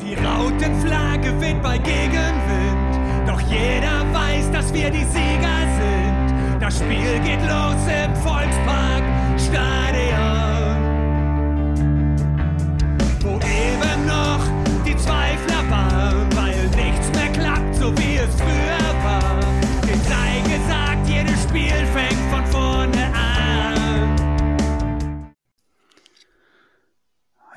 Die 0.00 0.14
Rautenflagge 0.14 1.40
weht 1.40 1.62
bei 1.62 1.78
Gegenwind, 1.78 3.26
doch 3.26 3.40
jeder 3.40 4.04
weiß, 4.12 4.50
dass 4.52 4.72
wir 4.72 4.90
die 4.90 5.04
Sieger 5.04 5.58
sind. 5.78 6.60
Das 6.60 6.78
Spiel 6.78 7.18
geht 7.24 7.40
los 7.42 7.80
im 7.86 8.14
Volkspark 8.16 9.02
Stadion, 9.38 10.76
wo 13.20 13.36
eben 13.36 14.06
noch 14.06 14.44
die 14.84 14.96
Zweifler 14.96 15.70
waren, 15.70 16.28
weil 16.36 16.68
nichts 16.76 17.10
mehr 17.14 17.32
klappt, 17.32 17.74
so 17.76 17.96
wie 17.96 18.16
es 18.16 18.34
früher 18.36 19.04
war. 19.04 19.40
Dem 19.82 20.00
sei 20.02 20.42
gesagt, 20.44 21.08
jedes 21.08 21.42
Spiel 21.44 21.86
fängt 21.94 22.20
von 22.30 22.44
vorne 22.46 22.55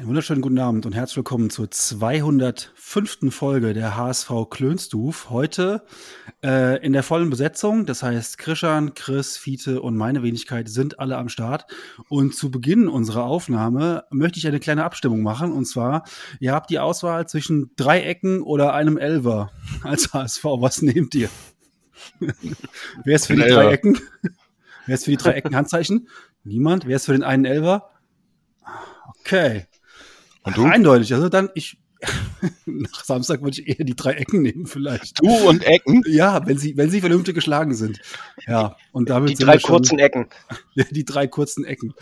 wunderschönen 0.09 0.41
guten 0.41 0.57
Abend 0.57 0.87
und 0.87 0.95
herzlich 0.95 1.17
willkommen 1.17 1.51
zur 1.51 1.69
205. 1.69 3.29
Folge 3.29 3.75
der 3.75 3.95
HSV 3.95 4.31
Klönstuf. 4.49 5.29
Heute 5.29 5.83
äh, 6.43 6.83
in 6.83 6.93
der 6.93 7.03
vollen 7.03 7.29
Besetzung. 7.29 7.85
Das 7.85 8.01
heißt, 8.01 8.39
Krishan, 8.39 8.95
Chris, 8.95 9.37
Fiete 9.37 9.83
und 9.83 9.95
meine 9.95 10.23
Wenigkeit 10.23 10.67
sind 10.67 10.99
alle 10.99 11.15
am 11.15 11.29
Start. 11.29 11.67
Und 12.09 12.33
zu 12.33 12.49
Beginn 12.49 12.87
unserer 12.87 13.25
Aufnahme 13.25 14.05
möchte 14.09 14.39
ich 14.39 14.47
eine 14.47 14.59
kleine 14.59 14.83
Abstimmung 14.83 15.21
machen. 15.21 15.51
Und 15.51 15.65
zwar, 15.65 16.05
ihr 16.39 16.53
habt 16.53 16.71
die 16.71 16.79
Auswahl 16.79 17.27
zwischen 17.27 17.69
drei 17.75 18.01
Ecken 18.01 18.41
oder 18.41 18.73
einem 18.73 18.97
Elver 18.97 19.51
als 19.83 20.11
HSV. 20.11 20.43
Was 20.43 20.81
nehmt 20.81 21.13
ihr? 21.13 21.29
Wer 23.03 23.15
ist 23.15 23.27
für 23.27 23.35
die 23.35 23.43
drei. 23.43 23.73
Ecken? 23.73 23.99
Wer 24.87 24.95
ist 24.95 25.05
für 25.05 25.11
die 25.11 25.17
drei 25.17 25.33
Ecken 25.33 25.55
Handzeichen? 25.55 26.07
Niemand. 26.43 26.87
Wer 26.87 26.95
ist 26.95 27.05
für 27.05 27.11
den 27.11 27.21
einen 27.21 27.45
Elver? 27.45 27.91
Okay. 29.19 29.67
Und 30.49 30.57
du? 30.57 30.65
Eindeutig. 30.65 31.13
Also 31.13 31.29
dann, 31.29 31.49
ich, 31.53 31.77
nach 32.65 33.03
Samstag 33.03 33.41
würde 33.41 33.59
ich 33.59 33.67
eher 33.67 33.85
die 33.85 33.95
drei 33.95 34.13
Ecken 34.13 34.41
nehmen, 34.41 34.65
vielleicht. 34.65 35.19
Du 35.19 35.29
und 35.47 35.63
Ecken? 35.63 36.03
Ja, 36.07 36.45
wenn 36.47 36.57
sie, 36.57 36.77
wenn 36.77 36.89
sie 36.89 37.01
vernünftig 37.01 37.35
geschlagen 37.35 37.73
sind. 37.73 37.99
Ja, 38.47 38.77
und 38.91 39.09
damit 39.09 39.31
Die 39.31 39.35
sind 39.35 39.47
drei 39.47 39.53
wir 39.53 39.59
schon, 39.59 39.69
kurzen 39.69 39.99
Ecken. 39.99 40.27
die 40.91 41.05
drei 41.05 41.27
kurzen 41.27 41.65
Ecken. 41.65 41.93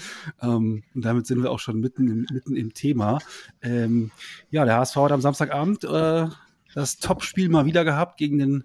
Ähm, 0.41 0.83
und 0.93 1.05
damit 1.05 1.27
sind 1.27 1.41
wir 1.41 1.51
auch 1.51 1.59
schon 1.59 1.79
mitten 1.79 2.07
im, 2.07 2.27
mitten 2.31 2.55
im 2.55 2.73
Thema. 2.73 3.19
Ähm, 3.61 4.11
ja, 4.51 4.65
der 4.65 4.77
HSV 4.77 4.95
hat 4.97 5.11
am 5.11 5.21
Samstagabend 5.21 5.83
äh, 5.83 6.27
das 6.73 6.97
Topspiel 6.97 7.49
mal 7.49 7.65
wieder 7.65 7.83
gehabt 7.83 8.17
gegen 8.17 8.37
den 8.37 8.63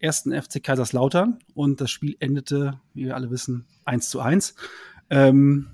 ersten 0.00 0.32
FC 0.32 0.62
Kaiserslautern. 0.62 1.38
Und 1.54 1.80
das 1.80 1.90
Spiel 1.90 2.16
endete, 2.18 2.80
wie 2.94 3.06
wir 3.06 3.14
alle 3.14 3.30
wissen, 3.30 3.64
1 3.84 4.10
zu 4.10 4.20
1. 4.20 4.54
Ähm, 5.10 5.73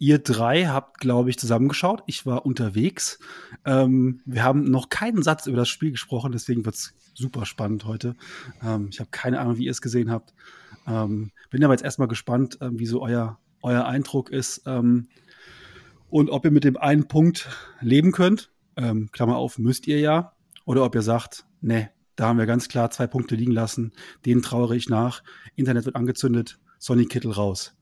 ihr 0.00 0.18
drei 0.18 0.64
habt, 0.64 0.98
glaube 0.98 1.30
ich, 1.30 1.38
zusammengeschaut. 1.38 2.02
Ich 2.06 2.26
war 2.26 2.44
unterwegs. 2.46 3.20
Ähm, 3.64 4.22
wir 4.24 4.42
haben 4.42 4.64
noch 4.64 4.88
keinen 4.88 5.22
Satz 5.22 5.46
über 5.46 5.58
das 5.58 5.68
Spiel 5.68 5.92
gesprochen, 5.92 6.32
deswegen 6.32 6.64
wird 6.64 6.74
es 6.74 6.94
super 7.14 7.44
spannend 7.44 7.84
heute. 7.84 8.16
Ähm, 8.64 8.88
ich 8.90 8.98
habe 8.98 9.10
keine 9.10 9.38
Ahnung, 9.38 9.58
wie 9.58 9.66
ihr 9.66 9.70
es 9.70 9.82
gesehen 9.82 10.10
habt. 10.10 10.34
Ähm, 10.86 11.30
bin 11.50 11.62
aber 11.62 11.74
jetzt 11.74 11.84
erstmal 11.84 12.08
gespannt, 12.08 12.58
ähm, 12.62 12.78
wie 12.78 12.86
so 12.86 13.02
euer, 13.02 13.38
euer 13.62 13.84
Eindruck 13.84 14.30
ist 14.30 14.62
ähm, 14.64 15.08
und 16.08 16.30
ob 16.30 16.46
ihr 16.46 16.50
mit 16.50 16.64
dem 16.64 16.78
einen 16.78 17.06
Punkt 17.06 17.48
leben 17.82 18.10
könnt. 18.10 18.50
Ähm, 18.76 19.10
Klammer 19.12 19.36
auf, 19.36 19.58
müsst 19.58 19.86
ihr 19.86 20.00
ja. 20.00 20.32
Oder 20.64 20.82
ob 20.82 20.94
ihr 20.94 21.02
sagt, 21.02 21.44
ne, 21.60 21.90
da 22.16 22.28
haben 22.28 22.38
wir 22.38 22.46
ganz 22.46 22.68
klar 22.68 22.90
zwei 22.90 23.06
Punkte 23.06 23.34
liegen 23.34 23.52
lassen. 23.52 23.92
Denen 24.24 24.40
trauere 24.40 24.72
ich 24.72 24.88
nach. 24.88 25.22
Internet 25.56 25.84
wird 25.84 25.96
angezündet. 25.96 26.58
Sonny 26.78 27.04
Kittel 27.04 27.32
raus. 27.32 27.76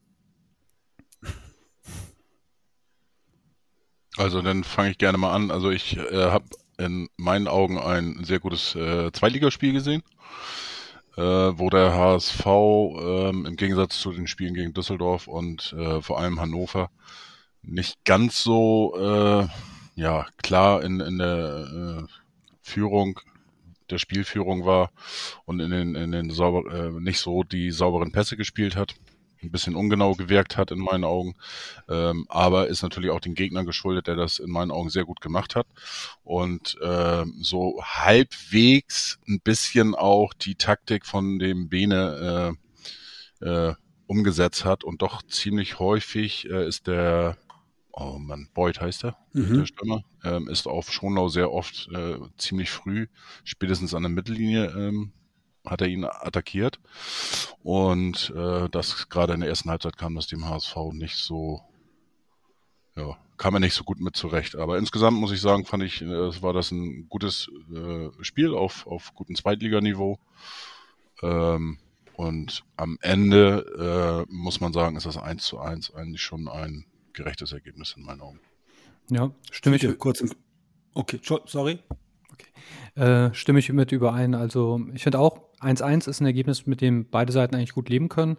Also 4.18 4.42
dann 4.42 4.64
fange 4.64 4.90
ich 4.90 4.98
gerne 4.98 5.16
mal 5.16 5.32
an. 5.32 5.50
Also 5.52 5.70
ich 5.70 5.96
äh, 5.96 6.30
habe 6.30 6.44
in 6.76 7.08
meinen 7.16 7.46
Augen 7.46 7.78
ein 7.78 8.24
sehr 8.24 8.40
gutes 8.40 8.74
äh, 8.74 9.12
Zweitligaspiel 9.12 9.72
gesehen, 9.72 10.02
äh, 11.16 11.22
wo 11.22 11.70
der 11.70 11.94
HSV 11.94 12.44
ähm, 12.46 13.46
im 13.46 13.56
Gegensatz 13.56 14.00
zu 14.00 14.12
den 14.12 14.26
Spielen 14.26 14.54
gegen 14.54 14.74
Düsseldorf 14.74 15.28
und 15.28 15.72
äh, 15.72 16.02
vor 16.02 16.18
allem 16.18 16.40
Hannover 16.40 16.90
nicht 17.62 18.04
ganz 18.04 18.42
so 18.42 18.96
äh, 18.98 19.46
ja 19.94 20.26
klar 20.38 20.82
in, 20.82 20.98
in 20.98 21.18
der 21.18 22.02
äh, 22.02 22.12
Führung 22.60 23.20
der 23.88 23.98
Spielführung 23.98 24.66
war 24.66 24.90
und 25.44 25.60
in 25.60 25.70
den, 25.70 25.94
in 25.94 26.10
den 26.10 26.30
sauber, 26.30 26.68
äh, 26.72 26.90
nicht 26.90 27.20
so 27.20 27.44
die 27.44 27.70
sauberen 27.70 28.10
Pässe 28.10 28.36
gespielt 28.36 28.74
hat. 28.74 28.94
Ein 29.42 29.50
bisschen 29.50 29.76
ungenau 29.76 30.14
gewirkt 30.14 30.56
hat 30.56 30.70
in 30.70 30.78
meinen 30.78 31.04
Augen. 31.04 31.34
Ähm, 31.88 32.26
aber 32.28 32.68
ist 32.68 32.82
natürlich 32.82 33.10
auch 33.10 33.20
den 33.20 33.34
Gegnern 33.34 33.66
geschuldet, 33.66 34.06
der 34.06 34.16
das 34.16 34.38
in 34.38 34.50
meinen 34.50 34.70
Augen 34.70 34.90
sehr 34.90 35.04
gut 35.04 35.20
gemacht 35.20 35.54
hat. 35.54 35.66
Und 36.24 36.76
ähm, 36.82 37.34
so 37.40 37.80
halbwegs 37.82 39.18
ein 39.28 39.40
bisschen 39.40 39.94
auch 39.94 40.32
die 40.34 40.56
Taktik 40.56 41.06
von 41.06 41.38
dem 41.38 41.68
Bene 41.68 42.56
äh, 43.42 43.46
äh, 43.46 43.74
umgesetzt 44.06 44.64
hat 44.64 44.84
und 44.84 45.02
doch 45.02 45.22
ziemlich 45.22 45.78
häufig 45.78 46.48
äh, 46.50 46.66
ist 46.66 46.86
der, 46.86 47.36
oh 47.92 48.18
Mann, 48.18 48.48
Boyd 48.54 48.80
heißt 48.80 49.04
er, 49.04 49.16
Mhm. 49.34 49.58
der 49.58 49.66
Stürmer, 49.66 50.02
ähm, 50.24 50.48
ist 50.48 50.66
auf 50.66 50.90
Schonlau 50.92 51.28
sehr 51.28 51.52
oft 51.52 51.88
äh, 51.94 52.16
ziemlich 52.38 52.70
früh, 52.70 53.06
spätestens 53.44 53.94
an 53.94 54.02
der 54.02 54.10
Mittellinie, 54.10 54.66
ähm, 54.76 55.12
hat 55.70 55.80
er 55.80 55.88
ihn 55.88 56.04
attackiert. 56.04 56.78
Und 57.62 58.32
äh, 58.36 58.68
das 58.68 59.08
gerade 59.08 59.34
in 59.34 59.40
der 59.40 59.48
ersten 59.48 59.70
Halbzeit 59.70 59.96
kam 59.96 60.14
das 60.14 60.26
dem 60.26 60.48
HSV 60.48 60.76
nicht 60.92 61.16
so, 61.16 61.60
ja, 62.96 63.16
kam 63.36 63.54
er 63.54 63.60
nicht 63.60 63.74
so 63.74 63.84
gut 63.84 64.00
mit 64.00 64.16
zurecht. 64.16 64.56
Aber 64.56 64.78
insgesamt 64.78 65.18
muss 65.18 65.32
ich 65.32 65.40
sagen, 65.40 65.64
fand 65.64 65.82
ich, 65.82 66.02
äh, 66.02 66.06
es 66.06 66.42
war 66.42 66.52
das 66.52 66.70
ein 66.70 67.08
gutes 67.08 67.50
äh, 67.74 68.10
Spiel 68.22 68.54
auf, 68.54 68.86
auf 68.86 69.14
gutem 69.14 69.34
Zweitliganiveau. 69.36 70.18
Ähm, 71.22 71.78
und 72.14 72.64
am 72.76 72.98
Ende 73.00 74.26
äh, 74.28 74.32
muss 74.32 74.60
man 74.60 74.72
sagen, 74.72 74.96
ist 74.96 75.06
das 75.06 75.16
1 75.16 75.44
zu 75.44 75.60
1 75.60 75.94
eigentlich 75.94 76.22
schon 76.22 76.48
ein 76.48 76.84
gerechtes 77.12 77.52
Ergebnis 77.52 77.94
in 77.96 78.02
meinen 78.02 78.20
Augen. 78.20 78.40
Ja, 79.08 79.30
stimme 79.50 79.76
ich, 79.76 79.82
Bitte, 79.82 79.96
kurz 79.96 80.22
Okay, 80.94 81.20
sorry. 81.46 81.78
Äh, 82.94 83.32
stimme 83.32 83.58
ich 83.58 83.72
mit 83.72 83.92
überein. 83.92 84.34
Also 84.34 84.80
ich 84.94 85.02
finde 85.02 85.18
auch, 85.18 85.40
1-1 85.60 86.08
ist 86.08 86.20
ein 86.20 86.26
Ergebnis, 86.26 86.66
mit 86.66 86.80
dem 86.80 87.08
beide 87.10 87.32
Seiten 87.32 87.54
eigentlich 87.54 87.74
gut 87.74 87.88
leben 87.88 88.08
können. 88.08 88.36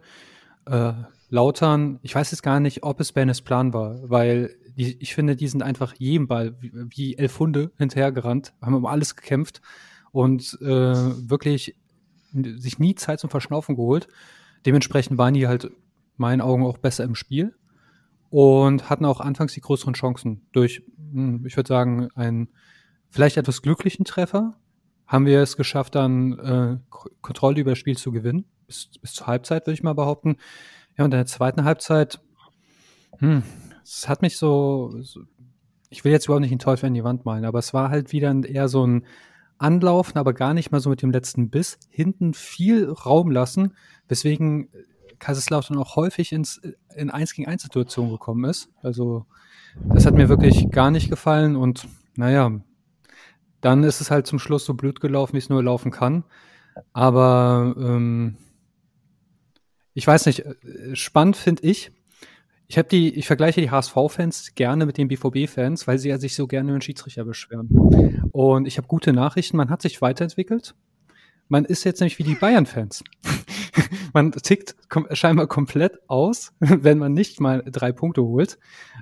Äh, 0.66 0.92
Lautern, 1.28 2.00
ich 2.02 2.14
weiß 2.14 2.30
jetzt 2.32 2.42
gar 2.42 2.60
nicht, 2.60 2.82
ob 2.82 3.00
es 3.00 3.12
Bennes 3.12 3.40
Plan 3.40 3.72
war, 3.72 4.08
weil 4.10 4.56
die, 4.76 4.96
ich 5.00 5.14
finde, 5.14 5.36
die 5.36 5.48
sind 5.48 5.62
einfach 5.62 5.94
jedem 5.96 6.26
Ball 6.26 6.56
wie, 6.60 6.72
wie 6.74 7.16
elf 7.16 7.38
Hunde 7.38 7.70
hinterhergerannt, 7.78 8.52
haben 8.60 8.74
um 8.74 8.86
alles 8.86 9.14
gekämpft 9.14 9.60
und 10.12 10.58
äh, 10.60 10.66
wirklich 10.66 11.76
sich 12.32 12.78
nie 12.78 12.94
Zeit 12.94 13.20
zum 13.20 13.30
Verschnaufen 13.30 13.76
geholt. 13.76 14.08
Dementsprechend 14.66 15.18
waren 15.18 15.34
die 15.34 15.46
halt 15.46 15.64
in 15.64 15.74
meinen 16.16 16.40
Augen 16.40 16.64
auch 16.64 16.78
besser 16.78 17.04
im 17.04 17.14
Spiel 17.14 17.54
und 18.28 18.90
hatten 18.90 19.04
auch 19.04 19.20
anfangs 19.20 19.52
die 19.52 19.60
größeren 19.60 19.94
Chancen 19.94 20.42
durch, 20.52 20.82
hm, 21.12 21.44
ich 21.46 21.56
würde 21.56 21.68
sagen, 21.68 22.08
einen 22.14 22.48
vielleicht 23.10 23.36
etwas 23.36 23.62
glücklichen 23.62 24.04
Treffer. 24.04 24.54
Haben 25.06 25.26
wir 25.26 25.40
es 25.42 25.56
geschafft, 25.56 25.96
dann 25.96 26.38
äh, 26.38 26.78
Kontrolle 27.20 27.60
über 27.60 27.72
das 27.72 27.78
Spiel 27.78 27.96
zu 27.96 28.12
gewinnen, 28.12 28.44
bis, 28.66 28.90
bis 29.00 29.12
zur 29.12 29.26
Halbzeit, 29.26 29.66
würde 29.66 29.74
ich 29.74 29.82
mal 29.82 29.94
behaupten. 29.94 30.36
Ja, 30.96 31.04
und 31.04 31.12
in 31.12 31.18
der 31.18 31.26
zweiten 31.26 31.64
Halbzeit, 31.64 32.20
hm, 33.18 33.42
es 33.82 34.08
hat 34.08 34.22
mich 34.22 34.36
so, 34.38 34.94
so, 35.00 35.20
ich 35.88 36.04
will 36.04 36.12
jetzt 36.12 36.26
überhaupt 36.26 36.42
nicht 36.42 36.52
den 36.52 36.60
Teufel 36.60 36.86
in 36.86 36.94
die 36.94 37.04
Wand 37.04 37.24
malen, 37.24 37.44
aber 37.44 37.58
es 37.58 37.74
war 37.74 37.90
halt 37.90 38.12
wieder 38.12 38.32
eher 38.44 38.68
so 38.68 38.86
ein 38.86 39.04
Anlaufen, 39.58 40.16
aber 40.16 40.32
gar 40.32 40.54
nicht 40.54 40.70
mal 40.70 40.80
so 40.80 40.88
mit 40.88 41.02
dem 41.02 41.10
letzten 41.10 41.50
Biss. 41.50 41.78
Hinten 41.90 42.32
viel 42.32 42.88
Raum 42.88 43.30
lassen, 43.30 43.74
weswegen 44.08 44.70
Kaiserslautern 45.18 45.76
auch 45.76 45.96
häufig 45.96 46.32
ins, 46.32 46.60
in 46.96 47.10
1 47.10 47.34
gegen 47.34 47.48
1 47.48 47.62
Situationen 47.62 48.10
gekommen 48.10 48.44
ist. 48.44 48.70
Also, 48.82 49.26
das 49.84 50.06
hat 50.06 50.14
mir 50.14 50.28
wirklich 50.28 50.70
gar 50.70 50.90
nicht 50.90 51.10
gefallen 51.10 51.56
und 51.56 51.86
naja, 52.16 52.60
dann 53.60 53.84
ist 53.84 54.00
es 54.00 54.10
halt 54.10 54.26
zum 54.26 54.38
Schluss 54.38 54.64
so 54.64 54.74
blöd 54.74 55.00
gelaufen, 55.00 55.34
wie 55.34 55.38
es 55.38 55.48
nur 55.48 55.62
laufen 55.62 55.90
kann. 55.90 56.24
Aber 56.92 57.74
ähm, 57.78 58.36
ich 59.94 60.06
weiß 60.06 60.26
nicht, 60.26 60.40
äh, 60.40 60.54
spannend 60.94 61.36
finde 61.36 61.62
ich. 61.64 61.92
Ich 62.68 62.78
habe 62.78 62.88
die, 62.88 63.12
ich 63.14 63.26
vergleiche 63.26 63.60
die 63.60 63.70
HSV-Fans 63.70 64.54
gerne 64.54 64.86
mit 64.86 64.96
den 64.96 65.08
BVB-Fans, 65.08 65.88
weil 65.88 65.98
sie 65.98 66.08
ja 66.08 66.18
sich 66.18 66.36
so 66.36 66.46
gerne 66.46 66.70
über 66.70 66.78
den 66.78 66.82
Schiedsrichter 66.82 67.24
beschweren. 67.24 67.68
Und 68.30 68.66
ich 68.66 68.78
habe 68.78 68.86
gute 68.86 69.12
Nachrichten, 69.12 69.56
man 69.56 69.70
hat 69.70 69.82
sich 69.82 70.00
weiterentwickelt. 70.00 70.76
Man 71.48 71.64
ist 71.64 71.82
jetzt 71.82 71.98
nämlich 71.98 72.20
wie 72.20 72.22
die 72.22 72.36
Bayern-Fans. 72.36 73.02
man 74.14 74.30
tickt 74.30 74.76
kom 74.88 75.08
scheinbar 75.10 75.48
komplett 75.48 75.98
aus, 76.06 76.52
wenn 76.60 76.98
man 76.98 77.12
nicht 77.12 77.40
mal 77.40 77.64
drei 77.66 77.90
Punkte 77.90 78.22
holt. 78.22 78.56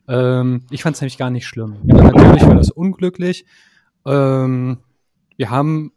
Ähm, 0.08 0.62
ich 0.70 0.82
fand 0.82 0.96
es 0.96 1.02
nämlich 1.02 1.18
gar 1.18 1.28
nicht 1.28 1.46
schlimm. 1.46 1.76
Ja, 1.84 1.96
natürlich 1.96 2.46
war 2.46 2.54
das 2.54 2.70
unglücklich. 2.70 3.44
Ähm, 4.08 4.78
wir 5.36 5.50
haben 5.50 5.92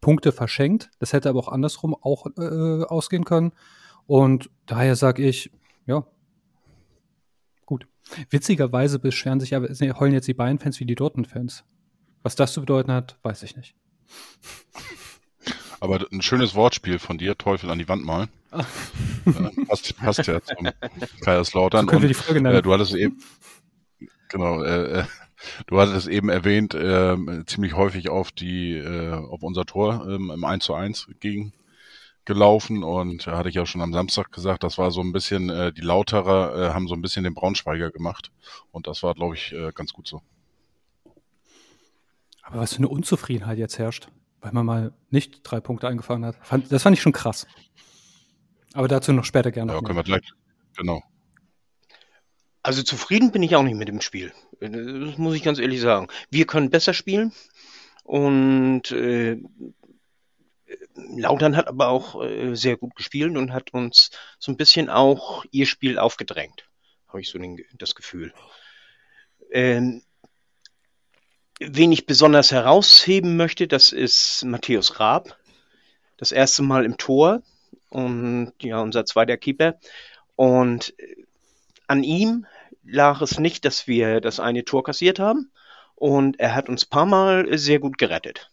Punkte 0.00 0.32
verschenkt. 0.32 0.90
Das 0.98 1.12
hätte 1.12 1.30
aber 1.30 1.40
auch 1.40 1.48
andersrum 1.48 1.94
auch 1.94 2.26
äh, 2.38 2.84
ausgehen 2.84 3.24
können. 3.24 3.52
Und 4.06 4.50
daher 4.66 4.96
sage 4.96 5.26
ich, 5.26 5.50
ja, 5.86 6.06
gut. 7.64 7.86
Witzigerweise 8.28 8.98
beschweren 8.98 9.40
sich 9.40 9.54
aber, 9.54 9.68
heulen 9.68 10.12
jetzt 10.12 10.28
die 10.28 10.34
Bayern-Fans 10.34 10.78
wie 10.78 10.84
die 10.84 10.94
Dortmund-Fans. 10.94 11.64
Was 12.22 12.36
das 12.36 12.52
zu 12.52 12.60
bedeuten 12.60 12.92
hat, 12.92 13.18
weiß 13.22 13.42
ich 13.44 13.56
nicht. 13.56 13.74
Aber 15.80 16.06
ein 16.12 16.22
schönes 16.22 16.54
Wortspiel 16.54 16.98
von 16.98 17.18
dir, 17.18 17.36
Teufel 17.36 17.70
an 17.70 17.78
die 17.78 17.88
Wand 17.88 18.04
malen. 18.04 18.28
Äh, 18.52 18.62
passt, 19.66 19.96
passt 19.96 20.26
ja 20.26 20.40
zum 20.42 20.68
Kaiserslautern. 21.22 21.86
So 21.86 21.90
können 21.90 22.02
wir 22.02 22.08
die 22.08 22.14
Folge 22.14 22.40
nennen. 22.40 22.56
Äh, 22.56 22.62
du 22.62 22.72
hattest 22.72 22.94
eben, 22.94 23.22
genau, 24.28 24.62
äh, 24.62 25.00
äh, 25.00 25.04
du 25.66 25.80
hattest 25.80 25.96
es 25.96 26.06
eben 26.06 26.28
erwähnt, 26.28 26.74
äh, 26.74 27.16
ziemlich 27.46 27.74
häufig 27.74 28.08
auf 28.08 28.32
die, 28.32 28.76
äh, 28.76 29.12
auf 29.12 29.42
unser 29.42 29.64
Tor 29.64 30.06
ähm, 30.08 30.30
im 30.30 30.44
1 30.44 30.64
zu 30.64 30.74
1 30.74 31.08
gegen 31.20 31.52
gelaufen 32.24 32.82
und 32.82 33.26
hatte 33.26 33.48
ich 33.48 33.54
ja 33.54 33.66
schon 33.66 33.82
am 33.82 33.92
Samstag 33.92 34.32
gesagt, 34.32 34.62
das 34.62 34.78
war 34.78 34.90
so 34.90 35.00
ein 35.00 35.12
bisschen, 35.12 35.50
äh, 35.50 35.72
die 35.72 35.82
Lauterer 35.82 36.70
äh, 36.70 36.74
haben 36.74 36.88
so 36.88 36.94
ein 36.94 37.02
bisschen 37.02 37.24
den 37.24 37.34
Braunschweiger 37.34 37.90
gemacht 37.90 38.30
und 38.72 38.86
das 38.86 39.02
war, 39.02 39.14
glaube 39.14 39.34
ich, 39.34 39.52
äh, 39.52 39.72
ganz 39.74 39.92
gut 39.92 40.08
so. 40.08 40.22
Aber 42.42 42.60
was 42.60 42.72
für 42.72 42.78
eine 42.78 42.88
Unzufriedenheit 42.88 43.58
jetzt 43.58 43.78
herrscht, 43.78 44.08
weil 44.40 44.52
man 44.52 44.66
mal 44.66 44.92
nicht 45.10 45.40
drei 45.42 45.60
Punkte 45.60 45.88
eingefangen 45.88 46.26
hat. 46.26 46.36
Fand, 46.42 46.70
das 46.70 46.82
fand 46.82 46.96
ich 46.96 47.02
schon 47.02 47.12
krass. 47.12 47.46
Aber 48.74 48.88
dazu 48.88 49.12
noch 49.12 49.24
später 49.24 49.50
gerne. 49.50 49.72
Ja, 49.72 49.80
noch 49.80 49.84
können 49.84 49.98
wir 49.98 50.04
gleich, 50.04 50.28
genau. 50.76 51.02
Also 52.62 52.82
zufrieden 52.82 53.30
bin 53.30 53.42
ich 53.42 53.56
auch 53.56 53.62
nicht 53.62 53.76
mit 53.76 53.88
dem 53.88 54.00
Spiel. 54.00 54.32
Das 54.70 55.18
muss 55.18 55.34
ich 55.34 55.42
ganz 55.42 55.58
ehrlich 55.58 55.80
sagen. 55.80 56.08
Wir 56.30 56.46
können 56.46 56.70
besser 56.70 56.94
spielen 56.94 57.32
und 58.04 58.90
äh, 58.90 59.40
Lautern 60.94 61.56
hat 61.56 61.68
aber 61.68 61.88
auch 61.88 62.22
äh, 62.22 62.54
sehr 62.54 62.76
gut 62.76 62.94
gespielt 62.94 63.36
und 63.36 63.52
hat 63.52 63.72
uns 63.72 64.10
so 64.38 64.52
ein 64.52 64.56
bisschen 64.56 64.88
auch 64.88 65.44
ihr 65.50 65.66
Spiel 65.66 65.98
aufgedrängt. 65.98 66.68
Habe 67.08 67.20
ich 67.20 67.28
so 67.28 67.38
den, 67.38 67.60
das 67.74 67.94
Gefühl. 67.94 68.32
Ähm, 69.50 70.02
wen 71.60 71.92
ich 71.92 72.06
besonders 72.06 72.50
herausheben 72.50 73.36
möchte, 73.36 73.66
das 73.66 73.92
ist 73.92 74.44
Matthäus 74.44 75.00
Raab. 75.00 75.36
Das 76.16 76.32
erste 76.32 76.62
Mal 76.62 76.84
im 76.84 76.96
Tor 76.96 77.42
und 77.90 78.52
ja, 78.60 78.80
unser 78.80 79.04
zweiter 79.04 79.36
Keeper. 79.36 79.78
Und 80.36 80.98
äh, 80.98 81.24
an 81.86 82.02
ihm 82.02 82.46
lag 82.84 83.20
es 83.20 83.38
nicht, 83.38 83.64
dass 83.64 83.86
wir 83.86 84.20
das 84.20 84.40
eine 84.40 84.64
Tor 84.64 84.84
kassiert 84.84 85.18
haben. 85.18 85.50
Und 85.94 86.40
er 86.40 86.54
hat 86.54 86.68
uns 86.68 86.84
paar 86.84 87.06
Mal 87.06 87.56
sehr 87.56 87.78
gut 87.78 87.98
gerettet. 87.98 88.50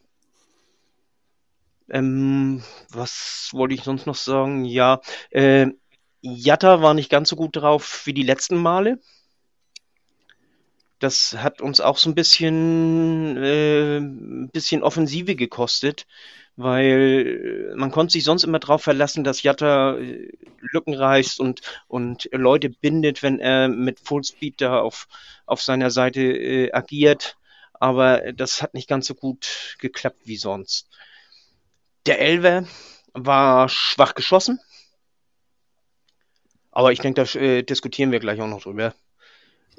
Ähm, 1.89 2.63
was 2.89 3.49
wollte 3.51 3.75
ich 3.75 3.83
sonst 3.83 4.05
noch 4.07 4.15
sagen? 4.15 4.63
Ja, 4.63 5.01
äh, 5.31 5.67
Jatta 6.21 6.81
war 6.81 6.93
nicht 6.93 7.09
ganz 7.09 7.29
so 7.29 7.35
gut 7.35 7.55
drauf 7.55 8.05
wie 8.05 8.13
die 8.13 8.23
letzten 8.23 8.57
Male. 8.57 8.99
Das 10.99 11.35
hat 11.39 11.61
uns 11.61 11.81
auch 11.81 11.97
so 11.97 12.09
ein 12.09 12.15
bisschen, 12.15 13.35
äh, 13.37 13.97
ein 13.97 14.49
bisschen 14.53 14.83
Offensive 14.83 15.35
gekostet, 15.35 16.05
weil 16.55 17.73
man 17.75 17.91
konnte 17.91 18.13
sich 18.13 18.23
sonst 18.23 18.43
immer 18.43 18.59
darauf 18.59 18.83
verlassen, 18.83 19.23
dass 19.23 19.43
Jatta 19.43 19.97
äh, 19.97 20.29
Lücken 20.59 20.93
reißt 20.93 21.39
und, 21.39 21.61
und 21.87 22.29
Leute 22.31 22.69
bindet, 22.69 23.23
wenn 23.23 23.39
er 23.39 23.67
mit 23.67 23.99
Fullspeed 23.99 24.61
da 24.61 24.79
auf, 24.79 25.07
auf 25.45 25.61
seiner 25.61 25.91
Seite 25.91 26.21
äh, 26.21 26.71
agiert. 26.71 27.37
Aber 27.73 28.31
das 28.33 28.61
hat 28.61 28.73
nicht 28.73 28.87
ganz 28.87 29.07
so 29.07 29.15
gut 29.15 29.75
geklappt 29.79 30.21
wie 30.25 30.37
sonst. 30.37 30.87
Der 32.05 32.19
Elver 32.19 32.65
war 33.13 33.69
schwach 33.69 34.13
geschossen. 34.15 34.59
Aber 36.71 36.91
ich 36.91 36.99
denke, 36.99 37.23
da 37.23 37.39
äh, 37.39 37.63
diskutieren 37.63 38.11
wir 38.11 38.19
gleich 38.19 38.39
auch 38.39 38.47
noch 38.47 38.61
drüber. 38.61 38.93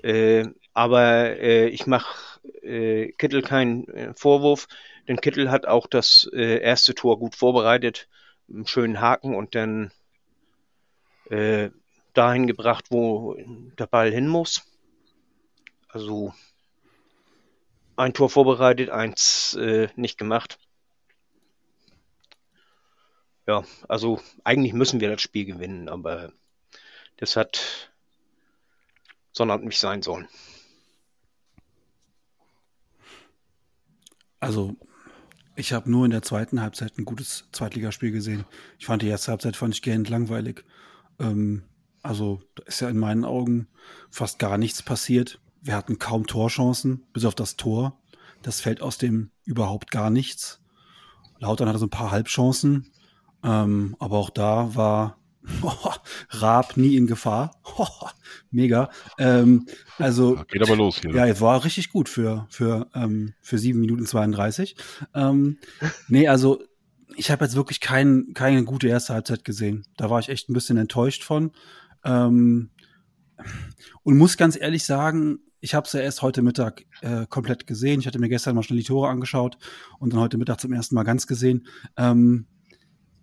Äh, 0.02 0.46
aber 0.74 1.38
äh, 1.38 1.68
ich 1.68 1.86
mache 1.86 2.40
äh, 2.62 3.12
Kittel 3.12 3.42
keinen 3.42 3.88
äh, 3.88 4.14
Vorwurf, 4.14 4.66
denn 5.08 5.20
Kittel 5.20 5.50
hat 5.50 5.66
auch 5.66 5.86
das 5.86 6.28
äh, 6.32 6.58
erste 6.58 6.94
Tor 6.94 7.18
gut 7.18 7.34
vorbereitet, 7.34 8.08
einen 8.48 8.66
schönen 8.66 9.00
Haken 9.00 9.34
und 9.34 9.54
dann 9.54 9.92
äh, 11.30 11.70
dahin 12.14 12.46
gebracht, 12.46 12.86
wo 12.90 13.36
der 13.78 13.86
Ball 13.86 14.10
hin 14.10 14.28
muss. 14.28 14.62
Also 15.88 16.34
ein 17.96 18.14
Tor 18.14 18.30
vorbereitet, 18.30 18.90
eins 18.90 19.54
äh, 19.54 19.88
nicht 19.96 20.18
gemacht. 20.18 20.58
Ja, 23.46 23.64
also 23.88 24.20
eigentlich 24.44 24.72
müssen 24.72 25.00
wir 25.00 25.10
das 25.10 25.20
Spiel 25.20 25.44
gewinnen, 25.44 25.88
aber 25.88 26.32
das 27.16 27.36
hat 27.36 27.90
sondern 29.32 29.64
nicht 29.64 29.78
sein 29.78 30.02
sollen. 30.02 30.28
Also, 34.40 34.76
ich 35.54 35.72
habe 35.72 35.90
nur 35.90 36.04
in 36.04 36.10
der 36.10 36.22
zweiten 36.22 36.60
Halbzeit 36.60 36.98
ein 36.98 37.04
gutes 37.04 37.48
Zweitligaspiel 37.52 38.10
gesehen. 38.10 38.44
Ich 38.78 38.86
fand 38.86 39.02
die 39.02 39.08
erste 39.08 39.30
Halbzeit 39.30 39.56
fand 39.56 39.74
ich 39.74 39.82
gähnend 39.82 40.08
langweilig. 40.08 40.64
Ähm, 41.18 41.62
also, 42.02 42.40
da 42.54 42.64
ist 42.64 42.80
ja 42.80 42.88
in 42.88 42.98
meinen 42.98 43.24
Augen 43.24 43.68
fast 44.10 44.38
gar 44.38 44.58
nichts 44.58 44.82
passiert. 44.82 45.40
Wir 45.60 45.76
hatten 45.76 45.98
kaum 45.98 46.26
Torchancen, 46.26 47.04
bis 47.12 47.24
auf 47.24 47.34
das 47.34 47.56
Tor. 47.56 48.00
Das 48.42 48.60
fällt 48.60 48.80
aus 48.80 48.98
dem 48.98 49.30
überhaupt 49.44 49.90
gar 49.90 50.10
nichts. 50.10 50.60
Lautern 51.38 51.68
hatte 51.68 51.78
so 51.78 51.86
ein 51.86 51.90
paar 51.90 52.10
Halbchancen, 52.10 52.90
ähm, 53.44 53.96
aber 53.98 54.18
auch 54.18 54.30
da 54.30 54.74
war 54.74 55.18
Raab 56.30 56.76
nie 56.76 56.96
in 56.96 57.06
Gefahr. 57.06 57.60
Mega. 58.50 58.90
Ähm, 59.18 59.66
also 59.98 60.36
Ja, 60.36 60.44
Geht 60.44 60.62
aber 60.62 60.76
los 60.76 61.00
hier. 61.00 61.14
ja, 61.14 61.26
es 61.26 61.40
war 61.40 61.64
richtig 61.64 61.90
gut 61.90 62.08
für, 62.08 62.46
für, 62.50 62.88
ähm, 62.94 63.34
für 63.40 63.58
7 63.58 63.80
Minuten 63.80 64.06
32. 64.06 64.76
Ähm, 65.14 65.58
nee, 66.08 66.28
also 66.28 66.62
ich 67.16 67.30
habe 67.30 67.44
jetzt 67.44 67.56
wirklich 67.56 67.80
kein, 67.80 68.32
keine 68.34 68.64
gute 68.64 68.88
erste 68.88 69.14
Halbzeit 69.14 69.44
gesehen. 69.44 69.84
Da 69.96 70.10
war 70.10 70.20
ich 70.20 70.28
echt 70.28 70.48
ein 70.48 70.54
bisschen 70.54 70.76
enttäuscht 70.78 71.24
von. 71.24 71.52
Ähm, 72.04 72.70
und 74.02 74.16
muss 74.16 74.36
ganz 74.36 74.56
ehrlich 74.56 74.84
sagen, 74.84 75.40
ich 75.60 75.74
habe 75.74 75.86
es 75.86 75.92
ja 75.92 76.00
erst 76.00 76.22
heute 76.22 76.42
Mittag 76.42 76.84
äh, 77.02 77.26
komplett 77.28 77.66
gesehen. 77.66 78.00
Ich 78.00 78.06
hatte 78.06 78.18
mir 78.18 78.28
gestern 78.28 78.54
mal 78.54 78.62
schnell 78.62 78.78
die 78.78 78.84
Tore 78.84 79.08
angeschaut 79.08 79.58
und 79.98 80.12
dann 80.12 80.20
heute 80.20 80.38
Mittag 80.38 80.60
zum 80.60 80.72
ersten 80.72 80.94
Mal 80.94 81.04
ganz 81.04 81.26
gesehen. 81.26 81.66
Ähm, 81.96 82.46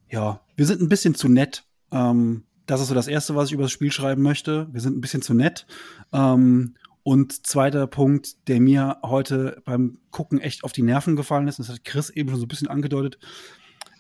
ja, 0.10 0.42
wir 0.56 0.66
sind 0.66 0.82
ein 0.82 0.90
bisschen 0.90 1.16
zu 1.16 1.28
nett. 1.28 1.66
Ähm, 1.92 2.44
das 2.66 2.82
ist 2.82 2.88
so 2.90 2.96
das 2.96 3.08
Erste, 3.08 3.36
was 3.36 3.48
ich 3.48 3.54
über 3.54 3.64
das 3.64 3.72
Spiel 3.72 3.92
schreiben 3.92 4.22
möchte. 4.22 4.68
Wir 4.72 4.82
sind 4.82 4.98
ein 4.98 5.02
bisschen 5.02 5.22
zu 5.22 5.34
nett. 5.34 5.66
Ähm, 6.14 6.76
und 7.04 7.48
zweiter 7.48 7.88
Punkt, 7.88 8.48
der 8.48 8.62
mir 8.62 8.98
heute 9.04 9.62
beim 9.66 10.00
Gucken 10.12 10.40
echt 10.40 10.64
auf 10.64 10.72
die 10.72 10.84
Nerven 10.84 11.16
gefallen 11.16 11.48
ist, 11.48 11.58
das 11.58 11.70
hat 11.70 11.84
Chris 11.84 12.10
eben 12.10 12.30
schon 12.30 12.40
so 12.40 12.46
ein 12.46 12.50
bisschen 12.50 12.68
angedeutet. 12.68 13.18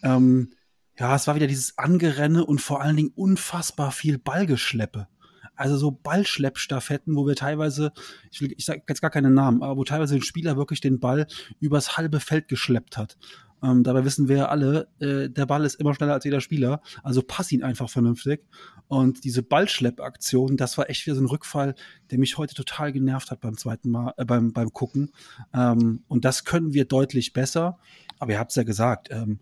Ähm, 0.04 0.52
ja, 0.98 1.16
es 1.16 1.26
war 1.28 1.36
wieder 1.36 1.48
dieses 1.48 1.78
Angerenne 1.78 2.46
und 2.46 2.62
vor 2.62 2.82
allen 2.82 2.98
Dingen 2.98 3.12
unfassbar 3.16 3.92
viel 3.92 4.18
Ballgeschleppe. 4.18 5.08
Also 5.56 5.78
so 5.78 5.92
Ballschleppstaffetten, 5.92 7.16
wo 7.16 7.26
wir 7.26 7.36
teilweise, 7.36 7.92
ich, 8.32 8.42
ich 8.42 8.66
sage 8.66 8.84
jetzt 8.88 9.02
gar 9.02 9.10
keine 9.10 9.30
Namen, 9.30 9.64
aber 9.64 9.78
wo 9.78 9.84
teilweise 9.84 10.16
ein 10.16 10.22
Spieler 10.22 10.58
wirklich 10.58 10.80
den 10.80 11.00
Ball 11.00 11.28
übers 11.60 11.98
halbe 11.98 12.20
Feld 12.20 12.48
geschleppt 12.48 12.98
hat. 12.98 13.18
Ähm, 13.64 13.84
dabei 13.84 14.06
wissen 14.06 14.28
wir 14.28 14.38
ja 14.38 14.46
alle, 14.48 14.88
äh, 15.00 15.30
der 15.30 15.46
Ball 15.46 15.66
ist 15.66 15.76
immer 15.76 15.94
schneller 15.94 16.14
als 16.14 16.26
jeder 16.26 16.42
Spieler, 16.42 16.82
also 17.04 17.22
pass 17.22 17.52
ihn 17.52 17.64
einfach 17.64 17.90
vernünftig. 17.90 18.46
Und 18.88 19.24
diese 19.24 19.44
Ballschleppaktion, 19.44 20.58
das 20.58 20.78
war 20.78 20.90
echt 20.90 21.06
wieder 21.06 21.16
so 21.16 21.22
ein 21.22 21.28
Rückfall, 21.28 21.76
der 22.12 22.20
mich 22.20 22.38
heute 22.38 22.56
total 22.56 22.92
genervt 22.92 23.32
hat 23.32 23.42
beim 23.42 23.58
zweiten 23.58 23.90
Mal, 23.92 24.14
äh, 24.18 24.26
beim, 24.26 24.54
beim 24.54 24.72
Gucken. 24.72 25.12
Ähm, 25.54 26.04
und 26.08 26.26
das 26.26 26.46
können 26.46 26.74
wir 26.74 26.86
deutlich 26.86 27.34
besser. 27.34 27.80
Aber 28.20 28.32
ihr 28.32 28.40
habt 28.40 28.52
es 28.52 28.56
ja 28.56 28.64
gesagt, 28.64 29.10
ähm, 29.12 29.40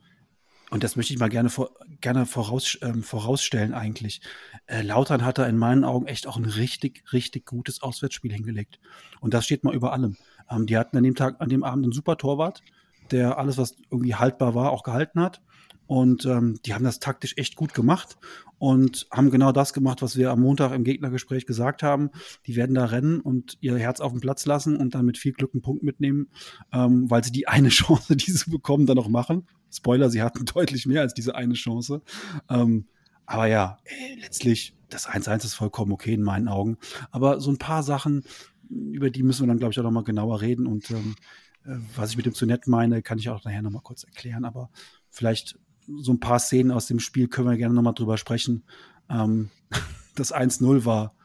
und 0.70 0.84
das 0.84 0.98
möchte 0.98 1.14
ich 1.14 1.20
mal 1.20 1.30
gerne, 1.30 1.50
vor, 1.50 1.72
gerne 2.02 2.26
voraus, 2.26 2.78
ähm, 2.82 3.02
vorausstellen 3.02 3.74
eigentlich. 3.74 4.22
Äh, 4.66 4.82
Lautern 4.82 5.24
hat 5.24 5.38
da 5.38 5.46
in 5.46 5.58
meinen 5.58 5.86
Augen 5.86 6.08
echt 6.08 6.28
auch 6.28 6.36
ein 6.36 6.46
richtig, 6.46 7.04
richtig 7.14 7.46
gutes 7.46 7.82
Auswärtsspiel 7.82 8.34
hingelegt. 8.34 8.80
Und 9.22 9.34
das 9.34 9.46
steht 9.46 9.64
mal 9.64 9.74
über 9.74 9.94
allem. 9.94 10.18
Ähm, 10.50 10.66
die 10.66 10.78
hatten 10.78 10.98
an 10.98 11.04
dem 11.04 11.16
Tag, 11.16 11.38
an 11.40 11.48
dem 11.48 11.64
Abend 11.64 11.86
einen 11.86 11.94
super 11.94 12.18
Torwart, 12.18 12.62
der 13.12 13.38
alles, 13.38 13.58
was 13.58 13.76
irgendwie 13.92 14.16
haltbar 14.16 14.56
war, 14.56 14.72
auch 14.72 14.84
gehalten 14.84 15.20
hat. 15.22 15.42
Und 15.88 16.26
ähm, 16.26 16.60
die 16.66 16.74
haben 16.74 16.84
das 16.84 17.00
taktisch 17.00 17.34
echt 17.38 17.56
gut 17.56 17.74
gemacht 17.74 18.18
und 18.60 19.08
haben 19.10 19.32
genau 19.32 19.54
das 19.54 19.72
gemacht, 19.72 20.02
was 20.02 20.18
wir 20.18 20.32
am 20.32 20.42
Montag 20.42 20.74
im 20.74 20.84
Gegnergespräch 20.84 21.46
gesagt 21.46 21.82
haben. 21.82 22.10
Die 22.46 22.58
werden 22.58 22.76
da 22.76 22.86
rennen 22.86 23.22
und 23.22 23.58
ihr 23.62 23.78
Herz 23.78 24.02
auf 24.02 24.12
den 24.12 24.20
Platz 24.20 24.46
lassen 24.46 24.76
und 24.76 24.96
dann 24.96 25.06
mit 25.06 25.18
viel 25.18 25.32
Glück 25.32 25.54
einen 25.54 25.62
Punkt 25.62 25.84
mitnehmen, 25.84 26.28
ähm, 26.74 27.10
weil 27.10 27.24
sie 27.24 27.32
die 27.32 27.48
eine 27.48 27.70
Chance, 27.70 28.18
die 28.18 28.32
sie 28.32 28.52
bekommen, 28.52 28.86
dann 28.86 29.00
auch 29.00 29.08
machen. 29.08 29.48
Spoiler, 29.72 30.10
sie 30.10 30.22
hatten 30.22 30.46
deutlich 30.54 30.86
mehr 30.86 31.02
als 31.02 31.14
diese 31.14 31.36
eine 31.36 31.54
Chance. 31.54 32.02
Ähm, 32.50 32.88
aber 33.26 33.48
ja, 33.48 33.78
ey, 33.84 34.20
letztlich, 34.22 34.74
das 34.90 35.08
1-1 35.08 35.46
ist 35.46 35.54
vollkommen 35.54 35.92
okay 35.92 36.14
in 36.14 36.24
meinen 36.24 36.48
Augen. 36.48 36.78
Aber 37.12 37.40
so 37.40 37.52
ein 37.52 37.58
paar 37.58 37.84
Sachen, 37.84 38.24
über 38.70 39.10
die 39.10 39.24
müssen 39.24 39.44
wir 39.44 39.48
dann, 39.48 39.60
glaube 39.60 39.72
ich, 39.74 39.80
auch 39.80 39.84
nochmal 39.84 40.04
genauer 40.04 40.42
reden. 40.42 40.66
Und 40.66 40.90
ähm, 40.92 41.16
äh, 41.20 41.47
was 41.96 42.12
ich 42.12 42.18
mit 42.18 42.26
dem 42.26 42.34
zu 42.34 42.46
nett 42.46 42.68
meine, 42.68 43.02
kann 43.02 43.20
ich 43.20 43.30
auch 43.30 43.44
nachher 43.44 43.62
nochmal 43.62 43.82
kurz 43.84 44.04
erklären. 44.04 44.46
Aber 44.46 44.70
vielleicht 45.10 45.60
so 46.00 46.12
ein 46.12 46.20
paar 46.20 46.40
Szenen 46.40 46.72
aus 46.72 46.88
dem 46.88 47.00
Spiel 47.00 47.28
können 47.28 47.50
wir 47.50 47.58
gerne 47.58 47.76
nochmal 47.76 47.94
drüber 47.94 48.18
sprechen. 48.18 48.64
Ähm, 49.10 49.50
das 50.16 50.34
1-0 50.34 50.86
war 50.86 51.16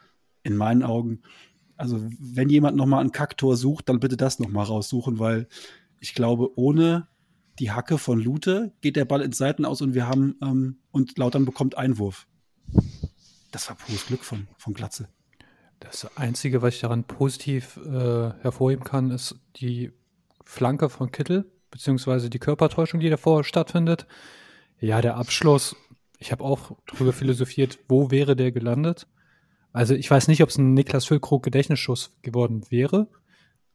in 0.42 0.56
meinen 0.56 0.82
Augen, 0.82 1.22
also 1.76 2.00
wenn 2.18 2.48
jemand 2.48 2.76
nochmal 2.76 3.02
ein 3.02 3.12
Kacktor 3.12 3.56
sucht, 3.56 3.88
dann 3.88 4.00
bitte 4.00 4.16
das 4.16 4.38
nochmal 4.38 4.66
raussuchen, 4.66 5.18
weil 5.18 5.48
ich 6.00 6.14
glaube, 6.14 6.56
ohne 6.58 7.08
die 7.58 7.70
Hacke 7.70 7.98
von 7.98 8.20
Lute 8.20 8.72
geht 8.80 8.96
der 8.96 9.04
Ball 9.04 9.22
ins 9.22 9.38
Seiten 9.38 9.64
aus 9.64 9.82
und 9.82 9.94
wir 9.94 10.06
haben 10.06 10.36
ähm, 10.42 10.78
und 10.90 11.18
Lautern 11.18 11.44
bekommt 11.44 11.76
Einwurf. 11.76 12.26
Das 13.50 13.68
war 13.68 13.76
pures 13.76 14.06
Glück 14.06 14.24
von, 14.24 14.48
von 14.56 14.74
Glatze. 14.74 15.08
Das 15.80 16.16
Einzige, 16.16 16.62
was 16.62 16.74
ich 16.74 16.80
daran 16.80 17.04
positiv 17.04 17.76
äh, 17.78 18.32
hervorheben 18.40 18.84
kann, 18.84 19.10
ist 19.10 19.36
die 19.56 19.92
Flanke 20.44 20.88
von 20.88 21.10
Kittel, 21.10 21.50
beziehungsweise 21.70 22.30
die 22.30 22.38
Körpertäuschung, 22.38 23.00
die 23.00 23.10
davor 23.10 23.44
stattfindet. 23.44 24.06
Ja, 24.78 25.00
der 25.00 25.16
Abschluss, 25.16 25.76
ich 26.18 26.32
habe 26.32 26.44
auch 26.44 26.72
darüber 26.86 27.12
philosophiert, 27.12 27.78
wo 27.88 28.10
wäre 28.10 28.36
der 28.36 28.52
gelandet? 28.52 29.06
Also 29.72 29.94
ich 29.94 30.10
weiß 30.10 30.28
nicht, 30.28 30.42
ob 30.42 30.50
es 30.50 30.58
ein 30.58 30.74
Niklas 30.74 31.06
Füllkrug 31.06 31.42
Gedächtnisschuss 31.42 32.16
geworden 32.22 32.64
wäre. 32.68 33.08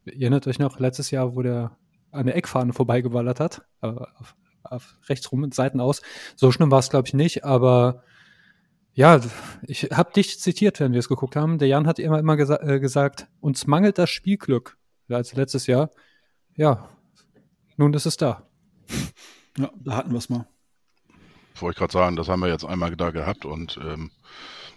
Ihr 0.06 0.22
erinnert 0.22 0.48
euch 0.48 0.60
noch, 0.60 0.80
letztes 0.80 1.12
Jahr, 1.12 1.36
wo 1.36 1.42
der 1.42 1.78
an 2.12 2.28
der 2.28 2.36
Eckfahne 2.36 2.74
vorbeigewallert 2.74 3.40
hat, 3.40 3.62
äh, 3.82 3.88
auf, 3.88 4.36
auf 4.64 4.98
rechts 5.10 5.32
rum 5.32 5.44
und 5.44 5.54
Seiten 5.54 5.80
aus. 5.80 6.02
So 6.36 6.52
schlimm 6.52 6.72
war 6.72 6.80
es, 6.80 6.90
glaube 6.90 7.08
ich, 7.08 7.14
nicht, 7.14 7.44
aber 7.44 8.04
ja, 8.94 9.22
ich 9.68 9.84
habe 9.92 10.12
dich 10.12 10.40
zitiert, 10.40 10.80
wenn 10.80 10.92
wir 10.92 11.00
es 11.00 11.08
geguckt 11.08 11.36
haben. 11.36 11.60
Der 11.60 11.68
Jan 11.68 11.86
hat 11.86 12.00
immer, 12.00 12.18
immer 12.18 12.36
gesa 12.36 12.60
äh, 12.64 12.80
gesagt, 12.80 13.28
uns 13.40 13.68
mangelt 13.68 14.00
das 14.00 14.10
Spielglück. 14.10 14.76
Als 15.08 15.34
letztes 15.36 15.68
Jahr. 15.68 15.92
Ja, 16.58 16.90
nun 17.78 17.94
ist 17.94 18.08
es 18.08 18.18
da. 18.18 18.42
Ja, 19.58 19.70
da 19.76 19.96
hatten 19.96 20.12
wir 20.12 20.18
es 20.18 20.28
mal. 20.28 20.48
Wollte 21.60 21.76
ich 21.76 21.80
gerade 21.80 21.94
sagen, 21.94 22.16
das 22.16 22.30
haben 22.30 22.40
wir 22.42 22.50
jetzt 22.50 22.66
einmal 22.66 22.96
da 22.96 23.12
gehabt 23.12 23.46
und 23.46 23.80
ähm, 23.84 24.10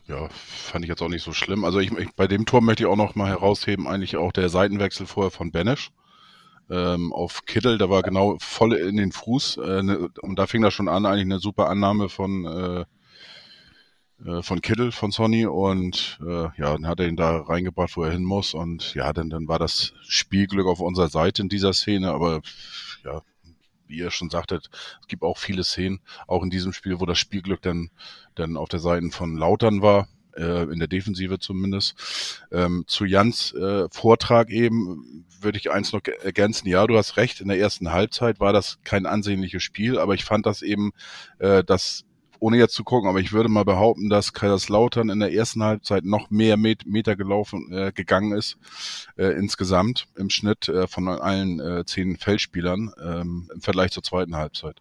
ja, 0.06 0.28
fand 0.30 0.84
ich 0.84 0.90
jetzt 0.90 1.00
auch 1.00 1.08
nicht 1.08 1.22
so 1.24 1.32
schlimm. 1.32 1.64
Also 1.64 1.78
ich, 1.78 1.90
ich, 1.92 2.14
bei 2.14 2.26
dem 2.26 2.44
Tor 2.44 2.60
möchte 2.60 2.82
ich 2.82 2.86
auch 2.86 2.96
noch 2.96 3.14
mal 3.14 3.28
herausheben, 3.28 3.88
eigentlich 3.88 4.18
auch 4.18 4.32
der 4.32 4.50
Seitenwechsel 4.50 5.06
vorher 5.06 5.30
von 5.30 5.52
Benesch 5.52 5.90
ähm, 6.68 7.14
auf 7.14 7.46
Kittel, 7.46 7.78
der 7.78 7.88
war 7.88 8.02
genau 8.02 8.36
voll 8.40 8.74
in 8.74 8.98
den 8.98 9.12
Fuß 9.12 9.56
äh, 9.58 9.82
ne, 9.82 10.08
und 10.20 10.38
da 10.38 10.46
fing 10.46 10.60
das 10.60 10.74
schon 10.74 10.88
an, 10.88 11.06
eigentlich 11.06 11.24
eine 11.24 11.38
super 11.38 11.70
Annahme 11.70 12.10
von 12.10 12.44
äh, 12.44 12.84
äh, 14.24 14.42
von 14.42 14.60
Kittel, 14.60 14.92
von 14.92 15.10
Sonny 15.10 15.46
und 15.46 16.18
äh, 16.22 16.48
ja, 16.56 16.72
dann 16.72 16.86
hat 16.86 17.00
er 17.00 17.08
ihn 17.08 17.16
da 17.16 17.38
reingebracht, 17.38 17.96
wo 17.96 18.04
er 18.04 18.12
hin 18.12 18.24
muss 18.24 18.54
und 18.54 18.94
ja, 18.94 19.12
dann, 19.12 19.30
dann 19.30 19.48
war 19.48 19.58
das 19.58 19.94
Spielglück 20.02 20.66
auf 20.66 20.80
unserer 20.80 21.08
Seite 21.08 21.42
in 21.42 21.48
dieser 21.48 21.72
Szene, 21.72 22.12
aber 22.12 22.42
ja, 23.04 23.22
wie 23.86 23.98
ihr 23.98 24.10
schon 24.10 24.30
sagtet, 24.30 24.70
es 25.00 25.08
gibt 25.08 25.22
auch 25.22 25.38
viele 25.38 25.64
Szenen, 25.64 26.00
auch 26.26 26.42
in 26.42 26.50
diesem 26.50 26.72
Spiel, 26.72 27.00
wo 27.00 27.06
das 27.06 27.18
Spielglück 27.18 27.62
dann, 27.62 27.90
dann 28.34 28.56
auf 28.56 28.68
der 28.68 28.80
Seite 28.80 29.10
von 29.10 29.36
Lautern 29.36 29.82
war, 29.82 30.08
äh, 30.36 30.62
in 30.64 30.78
der 30.78 30.88
Defensive 30.88 31.38
zumindest. 31.38 31.94
Ähm, 32.52 32.84
zu 32.86 33.04
Jans 33.04 33.52
äh, 33.52 33.88
Vortrag 33.90 34.50
eben 34.50 35.26
würde 35.40 35.58
ich 35.58 35.70
eins 35.70 35.92
noch 35.92 36.02
ergänzen. 36.22 36.68
Ja, 36.68 36.86
du 36.86 36.96
hast 36.96 37.16
recht, 37.16 37.40
in 37.40 37.48
der 37.48 37.58
ersten 37.58 37.90
Halbzeit 37.90 38.40
war 38.40 38.52
das 38.52 38.78
kein 38.84 39.06
ansehnliches 39.06 39.62
Spiel, 39.62 39.98
aber 39.98 40.14
ich 40.14 40.24
fand 40.24 40.46
das 40.46 40.62
eben, 40.62 40.92
äh, 41.38 41.64
dass 41.64 42.04
ohne 42.40 42.56
jetzt 42.56 42.74
zu 42.74 42.84
gucken, 42.84 43.08
aber 43.08 43.20
ich 43.20 43.32
würde 43.32 43.48
mal 43.48 43.64
behaupten, 43.64 44.08
dass 44.08 44.32
Kaiserslautern 44.32 45.10
in 45.10 45.20
der 45.20 45.32
ersten 45.32 45.62
Halbzeit 45.62 46.04
noch 46.04 46.30
mehr 46.30 46.56
Met 46.56 46.86
Meter 46.86 47.14
gelaufen 47.14 47.70
äh, 47.72 47.92
gegangen 47.92 48.32
ist 48.32 48.58
äh, 49.16 49.26
insgesamt 49.36 50.08
im 50.16 50.30
Schnitt 50.30 50.68
äh, 50.68 50.86
von 50.86 51.06
allen 51.08 51.60
äh, 51.60 51.84
zehn 51.84 52.16
Feldspielern 52.16 52.92
ähm, 53.02 53.50
im 53.54 53.60
Vergleich 53.60 53.92
zur 53.92 54.02
zweiten 54.02 54.36
Halbzeit. 54.36 54.80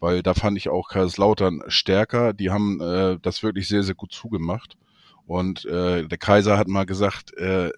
Weil 0.00 0.22
da 0.22 0.34
fand 0.34 0.56
ich 0.56 0.68
auch 0.68 0.88
Kaiserslautern 0.88 1.62
stärker. 1.68 2.32
Die 2.32 2.50
haben 2.50 2.80
äh, 2.80 3.18
das 3.20 3.42
wirklich 3.42 3.68
sehr, 3.68 3.82
sehr 3.82 3.94
gut 3.94 4.12
zugemacht. 4.12 4.76
Und 5.26 5.64
äh, 5.64 6.06
der 6.06 6.18
Kaiser 6.18 6.58
hat 6.58 6.68
mal 6.68 6.86
gesagt, 6.86 7.36
äh, 7.36 7.70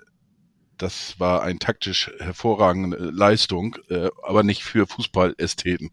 das 0.76 1.18
war 1.18 1.42
eine 1.42 1.58
taktisch 1.58 2.10
hervorragende 2.18 2.96
Leistung, 2.96 3.76
äh, 3.88 4.10
aber 4.22 4.42
nicht 4.42 4.62
für 4.62 4.86
Fußballästheten. 4.86 5.90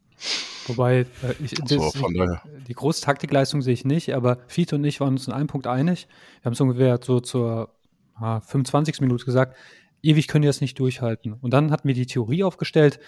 Wobei, 0.67 1.01
äh, 1.01 1.05
ich, 1.43 1.55
so, 1.65 1.91
von 1.91 2.13
die, 2.13 2.25
die 2.67 2.73
große 2.73 3.01
Taktikleistung 3.01 3.61
sehe 3.61 3.73
ich 3.73 3.85
nicht, 3.85 4.13
aber 4.13 4.39
Fiete 4.47 4.75
und 4.75 4.83
ich 4.83 4.99
waren 4.99 5.13
uns 5.13 5.27
in 5.27 5.33
einem 5.33 5.47
Punkt 5.47 5.67
einig. 5.67 6.07
Wir 6.41 6.45
haben 6.45 6.53
es 6.53 6.61
ungefähr 6.61 6.99
so 7.01 7.19
zur 7.19 7.75
ah, 8.15 8.39
25. 8.39 9.01
Minute 9.01 9.25
gesagt, 9.25 9.55
ewig 10.01 10.27
können 10.27 10.43
die 10.43 10.47
das 10.47 10.61
nicht 10.61 10.79
durchhalten. 10.79 11.33
Und 11.33 11.53
dann 11.53 11.71
hatten 11.71 11.87
wir 11.87 11.95
die 11.95 12.07
Theorie 12.07 12.43
aufgestellt, 12.43 12.99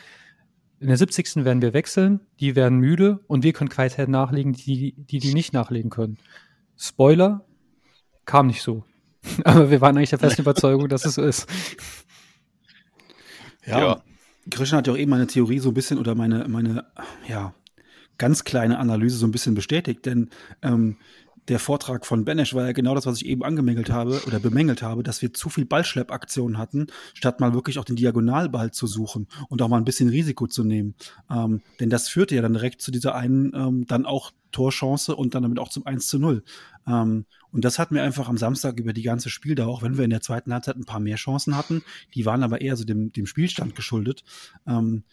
in 0.79 0.87
der 0.87 0.97
70. 0.97 1.37
werden 1.37 1.61
wir 1.61 1.73
wechseln, 1.73 2.21
die 2.39 2.55
werden 2.55 2.77
müde 2.77 3.19
und 3.27 3.43
wir 3.43 3.53
können 3.53 3.69
Qualität 3.69 4.09
nachlegen, 4.09 4.53
die, 4.53 4.93
die 4.93 5.17
die 5.19 5.33
nicht 5.33 5.53
nachlegen 5.53 5.89
können. 5.89 6.19
Spoiler, 6.77 7.45
kam 8.25 8.47
nicht 8.47 8.61
so. 8.61 8.85
Aber 9.43 9.71
wir 9.71 9.81
waren 9.81 9.97
eigentlich 9.97 10.11
der 10.11 10.19
festen 10.19 10.41
Überzeugung, 10.43 10.87
dass 10.87 11.05
es 11.05 11.15
so 11.15 11.23
ist. 11.23 11.47
Ja, 13.65 13.79
ja. 13.79 14.03
Christian 14.49 14.79
hat 14.79 14.87
ja 14.87 14.93
auch 14.93 14.97
eben 14.97 15.11
meine 15.11 15.27
Theorie 15.27 15.59
so 15.59 15.69
ein 15.69 15.73
bisschen 15.73 15.97
oder 15.99 16.15
meine, 16.15 16.47
meine, 16.47 16.85
ja, 17.27 17.53
ganz 18.17 18.43
kleine 18.43 18.79
Analyse 18.79 19.17
so 19.17 19.27
ein 19.27 19.31
bisschen 19.31 19.55
bestätigt, 19.55 20.05
denn 20.05 20.29
ähm, 20.61 20.97
der 21.47 21.59
Vortrag 21.59 22.05
von 22.05 22.25
Benesch 22.25 22.53
war 22.53 22.65
ja 22.65 22.71
genau 22.71 22.95
das, 22.95 23.05
was 23.05 23.21
ich 23.21 23.25
eben 23.25 23.43
angemängelt 23.43 23.89
habe 23.89 24.21
oder 24.25 24.39
bemängelt 24.39 24.81
habe, 24.81 25.03
dass 25.03 25.21
wir 25.21 25.33
zu 25.33 25.49
viel 25.49 25.65
Ballschleppaktionen 25.65 26.57
hatten, 26.57 26.87
statt 27.13 27.39
mal 27.39 27.53
wirklich 27.53 27.79
auch 27.79 27.85
den 27.85 27.95
Diagonalball 27.95 28.71
zu 28.71 28.87
suchen 28.87 29.27
und 29.49 29.61
auch 29.61 29.69
mal 29.69 29.77
ein 29.77 29.85
bisschen 29.85 30.09
Risiko 30.09 30.47
zu 30.47 30.63
nehmen. 30.63 30.95
Ähm, 31.29 31.61
denn 31.79 31.89
das 31.89 32.09
führte 32.09 32.35
ja 32.35 32.41
dann 32.41 32.53
direkt 32.53 32.81
zu 32.81 32.91
dieser 32.91 33.15
einen 33.15 33.53
ähm, 33.53 33.85
dann 33.87 34.05
auch 34.05 34.31
Torchance 34.51 35.15
und 35.15 35.35
dann 35.35 35.43
damit 35.43 35.59
auch 35.59 35.69
zum 35.69 35.85
1 35.85 36.07
zu 36.07 36.19
0. 36.19 36.43
Ähm, 36.87 37.25
und 37.51 37.65
das 37.65 37.79
hatten 37.79 37.95
wir 37.95 38.03
einfach 38.03 38.27
am 38.29 38.37
Samstag 38.37 38.79
über 38.79 38.93
die 38.93 39.03
ganze 39.03 39.29
Spieldauer, 39.29 39.69
auch 39.69 39.83
wenn 39.83 39.97
wir 39.97 40.03
in 40.03 40.09
der 40.09 40.21
zweiten 40.21 40.53
Halbzeit 40.53 40.75
ein 40.75 40.85
paar 40.85 40.99
mehr 40.99 41.15
Chancen 41.15 41.55
hatten, 41.55 41.83
die 42.13 42.25
waren 42.25 42.43
aber 42.43 42.61
eher 42.61 42.75
so 42.75 42.83
dem, 42.83 43.11
dem 43.11 43.25
Spielstand 43.25 43.75
geschuldet. 43.75 44.23
Ähm, 44.65 45.03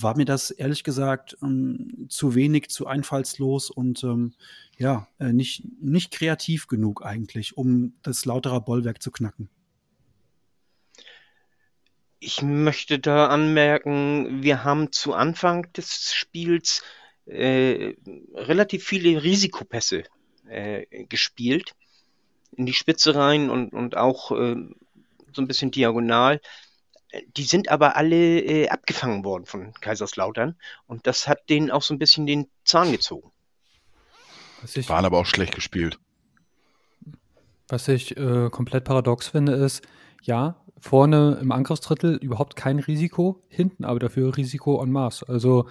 war 0.00 0.16
mir 0.16 0.24
das 0.24 0.50
ehrlich 0.50 0.82
gesagt 0.84 1.36
ähm, 1.42 2.06
zu 2.08 2.34
wenig, 2.34 2.68
zu 2.70 2.86
einfallslos 2.86 3.70
und 3.70 4.02
ähm, 4.02 4.34
ja, 4.78 5.08
äh, 5.18 5.32
nicht, 5.32 5.62
nicht 5.80 6.10
kreativ 6.12 6.66
genug 6.66 7.04
eigentlich, 7.04 7.56
um 7.56 7.94
das 8.02 8.24
lauterer 8.24 8.60
Bollwerk 8.60 9.02
zu 9.02 9.10
knacken. 9.10 9.48
Ich 12.18 12.42
möchte 12.42 12.98
da 12.98 13.28
anmerken, 13.28 14.42
wir 14.42 14.64
haben 14.64 14.92
zu 14.92 15.12
Anfang 15.12 15.70
des 15.74 16.14
Spiels 16.14 16.82
äh, 17.26 17.94
relativ 18.34 18.84
viele 18.84 19.22
Risikopässe 19.22 20.04
äh, 20.48 21.04
gespielt 21.06 21.74
in 22.52 22.66
die 22.66 22.72
Spitze 22.72 23.14
rein 23.14 23.50
und, 23.50 23.72
und 23.72 23.96
auch 23.96 24.30
äh, 24.30 24.56
so 25.32 25.42
ein 25.42 25.48
bisschen 25.48 25.70
diagonal. 25.70 26.40
Die 27.36 27.44
sind 27.44 27.68
aber 27.68 27.96
alle 27.96 28.40
äh, 28.40 28.68
abgefangen 28.68 29.24
worden 29.24 29.46
von 29.46 29.72
Kaiserslautern 29.74 30.56
und 30.86 31.06
das 31.06 31.28
hat 31.28 31.48
denen 31.48 31.70
auch 31.70 31.82
so 31.82 31.94
ein 31.94 31.98
bisschen 31.98 32.26
den 32.26 32.48
Zahn 32.64 32.90
gezogen. 32.90 33.33
Ich, 34.72 34.88
Waren 34.88 35.04
aber 35.04 35.18
auch 35.18 35.26
schlecht 35.26 35.54
gespielt. 35.54 35.98
Was 37.68 37.88
ich 37.88 38.16
äh, 38.16 38.50
komplett 38.50 38.84
paradox 38.84 39.28
finde, 39.28 39.52
ist, 39.54 39.82
ja, 40.22 40.56
vorne 40.78 41.38
im 41.40 41.50
Angriffsdrittel 41.52 42.16
überhaupt 42.16 42.56
kein 42.56 42.78
Risiko, 42.78 43.42
hinten 43.48 43.84
aber 43.84 43.98
dafür 43.98 44.36
Risiko 44.36 44.82
en 44.82 44.90
masse. 44.90 45.28
Also 45.28 45.66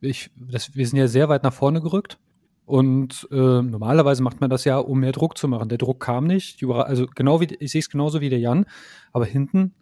ich, 0.00 0.30
das, 0.36 0.74
wir 0.74 0.86
sind 0.86 0.98
ja 0.98 1.08
sehr 1.08 1.28
weit 1.28 1.42
nach 1.42 1.52
vorne 1.52 1.80
gerückt 1.80 2.18
und 2.66 3.26
äh, 3.30 3.34
normalerweise 3.34 4.22
macht 4.22 4.40
man 4.40 4.50
das 4.50 4.64
ja, 4.64 4.78
um 4.78 5.00
mehr 5.00 5.12
Druck 5.12 5.38
zu 5.38 5.48
machen. 5.48 5.68
Der 5.68 5.78
Druck 5.78 6.00
kam 6.00 6.26
nicht, 6.26 6.62
also 6.62 7.06
genau 7.06 7.40
wie 7.40 7.56
ich 7.58 7.72
sehe 7.72 7.80
es 7.80 7.88
genauso 7.88 8.20
wie 8.20 8.28
der 8.28 8.38
Jan, 8.38 8.66
aber 9.12 9.24
hinten, 9.24 9.74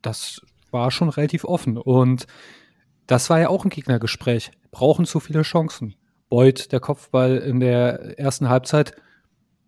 das 0.00 0.40
war 0.70 0.90
schon 0.90 1.08
relativ 1.08 1.44
offen 1.44 1.76
und 1.76 2.26
das 3.06 3.30
war 3.30 3.40
ja 3.40 3.48
auch 3.48 3.64
ein 3.64 3.70
Gegnergespräch. 3.70 4.52
Brauchen 4.70 5.06
zu 5.06 5.18
viele 5.18 5.42
Chancen. 5.42 5.94
Beuth, 6.28 6.72
der 6.72 6.80
Kopfball 6.80 7.38
in 7.38 7.60
der 7.60 8.18
ersten 8.18 8.48
Halbzeit, 8.48 8.94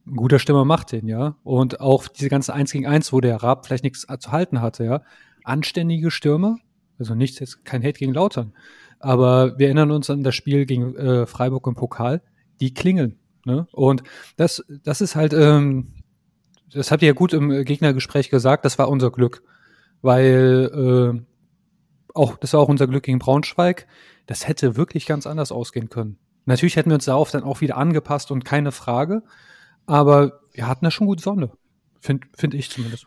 ein 0.06 0.16
guter 0.16 0.38
Stimmer 0.38 0.64
macht 0.64 0.92
den, 0.92 1.06
ja. 1.06 1.36
Und 1.42 1.80
auch 1.80 2.08
diese 2.08 2.28
ganzen 2.28 2.52
1 2.52 2.72
gegen 2.72 2.86
1, 2.86 3.12
wo 3.12 3.20
der 3.20 3.36
Raab 3.36 3.66
vielleicht 3.66 3.84
nichts 3.84 4.06
zu 4.18 4.32
halten 4.32 4.60
hatte, 4.60 4.84
ja. 4.84 5.02
Anständige 5.44 6.10
Stürmer, 6.10 6.56
also 6.98 7.14
nichts, 7.14 7.38
jetzt 7.38 7.64
kein 7.64 7.82
Hate 7.82 7.98
gegen 7.98 8.14
Lautern. 8.14 8.52
Aber 8.98 9.58
wir 9.58 9.66
erinnern 9.66 9.90
uns 9.90 10.10
an 10.10 10.22
das 10.22 10.34
Spiel 10.34 10.66
gegen 10.66 10.94
äh, 10.96 11.26
Freiburg 11.26 11.66
im 11.66 11.74
Pokal, 11.74 12.22
die 12.60 12.74
klingeln. 12.74 13.18
Ne? 13.46 13.66
Und 13.72 14.02
das, 14.36 14.62
das 14.84 15.00
ist 15.00 15.16
halt, 15.16 15.32
ähm, 15.32 15.92
das 16.72 16.92
habt 16.92 17.02
ihr 17.02 17.08
ja 17.08 17.14
gut 17.14 17.32
im 17.32 17.64
Gegnergespräch 17.64 18.28
gesagt, 18.28 18.64
das 18.64 18.78
war 18.78 18.88
unser 18.88 19.10
Glück. 19.10 19.42
Weil 20.02 20.70
äh, 21.16 22.12
auch, 22.14 22.36
das 22.36 22.52
war 22.52 22.60
auch 22.60 22.68
unser 22.68 22.86
Glück 22.86 23.04
gegen 23.04 23.18
Braunschweig. 23.18 23.86
Das 24.26 24.46
hätte 24.46 24.76
wirklich 24.76 25.06
ganz 25.06 25.26
anders 25.26 25.52
ausgehen 25.52 25.88
können. 25.88 26.18
Natürlich 26.50 26.74
hätten 26.74 26.90
wir 26.90 26.96
uns 26.96 27.04
darauf 27.04 27.30
dann 27.30 27.44
auch 27.44 27.60
wieder 27.60 27.76
angepasst 27.76 28.32
und 28.32 28.44
keine 28.44 28.72
Frage. 28.72 29.22
Aber 29.86 30.40
wir 30.52 30.66
hatten 30.66 30.84
da 30.84 30.90
schon 30.90 31.06
gute 31.06 31.22
Sonne. 31.22 31.52
Finde 32.00 32.26
find 32.36 32.54
ich 32.54 32.70
zumindest. 32.70 33.06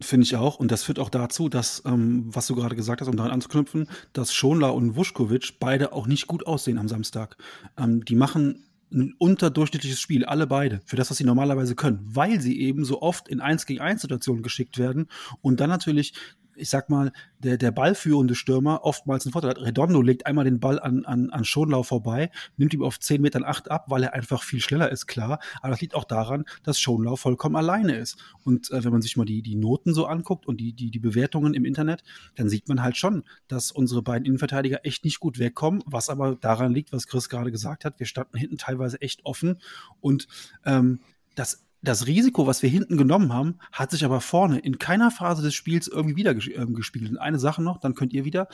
Finde 0.00 0.24
ich 0.24 0.34
auch. 0.34 0.58
Und 0.58 0.72
das 0.72 0.82
führt 0.82 0.98
auch 0.98 1.08
dazu, 1.08 1.48
dass, 1.48 1.84
ähm, 1.86 2.24
was 2.34 2.48
du 2.48 2.56
gerade 2.56 2.74
gesagt 2.74 3.00
hast, 3.00 3.06
um 3.06 3.16
daran 3.16 3.30
anzuknüpfen, 3.30 3.88
dass 4.12 4.34
Schonler 4.34 4.74
und 4.74 4.96
Vuskovic 4.96 5.60
beide 5.60 5.92
auch 5.92 6.08
nicht 6.08 6.26
gut 6.26 6.44
aussehen 6.44 6.78
am 6.78 6.88
Samstag. 6.88 7.36
Ähm, 7.78 8.04
die 8.04 8.16
machen 8.16 8.66
ein 8.92 9.14
unterdurchschnittliches 9.18 10.00
Spiel, 10.00 10.24
alle 10.24 10.48
beide, 10.48 10.80
für 10.84 10.96
das, 10.96 11.10
was 11.10 11.18
sie 11.18 11.24
normalerweise 11.24 11.76
können, 11.76 12.00
weil 12.02 12.40
sie 12.40 12.60
eben 12.60 12.84
so 12.84 13.02
oft 13.02 13.28
in 13.28 13.40
1 13.40 13.66
gegen 13.66 13.80
1 13.80 14.02
Situationen 14.02 14.42
geschickt 14.42 14.78
werden 14.78 15.06
und 15.40 15.60
dann 15.60 15.70
natürlich 15.70 16.14
ich 16.62 16.70
sag 16.70 16.88
mal, 16.88 17.12
der, 17.40 17.58
der 17.58 17.72
ballführende 17.72 18.34
Stürmer 18.34 18.84
oftmals 18.84 19.26
einen 19.26 19.32
Vorteil 19.32 19.50
hat. 19.50 19.60
Redondo 19.60 20.00
legt 20.00 20.26
einmal 20.26 20.44
den 20.44 20.60
Ball 20.60 20.78
an, 20.80 21.04
an, 21.04 21.30
an 21.30 21.44
Schonlau 21.44 21.82
vorbei, 21.82 22.30
nimmt 22.56 22.72
ihm 22.72 22.82
auf 22.82 22.98
10 22.98 23.20
Metern 23.20 23.44
8 23.44 23.70
ab, 23.70 23.86
weil 23.88 24.04
er 24.04 24.14
einfach 24.14 24.42
viel 24.42 24.60
schneller 24.60 24.90
ist, 24.90 25.06
klar. 25.06 25.40
Aber 25.60 25.70
das 25.70 25.80
liegt 25.80 25.94
auch 25.94 26.04
daran, 26.04 26.44
dass 26.62 26.78
Schonlau 26.78 27.16
vollkommen 27.16 27.56
alleine 27.56 27.96
ist. 27.96 28.16
Und 28.44 28.70
äh, 28.70 28.84
wenn 28.84 28.92
man 28.92 29.02
sich 29.02 29.16
mal 29.16 29.24
die, 29.24 29.42
die 29.42 29.56
Noten 29.56 29.92
so 29.92 30.06
anguckt 30.06 30.46
und 30.46 30.58
die, 30.58 30.72
die, 30.72 30.90
die 30.90 31.00
Bewertungen 31.00 31.54
im 31.54 31.64
Internet, 31.64 32.02
dann 32.36 32.48
sieht 32.48 32.68
man 32.68 32.82
halt 32.82 32.96
schon, 32.96 33.24
dass 33.48 33.72
unsere 33.72 34.02
beiden 34.02 34.24
Innenverteidiger 34.24 34.86
echt 34.86 35.04
nicht 35.04 35.20
gut 35.20 35.38
wegkommen, 35.38 35.82
was 35.84 36.08
aber 36.08 36.36
daran 36.36 36.72
liegt, 36.72 36.92
was 36.92 37.08
Chris 37.08 37.28
gerade 37.28 37.50
gesagt 37.50 37.84
hat. 37.84 37.98
Wir 37.98 38.06
standen 38.06 38.38
hinten 38.38 38.56
teilweise 38.56 39.00
echt 39.00 39.24
offen 39.24 39.60
und 40.00 40.28
ähm, 40.64 41.00
das 41.34 41.64
das 41.82 42.06
Risiko, 42.06 42.46
was 42.46 42.62
wir 42.62 42.70
hinten 42.70 42.96
genommen 42.96 43.32
haben, 43.32 43.58
hat 43.72 43.90
sich 43.90 44.04
aber 44.04 44.20
vorne 44.20 44.60
in 44.60 44.78
keiner 44.78 45.10
Phase 45.10 45.42
des 45.42 45.54
Spiels 45.54 45.88
irgendwie 45.88 46.14
wieder 46.14 46.30
ähm, 46.30 46.74
gespielt. 46.74 47.10
Und 47.10 47.18
eine 47.18 47.40
Sache 47.40 47.60
noch, 47.60 47.78
dann 47.78 47.94
könnt 47.94 48.12
ihr 48.12 48.24
wieder. 48.24 48.46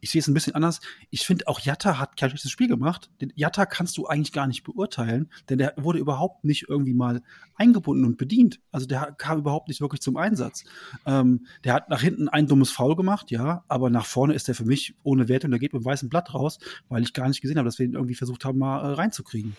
Ich 0.00 0.10
sehe 0.10 0.20
es 0.20 0.28
ein 0.28 0.34
bisschen 0.34 0.54
anders. 0.54 0.80
Ich 1.10 1.26
finde 1.26 1.48
auch 1.48 1.58
Jatta 1.58 1.98
hat 1.98 2.16
kein 2.16 2.30
schlechtes 2.30 2.52
Spiel 2.52 2.68
gemacht. 2.68 3.10
Den 3.20 3.32
Jatta 3.34 3.66
kannst 3.66 3.98
du 3.98 4.06
eigentlich 4.06 4.32
gar 4.32 4.46
nicht 4.46 4.62
beurteilen, 4.62 5.30
denn 5.48 5.58
der 5.58 5.74
wurde 5.76 5.98
überhaupt 5.98 6.44
nicht 6.44 6.66
irgendwie 6.68 6.94
mal 6.94 7.22
eingebunden 7.56 8.04
und 8.04 8.18
bedient. 8.18 8.60
Also 8.70 8.86
der 8.86 9.12
kam 9.18 9.38
überhaupt 9.38 9.66
nicht 9.66 9.80
wirklich 9.80 10.00
zum 10.00 10.16
Einsatz. 10.16 10.62
Ähm, 11.06 11.46
der 11.64 11.74
hat 11.74 11.88
nach 11.90 12.00
hinten 12.00 12.28
ein 12.28 12.46
dummes 12.46 12.70
Foul 12.70 12.94
gemacht, 12.94 13.32
ja, 13.32 13.64
aber 13.66 13.90
nach 13.90 14.06
vorne 14.06 14.34
ist 14.34 14.46
der 14.46 14.54
für 14.54 14.64
mich 14.64 14.94
ohne 15.02 15.28
Wert 15.28 15.44
und 15.44 15.50
der 15.50 15.58
geht 15.58 15.72
mit 15.72 15.84
weißem 15.84 16.08
Blatt 16.08 16.34
raus, 16.34 16.60
weil 16.88 17.02
ich 17.02 17.12
gar 17.12 17.26
nicht 17.26 17.40
gesehen 17.40 17.58
habe, 17.58 17.66
dass 17.66 17.80
wir 17.80 17.86
ihn 17.86 17.94
irgendwie 17.94 18.14
versucht 18.14 18.44
haben, 18.44 18.58
mal 18.58 18.78
äh, 18.78 18.94
reinzukriegen. 18.94 19.56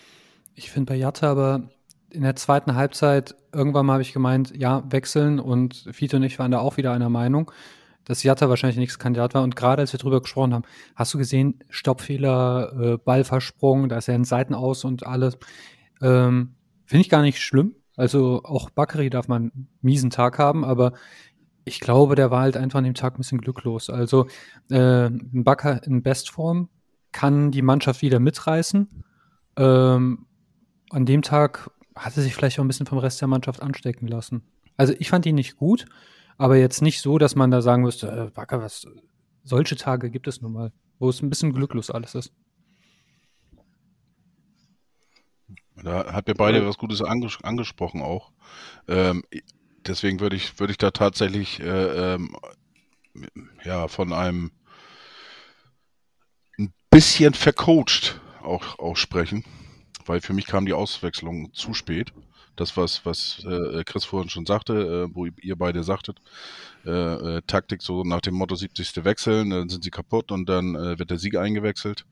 Ich 0.54 0.70
finde 0.70 0.92
bei 0.92 0.96
Jatta 0.96 1.30
aber 1.30 1.68
in 2.10 2.22
der 2.22 2.36
zweiten 2.36 2.74
Halbzeit, 2.74 3.34
irgendwann 3.52 3.86
mal 3.86 3.94
habe 3.94 4.02
ich 4.02 4.12
gemeint, 4.12 4.56
ja, 4.56 4.82
wechseln 4.90 5.38
und 5.38 5.88
Fiete 5.92 6.16
und 6.16 6.22
ich 6.22 6.38
waren 6.38 6.50
da 6.50 6.58
auch 6.58 6.76
wieder 6.76 6.92
einer 6.92 7.08
Meinung, 7.08 7.50
dass 8.04 8.22
Jatta 8.22 8.48
wahrscheinlich 8.48 8.78
nichts 8.78 8.98
Kandidat 8.98 9.34
war. 9.34 9.42
Und 9.42 9.56
gerade 9.56 9.82
als 9.82 9.92
wir 9.92 9.98
drüber 9.98 10.20
gesprochen 10.20 10.54
haben, 10.54 10.64
hast 10.94 11.12
du 11.12 11.18
gesehen, 11.18 11.62
Stoppfehler, 11.68 12.72
äh, 12.80 12.96
Ballversprung, 12.96 13.88
da 13.88 13.98
ist 13.98 14.08
er 14.08 14.14
in 14.14 14.24
Seiten 14.24 14.54
aus 14.54 14.84
und 14.84 15.06
alles. 15.06 15.38
Ähm, 16.00 16.54
Finde 16.86 17.02
ich 17.02 17.10
gar 17.10 17.22
nicht 17.22 17.40
schlimm. 17.40 17.74
Also 17.96 18.42
auch 18.44 18.70
Bakary 18.70 19.10
darf 19.10 19.28
man 19.28 19.50
einen 19.50 19.68
miesen 19.82 20.10
Tag 20.10 20.38
haben, 20.38 20.64
aber 20.64 20.92
ich 21.64 21.80
glaube, 21.80 22.14
der 22.14 22.30
war 22.30 22.40
halt 22.40 22.56
einfach 22.56 22.78
an 22.78 22.84
dem 22.84 22.94
Tag 22.94 23.14
ein 23.14 23.18
bisschen 23.18 23.40
glücklos. 23.40 23.90
Also 23.90 24.26
äh, 24.70 25.06
ein 25.06 25.44
Bakker 25.44 25.82
in 25.84 26.02
Bestform 26.02 26.70
kann 27.12 27.50
die 27.50 27.62
Mannschaft 27.62 28.00
wieder 28.00 28.20
mitreißen. 28.20 28.88
Ähm, 29.56 30.26
an 30.90 31.04
dem 31.04 31.22
Tag 31.22 31.70
hat 31.98 32.16
er 32.16 32.22
sich 32.22 32.34
vielleicht 32.34 32.58
auch 32.58 32.64
ein 32.64 32.68
bisschen 32.68 32.86
vom 32.86 32.98
Rest 32.98 33.20
der 33.20 33.28
Mannschaft 33.28 33.62
anstecken 33.62 34.08
lassen. 34.08 34.42
Also 34.76 34.94
ich 34.98 35.10
fand 35.10 35.26
ihn 35.26 35.34
nicht 35.34 35.56
gut, 35.56 35.86
aber 36.36 36.56
jetzt 36.56 36.82
nicht 36.82 37.00
so, 37.00 37.18
dass 37.18 37.34
man 37.34 37.50
da 37.50 37.62
sagen 37.62 37.82
müsste, 37.82 38.08
äh, 38.08 38.36
Wacker, 38.36 38.62
was, 38.62 38.86
solche 39.44 39.76
Tage 39.76 40.10
gibt 40.10 40.28
es 40.28 40.40
nun 40.40 40.52
mal, 40.52 40.72
wo 40.98 41.08
es 41.08 41.20
ein 41.20 41.28
bisschen 41.28 41.52
glücklos 41.52 41.90
alles 41.90 42.14
ist. 42.14 42.32
Da 45.82 46.12
hat 46.12 46.26
mir 46.26 46.34
beide 46.34 46.66
was 46.66 46.78
Gutes 46.78 47.02
anges 47.02 47.38
angesprochen 47.42 48.02
auch. 48.02 48.32
Ähm, 48.88 49.24
deswegen 49.86 50.20
würde 50.20 50.36
ich, 50.36 50.58
würde 50.58 50.72
ich 50.72 50.78
da 50.78 50.90
tatsächlich 50.90 51.60
äh, 51.60 52.14
ähm, 52.14 52.36
ja, 53.64 53.88
von 53.88 54.12
einem 54.12 54.50
ein 56.58 56.72
bisschen 56.90 57.34
vercoacht 57.34 58.20
auch, 58.42 58.78
auch 58.78 58.96
sprechen 58.96 59.44
weil 60.08 60.20
für 60.20 60.32
mich 60.32 60.46
kam 60.46 60.66
die 60.66 60.72
Auswechslung 60.72 61.52
zu 61.52 61.74
spät. 61.74 62.12
Das, 62.56 62.76
was, 62.76 63.06
was 63.06 63.44
äh, 63.44 63.84
Chris 63.84 64.04
vorhin 64.04 64.30
schon 64.30 64.44
sagte, 64.44 65.06
äh, 65.08 65.14
wo 65.14 65.26
ihr 65.26 65.56
beide 65.56 65.84
sagtet, 65.84 66.18
äh, 66.84 66.90
äh 66.90 67.42
Taktik 67.46 67.82
so 67.82 68.02
nach 68.02 68.20
dem 68.20 68.34
Motto 68.34 68.56
70. 68.56 69.04
wechseln, 69.04 69.50
dann 69.50 69.68
sind 69.68 69.84
sie 69.84 69.90
kaputt 69.90 70.32
und 70.32 70.48
dann 70.48 70.74
äh, 70.74 70.98
wird 70.98 71.10
der 71.10 71.18
Sieg 71.18 71.36
eingewechselt, 71.36 72.04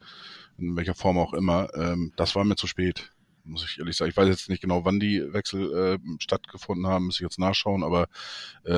in 0.57 0.77
welcher 0.77 0.95
Form 0.95 1.19
auch 1.19 1.35
immer. 1.35 1.69
Ähm, 1.75 2.13
das 2.15 2.37
war 2.37 2.45
mir 2.45 2.55
zu 2.55 2.69
spät, 2.69 3.13
muss 3.43 3.65
ich 3.65 3.81
ehrlich 3.81 3.97
sagen. 3.97 4.11
Ich 4.11 4.17
weiß 4.17 4.29
jetzt 4.29 4.49
nicht 4.49 4.63
genau, 4.63 4.85
wann 4.85 5.01
die 5.01 5.21
Wechsel 5.33 5.73
äh, 5.75 5.99
stattgefunden 6.21 6.87
haben, 6.87 7.07
muss 7.07 7.17
ich 7.17 7.23
jetzt 7.23 7.41
nachschauen, 7.41 7.83
aber 7.83 8.07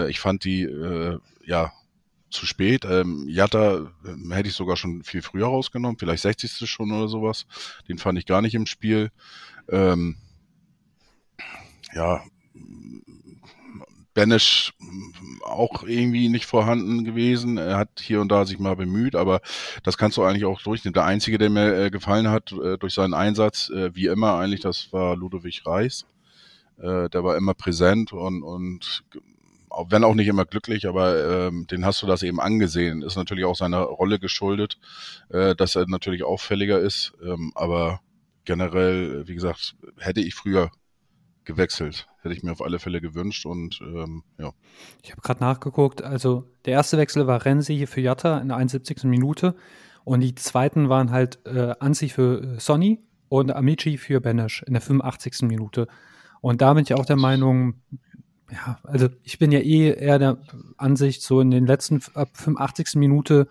ich 0.09 0.21
fand 0.21 0.45
die, 0.45 0.69
ja, 1.45 1.73
zu 2.31 2.47
spät. 2.47 2.85
Ähm, 2.85 3.27
Jatta 3.29 3.93
äh, 4.05 4.35
hätte 4.35 4.49
ich 4.49 4.55
sogar 4.55 4.77
schon 4.77 5.03
viel 5.03 5.23
früher 5.23 5.47
rausgenommen, 5.47 5.99
vielleicht 5.99 6.23
60. 6.23 6.69
schon 6.69 6.93
oder 6.93 7.09
sowas. 7.09 7.47
Den 7.89 7.99
fand 7.99 8.19
ich 8.19 8.27
gar 8.27 8.43
nicht 8.43 8.55
im 8.55 8.67
Spiel. 8.67 9.11
Ähm, 9.69 10.17
ja, 11.95 12.23
Banish 14.19 14.75
auch 15.45 15.85
irgendwie 15.85 16.29
nicht 16.29 16.47
vorhanden 16.47 17.05
gewesen. 17.05 17.57
Er 17.57 17.77
hat 17.77 18.01
hier 18.01 18.21
und 18.21 18.33
da 18.33 18.45
sich 18.45 18.59
mal 18.59 18.75
bemüht, 18.75 19.15
aber 19.15 19.41
das 19.85 19.97
kannst 19.97 20.17
du 20.17 20.25
eigentlich 20.25 20.45
auch 20.45 20.61
durchnehmen. 20.61 20.95
Der 20.95 21.05
Einzige, 21.05 21.39
der 21.39 21.51
mir 21.51 21.85
äh, 21.85 21.91
gefallen 21.91 22.29
hat 22.29 22.51
äh, 22.53 22.79
durch 22.79 22.95
seinen 22.95 23.15
Einsatz, 23.15 23.71
äh, 23.71 23.95
wie 23.95 24.07
immer 24.07 24.35
eigentlich, 24.35 24.61
das 24.61 24.93
war 24.93 25.15
Ludovic 25.15 25.65
Reis. 25.65 26.05
Äh, 26.79 27.09
der 27.11 27.23
war 27.23 27.37
immer 27.37 27.55
präsent 27.55 28.13
und, 28.13 28.43
und 28.43 29.05
wenn 29.89 30.05
auch 30.05 30.15
nicht 30.15 30.29
immer 30.29 30.45
glücklich, 30.45 30.87
aber 30.87 31.47
ähm, 31.49 31.67
den 31.67 31.85
hast 31.85 32.03
du 32.03 32.07
das 32.07 32.23
eben 32.23 32.41
angesehen. 32.41 33.03
Ist 33.03 33.17
natürlich 33.17 33.45
auch 33.45 33.57
seiner 33.57 33.81
Rolle 33.81 34.19
geschuldet, 34.19 34.79
äh, 35.31 35.55
dass 35.55 35.77
er 35.77 35.87
natürlich 35.89 36.25
auffälliger 36.25 36.79
ist. 36.79 37.13
Ähm, 37.23 37.53
aber 37.55 38.01
generell, 38.45 39.29
wie 39.29 39.35
gesagt, 39.35 39.77
hätte 39.99 40.21
ich 40.21 40.35
früher 40.35 40.71
gewechselt. 41.45 42.07
Hätte 42.21 42.35
ich 42.35 42.43
mir 42.43 42.53
auf 42.53 42.63
alle 42.63 42.79
Fälle 42.79 43.01
gewünscht 43.01 43.47
und 43.47 43.81
ähm, 43.81 44.23
ja. 44.39 44.53
Ich 45.03 45.11
habe 45.11 45.23
gerade 45.23 45.41
nachgeguckt, 45.41 46.03
also 46.03 46.45
der 46.67 46.75
erste 46.75 46.99
Wechsel 46.99 47.27
war 47.27 47.45
Renzi 47.45 47.75
hier 47.75 47.89
für 47.89 48.03
Jatta 48.03 48.39
in 48.39 48.49
der 48.49 48.59
71. 48.59 49.05
Minute 49.05 49.55
und 50.05 50.21
die 50.21 50.35
zweiten 50.35 50.89
waren 50.89 51.11
halt 51.11 51.39
äh, 51.47 51.75
Anzi 51.81 52.09
für 52.09 52.43
äh, 52.43 52.61
Sonny 52.61 53.01
und 53.29 53.55
Amici 53.55 53.99
für 53.99 54.21
Benesch 54.21 54.63
in 54.63 54.75
der 54.75 54.83
85. 54.83 55.43
Minute. 55.43 55.89
Und 56.41 56.63
da 56.63 56.75
bin 56.75 56.85
ich 56.85 56.95
auch 56.95 57.07
der 57.07 57.17
Meinung, 57.17 57.83
ja, 58.51 58.79
also 58.83 59.09
ich 59.23 59.39
bin 59.39 59.53
ja 59.53 59.61
eh 59.61 59.93
eher 59.93 60.19
der 60.19 60.39
Ansicht, 60.77 61.23
so 61.23 61.41
in 61.41 61.51
den 61.51 61.67
letzten 61.67 62.03
ab 62.15 62.31
85. 62.35 62.95
Minute 62.95 63.49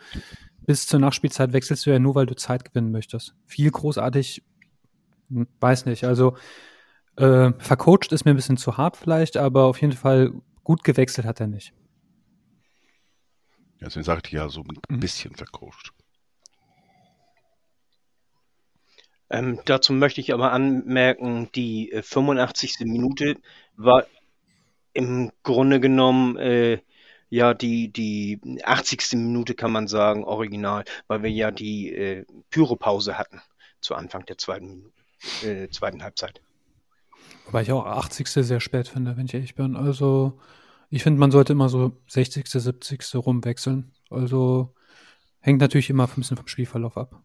bis 0.65 0.87
zur 0.87 0.99
Nachspielzeit 0.99 1.53
wechselst 1.53 1.85
du 1.85 1.91
ja 1.91 1.99
nur, 1.99 2.15
weil 2.15 2.25
du 2.25 2.35
Zeit 2.35 2.65
gewinnen 2.65 2.91
möchtest. 2.91 3.35
Viel 3.45 3.71
großartig, 3.71 4.43
hm, 5.29 5.47
weiß 5.59 5.85
nicht. 5.85 6.03
Also 6.03 6.35
äh, 7.15 7.51
vercoacht 7.57 8.11
ist 8.11 8.25
mir 8.25 8.31
ein 8.31 8.35
bisschen 8.35 8.57
zu 8.57 8.77
hart 8.77 8.97
vielleicht, 8.97 9.37
aber 9.37 9.65
auf 9.65 9.81
jeden 9.81 9.93
Fall 9.93 10.33
gut 10.63 10.83
gewechselt 10.83 11.25
hat 11.25 11.39
er 11.39 11.47
nicht. 11.47 11.73
Ja, 13.79 13.87
deswegen 13.87 14.03
sagte 14.03 14.27
ich 14.27 14.33
ja 14.33 14.49
so 14.49 14.61
ein 14.61 14.79
mhm. 14.89 14.99
bisschen 14.99 15.35
vercoacht. 15.35 15.93
Ähm, 19.29 19.59
dazu 19.65 19.93
möchte 19.93 20.21
ich 20.21 20.33
aber 20.33 20.51
anmerken, 20.51 21.49
die 21.53 21.91
äh, 21.91 22.01
85. 22.01 22.79
Minute 22.81 23.35
war 23.75 24.05
im 24.97 25.31
Grunde 25.43 25.79
genommen 25.79 26.37
äh, 26.37 26.79
ja 27.29 27.53
die, 27.53 27.93
die 27.93 28.41
80. 28.63 29.13
Minute 29.13 29.53
kann 29.53 29.71
man 29.71 29.87
sagen, 29.87 30.23
original, 30.23 30.85
weil 31.07 31.21
wir 31.21 31.29
ja 31.29 31.51
die 31.51 31.93
äh, 31.93 32.25
Pyropause 32.49 33.15
hatten 33.15 33.39
zu 33.79 33.93
Anfang 33.93 34.25
der 34.25 34.39
zweiten, 34.39 34.91
äh, 35.43 35.69
zweiten 35.69 36.01
Halbzeit. 36.01 36.41
Wobei 37.45 37.61
ich 37.61 37.71
auch 37.71 37.85
80. 37.85 38.27
sehr 38.27 38.59
spät 38.59 38.87
finde, 38.87 39.15
wenn 39.17 39.27
ich 39.27 39.35
ehrlich 39.35 39.53
bin. 39.53 39.75
Also 39.75 40.39
ich 40.89 41.03
finde, 41.03 41.19
man 41.19 41.29
sollte 41.29 41.53
immer 41.53 41.69
so 41.69 42.01
60., 42.07 42.47
70. 42.47 43.15
rumwechseln. 43.15 43.91
Also 44.09 44.73
hängt 45.41 45.61
natürlich 45.61 45.91
immer 45.91 46.07
ein 46.07 46.15
bisschen 46.15 46.37
vom 46.37 46.47
Spielverlauf 46.47 46.97
ab. 46.97 47.21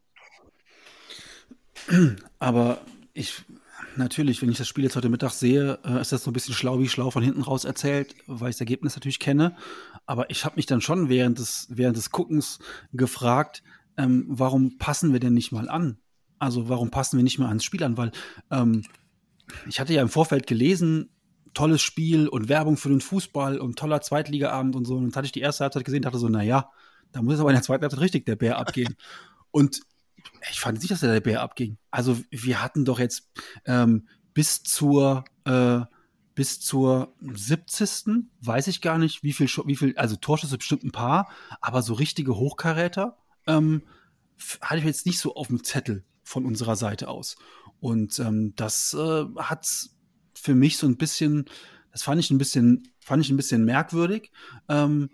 Aber 2.39 2.83
ich 3.15 3.43
natürlich, 3.97 4.43
wenn 4.43 4.51
ich 4.51 4.59
das 4.59 4.69
Spiel 4.69 4.85
jetzt 4.85 4.97
heute 4.97 5.09
Mittag 5.09 5.33
sehe, 5.33 5.79
äh, 5.85 6.01
ist 6.01 6.13
das 6.13 6.25
so 6.25 6.31
ein 6.31 6.33
bisschen 6.33 6.55
schlau 6.55 6.81
wie 6.81 6.89
schlau 6.89 7.11
von 7.11 7.23
hinten 7.23 7.43
raus 7.43 7.65
erzählt, 7.65 8.15
weil 8.27 8.51
ich 8.51 8.57
das 8.57 8.61
Ergebnis 8.61 8.97
natürlich 8.97 9.19
kenne. 9.19 9.57
Aber 10.07 10.31
ich 10.31 10.45
habe 10.45 10.57
mich 10.57 10.67
dann 10.67 10.81
schon 10.81 11.09
während 11.09 11.39
des, 11.39 11.67
während 11.71 11.97
des 11.97 12.11
Guckens 12.11 12.59
gefragt, 12.93 13.63
ähm, 13.97 14.25
warum 14.29 14.79
passen 14.79 15.13
wir 15.13 15.21
denn 15.21 15.35
nicht 15.35 15.53
mal 15.53 15.69
an? 15.69 15.99
Also 16.39 16.69
warum 16.69 16.91
passen 16.91 17.17
wir 17.17 17.23
nicht 17.23 17.39
mal 17.39 17.49
ans 17.49 17.65
Spiel 17.65 17.85
an? 17.85 17.97
Weil 17.97 18.13
ähm, 18.51 18.85
ich 19.69 19.81
hatte 19.81 19.93
ja 19.93 20.03
im 20.03 20.09
Vorfeld 20.09 20.47
gelesen, 20.47 21.11
tolles 21.55 21.83
Spiel 21.83 22.29
und 22.29 22.49
Werbung 22.49 22.77
für 22.77 22.89
den 22.89 23.01
Fußball 23.01 23.59
und 23.59 23.79
toller 23.79 24.01
Zweitligaabend 24.01 24.75
und 24.75 24.87
so. 24.87 24.97
Und 24.97 25.05
dann 25.05 25.15
hatte 25.15 25.27
ich 25.27 25.33
die 25.33 25.41
erste 25.41 25.65
Halbzeit 25.65 25.85
gesehen, 25.85 26.03
dachte 26.03 26.19
so, 26.19 26.29
na 26.29 26.43
ja, 26.43 26.71
da 27.13 27.23
muss 27.23 27.35
es 27.35 27.41
aber 27.41 27.51
in 27.51 27.57
der 27.57 27.63
zweiten 27.63 27.83
Halbzeit 27.83 28.01
richtig 28.01 28.27
der 28.27 28.37
Bär 28.37 28.59
abgehen. 28.59 28.97
Und 29.51 29.83
ich 30.51 30.61
fand 30.61 30.79
nicht, 30.79 30.91
dass 30.91 31.01
der 31.01 31.21
Bär 31.21 31.43
abging. 31.43 31.79
Also 31.91 32.19
wir 32.31 32.63
hatten 32.63 32.85
doch 32.85 32.99
jetzt 32.99 33.31
ähm, 33.65 34.09
bis 34.35 34.63
zur 34.63 35.25
äh, 35.45 35.81
bis 36.35 36.61
zur 36.61 37.15
70. 37.21 38.25
weiß 38.41 38.67
ich 38.69 38.81
gar 38.81 38.99
nicht, 38.99 39.23
wie 39.23 39.33
viel, 39.33 39.49
wie 39.67 39.77
viel, 39.77 39.97
also 39.97 40.17
Torschüsse 40.17 40.57
bestimmt 40.57 40.85
ein 40.85 40.93
paar, 40.93 41.31
aber 41.61 41.83
so 41.83 41.95
richtige 41.95 42.37
Hochkaräter 42.37 43.19
ähm, 43.47 43.83
hatte 44.61 44.79
ich 44.79 44.85
jetzt 44.85 45.07
nicht 45.07 45.19
so 45.19 45.35
auf 45.35 45.49
dem 45.49 45.63
Zettel 45.63 46.05
von 46.25 46.47
unserer 46.47 46.77
Seite 46.77 47.09
aus. 47.09 47.37
Und 47.81 48.19
ähm, 48.19 48.55
das 48.57 48.95
äh, 48.95 49.25
hat 49.37 49.69
für 50.35 50.55
mich 50.55 50.79
so 50.79 50.87
ein 50.87 50.97
bisschen, 50.97 51.45
das 51.91 52.03
fand 52.03 52.21
ich 52.21 52.31
ein 52.31 52.39
bisschen, 52.39 52.89
fand 53.01 53.23
ich 53.23 53.31
ein 53.31 53.37
bisschen 53.37 53.65
merkwürdig. 53.65 54.31
Ähm, 54.69 55.11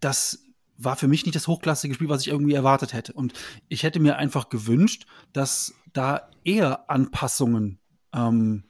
das 0.00 0.45
war 0.78 0.96
für 0.96 1.08
mich 1.08 1.24
nicht 1.24 1.36
das 1.36 1.48
hochklassige 1.48 1.94
Spiel, 1.94 2.08
was 2.08 2.22
ich 2.22 2.28
irgendwie 2.28 2.54
erwartet 2.54 2.92
hätte. 2.92 3.12
Und 3.12 3.32
ich 3.68 3.82
hätte 3.82 4.00
mir 4.00 4.16
einfach 4.16 4.48
gewünscht, 4.48 5.06
dass 5.32 5.74
da 5.92 6.28
eher 6.44 6.90
Anpassungen 6.90 7.78
ähm, 8.12 8.64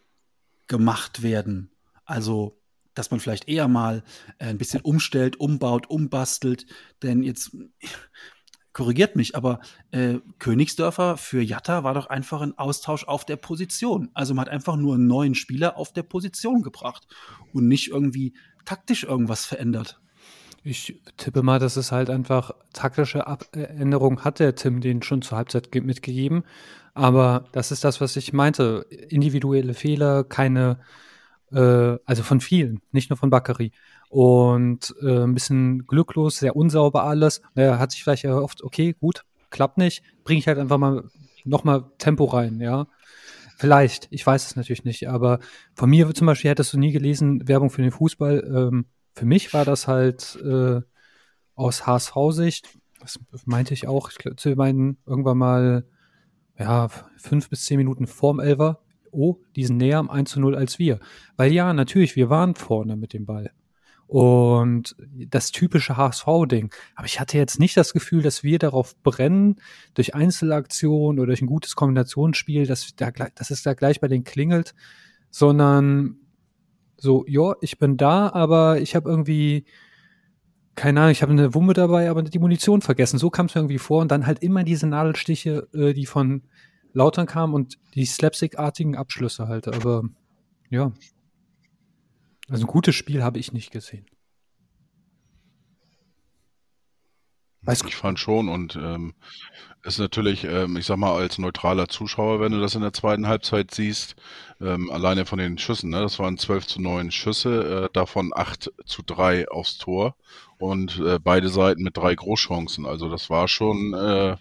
gemacht 0.67 1.23
werden. 1.23 1.71
Also, 2.05 2.61
dass 2.95 3.11
man 3.11 3.21
vielleicht 3.21 3.49
eher 3.49 3.69
mal 3.69 4.03
äh, 4.39 4.47
ein 4.47 4.59
bisschen 4.59 4.81
umstellt, 4.81 5.39
umbaut, 5.39 5.89
umbastelt. 5.89 6.67
Denn 7.03 7.23
jetzt 7.23 7.57
korrigiert 8.73 9.17
mich, 9.17 9.35
aber 9.35 9.61
äh, 9.91 10.19
Königsdörfer 10.39 11.17
für 11.17 11.43
Jatta 11.43 11.83
war 11.83 11.95
doch 11.95 12.07
einfach 12.07 12.43
ein 12.43 12.57
Austausch 12.59 13.05
auf 13.05 13.25
der 13.25 13.37
Position. 13.37 14.11
Also 14.15 14.35
man 14.35 14.47
hat 14.47 14.53
einfach 14.53 14.77
nur 14.77 14.95
einen 14.95 15.07
neuen 15.07 15.35
Spieler 15.35 15.77
auf 15.77 15.93
der 15.93 16.03
Position 16.03 16.63
gebracht 16.63 17.07
und 17.53 17.69
nicht 17.69 17.89
irgendwie 17.89 18.35
taktisch 18.65 19.05
irgendwas 19.05 19.47
verändert. 19.47 20.01
Ich 20.69 21.01
tippe 21.17 21.45
mal, 21.45 21.61
dass 21.61 21.77
es 21.77 21.93
halt 21.93 22.11
einfach 22.11 22.51
taktische 22.73 23.29
Ab 23.29 23.47
Änderungen 23.53 24.25
hat 24.25 24.41
der 24.41 24.57
Tim 24.57 24.81
den 24.81 25.01
schon 25.01 25.23
zur 25.23 25.39
Halbzeit 25.39 25.73
mitgegeben. 25.73 26.43
Aber 26.93 27.45
das 27.53 27.71
ist 27.71 27.85
das, 27.85 28.01
was 28.01 28.17
ich 28.17 28.33
meinte. 28.33 28.85
Individuelle 29.09 29.75
Fehler, 29.75 30.25
keine, 30.25 30.81
äh, 31.53 31.99
also 32.05 32.25
von 32.25 32.41
vielen, 32.41 32.81
nicht 32.91 33.11
nur 33.11 33.17
von 33.17 33.31
Bakary. 33.31 33.71
Und 34.09 34.93
äh, 35.03 35.23
ein 35.23 35.35
bisschen 35.35 35.87
glücklos, 35.87 36.39
sehr 36.39 36.57
unsauber 36.57 37.05
alles. 37.05 37.43
Er 37.55 37.79
hat 37.79 37.93
sich 37.93 38.03
vielleicht 38.03 38.25
erhofft, 38.25 38.65
okay, 38.65 38.93
gut, 38.99 39.23
klappt 39.51 39.79
nicht, 39.79 40.03
bringe 40.25 40.41
ich 40.41 40.49
halt 40.49 40.59
einfach 40.59 40.79
mal 40.79 41.05
nochmal 41.45 41.85
Tempo 41.99 42.25
rein, 42.25 42.59
ja. 42.61 42.89
Vielleicht, 43.57 44.09
ich 44.11 44.27
weiß 44.27 44.45
es 44.45 44.57
natürlich 44.57 44.85
nicht, 44.85 45.09
aber 45.09 45.39
von 45.75 45.89
mir 45.89 46.13
zum 46.13 46.27
Beispiel 46.27 46.51
hättest 46.51 46.73
du 46.73 46.79
nie 46.79 46.91
gelesen, 46.91 47.47
Werbung 47.47 47.71
für 47.71 47.83
den 47.83 47.93
Fußball. 47.93 48.43
Ähm, 48.53 48.87
für 49.17 49.25
mich 49.25 49.55
war 49.55 49.65
das 49.65 49.89
halt 49.89 50.39
äh, 50.45 50.81
aus 51.55 51.87
HSV-Sicht, 51.87 52.69
das 53.01 53.19
meinte 53.47 53.73
ich 53.73 53.89
auch, 53.89 54.11
ich 54.11 54.37
zu 54.37 54.51
meinen 54.51 54.99
irgendwann 55.07 55.39
mal, 55.39 55.87
ja, 56.59 56.89
fünf 57.17 57.49
bis 57.49 57.65
zehn 57.65 57.79
Minuten 57.79 58.07
vorm 58.07 58.41
Elver, 58.41 58.83
oh, 59.11 59.37
die 59.55 59.65
sind 59.65 59.79
näher 59.79 59.99
am 59.99 60.11
1 60.11 60.31
zu 60.31 60.41
0 60.41 60.55
als 60.55 60.79
wir. 60.79 61.01
Weil 61.37 61.53
ja, 61.53 61.73
natürlich, 61.73 62.17
wir 62.17 62.29
waren 62.29 62.55
vorne 62.55 62.97
mit 62.97 63.13
dem 63.15 63.25
Ball. 63.25 63.53
Und 64.07 64.95
das 64.99 65.51
typische 65.51 65.97
HSV-Ding. 65.97 66.73
Aber 66.95 67.07
ich 67.07 67.19
hatte 67.19 67.39
jetzt 67.39 67.59
nicht 67.59 67.77
das 67.77 67.93
Gefühl, 67.93 68.23
dass 68.23 68.45
wir 68.45 68.59
darauf 68.59 68.97
brennen, 69.03 69.57
durch 69.95 70.15
Einzelaktionen 70.15 71.19
oder 71.19 71.29
durch 71.29 71.43
ein 71.43 71.49
gutes 71.49 71.75
Kombinationsspiel, 71.75 72.67
dass, 72.67 72.95
da, 72.97 73.11
dass 73.11 73.51
es 73.51 73.63
da 73.63 73.75
gleich 73.75 74.01
bei 74.01 74.09
denen 74.09 74.25
klingelt, 74.25 74.75
sondern 75.31 76.19
so, 76.97 77.25
ja, 77.27 77.55
ich 77.61 77.79
bin 77.79 77.97
da, 77.97 78.31
aber 78.31 78.81
ich 78.81 78.97
habe 78.97 79.09
irgendwie, 79.09 79.65
keine 80.75 81.01
Ahnung, 81.01 81.13
ich 81.13 81.23
habe 81.23 81.33
eine 81.33 81.55
Wumpe 81.55 81.75
dabei, 81.75 82.11
aber 82.11 82.23
die 82.23 82.39
Munition 82.39 82.83
vergessen. 82.83 83.19
So 83.19 83.31
kam 83.31 83.47
es 83.47 83.55
mir 83.55 83.61
irgendwie 83.61 83.79
vor 83.79 84.03
und 84.03 84.11
dann 84.11 84.27
halt 84.27 84.43
immer 84.43 84.65
diese 84.65 84.87
Nadelstiche, 84.87 85.69
äh, 85.75 85.93
die 85.93 86.07
von 86.07 86.43
Lautern 86.93 87.27
kamen 87.27 87.55
und 87.55 87.79
die 87.95 88.07
slapstick-artigen 88.07 88.97
Abschlüsse 88.97 89.49
halt. 89.49 89.69
Aber 89.69 90.05
ja, 90.71 90.93
also 92.49 92.65
ein 92.65 92.69
gutes 92.69 92.95
Spiel 92.95 93.23
habe 93.23 93.39
ich 93.39 93.53
nicht 93.53 93.71
gesehen. 93.71 94.07
Weiß 97.67 97.83
ich 97.85 97.97
fand 97.97 98.21
schon 98.21 98.49
und 98.49 98.77
ähm, 98.77 99.15
ist 99.83 99.99
natürlich, 99.99 100.45
ähm, 100.45 100.77
ich 100.77 100.87
sag 100.87 100.99
mal, 100.99 101.17
als 101.17 101.39
neutraler 101.39 101.89
Zuschauer, 101.89 102.39
wenn 102.39 102.53
du 102.53 102.61
das 102.61 102.77
in 102.77 102.83
der 102.83 102.93
zweiten 102.93 103.27
Halbzeit 103.27 103.73
siehst, 103.75 104.15
ähm, 104.61 104.89
alleine 104.89 105.27
von 105.27 105.41
den 105.41 105.59
Schüssen, 105.59 105.91
ne, 105.91 106.01
das 106.01 106.21
waren 106.21 106.39
12 106.39 106.67
zu 106.69 106.81
9 106.81 107.11
Schüsse, 107.11 107.87
äh, 107.87 107.93
davon 107.93 108.31
8 108.33 108.71
zu 108.85 109.03
3 109.03 109.49
aufs 109.49 109.79
Tor 109.79 110.15
und 110.59 111.01
äh, 111.01 111.19
beide 111.19 111.49
Seiten 111.49 111.83
mit 111.83 111.97
drei 111.97 112.15
Großchancen. 112.15 112.87
Also 112.87 113.09
das 113.09 113.31
war 113.31 113.49
schon 113.49 113.95
äh, 113.95 114.37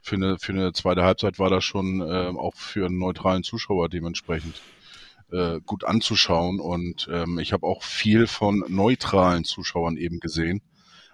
für, 0.00 0.14
eine, 0.14 0.38
für 0.38 0.52
eine 0.52 0.72
zweite 0.72 1.02
Halbzeit 1.02 1.40
war 1.40 1.50
das 1.50 1.64
schon 1.64 2.00
äh, 2.00 2.32
auch 2.38 2.54
für 2.54 2.86
einen 2.86 2.98
neutralen 2.98 3.42
Zuschauer 3.42 3.88
dementsprechend 3.88 4.62
äh, 5.32 5.58
gut 5.66 5.82
anzuschauen. 5.82 6.60
Und 6.60 7.08
ähm, 7.10 7.40
ich 7.40 7.52
habe 7.52 7.66
auch 7.66 7.82
viel 7.82 8.28
von 8.28 8.62
neutralen 8.68 9.42
Zuschauern 9.42 9.96
eben 9.96 10.20
gesehen 10.20 10.62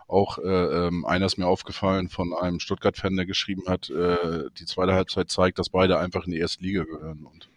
auch 0.07 0.38
äh, 0.38 0.43
ähm, 0.43 1.05
einer 1.05 1.27
ist 1.27 1.38
mir 1.38 1.47
aufgefallen 1.47 2.09
von 2.09 2.35
einem 2.35 2.61
Stuttgart-Fan, 2.61 3.17
der 3.17 3.27
geschrieben 3.27 3.64
hat, 3.69 3.90
äh, 3.90 4.45
die 4.59 4.67
zweite 4.67 4.93
Halbzeit 4.93 5.31
zeigt, 5.31 5.59
dass 5.59 5.71
beide 5.71 5.99
einfach 5.99 6.27
in 6.27 6.33
die 6.33 6.38
erste 6.38 6.62
Liga 6.62 6.85
gehören. 6.85 7.27
Und 7.27 7.49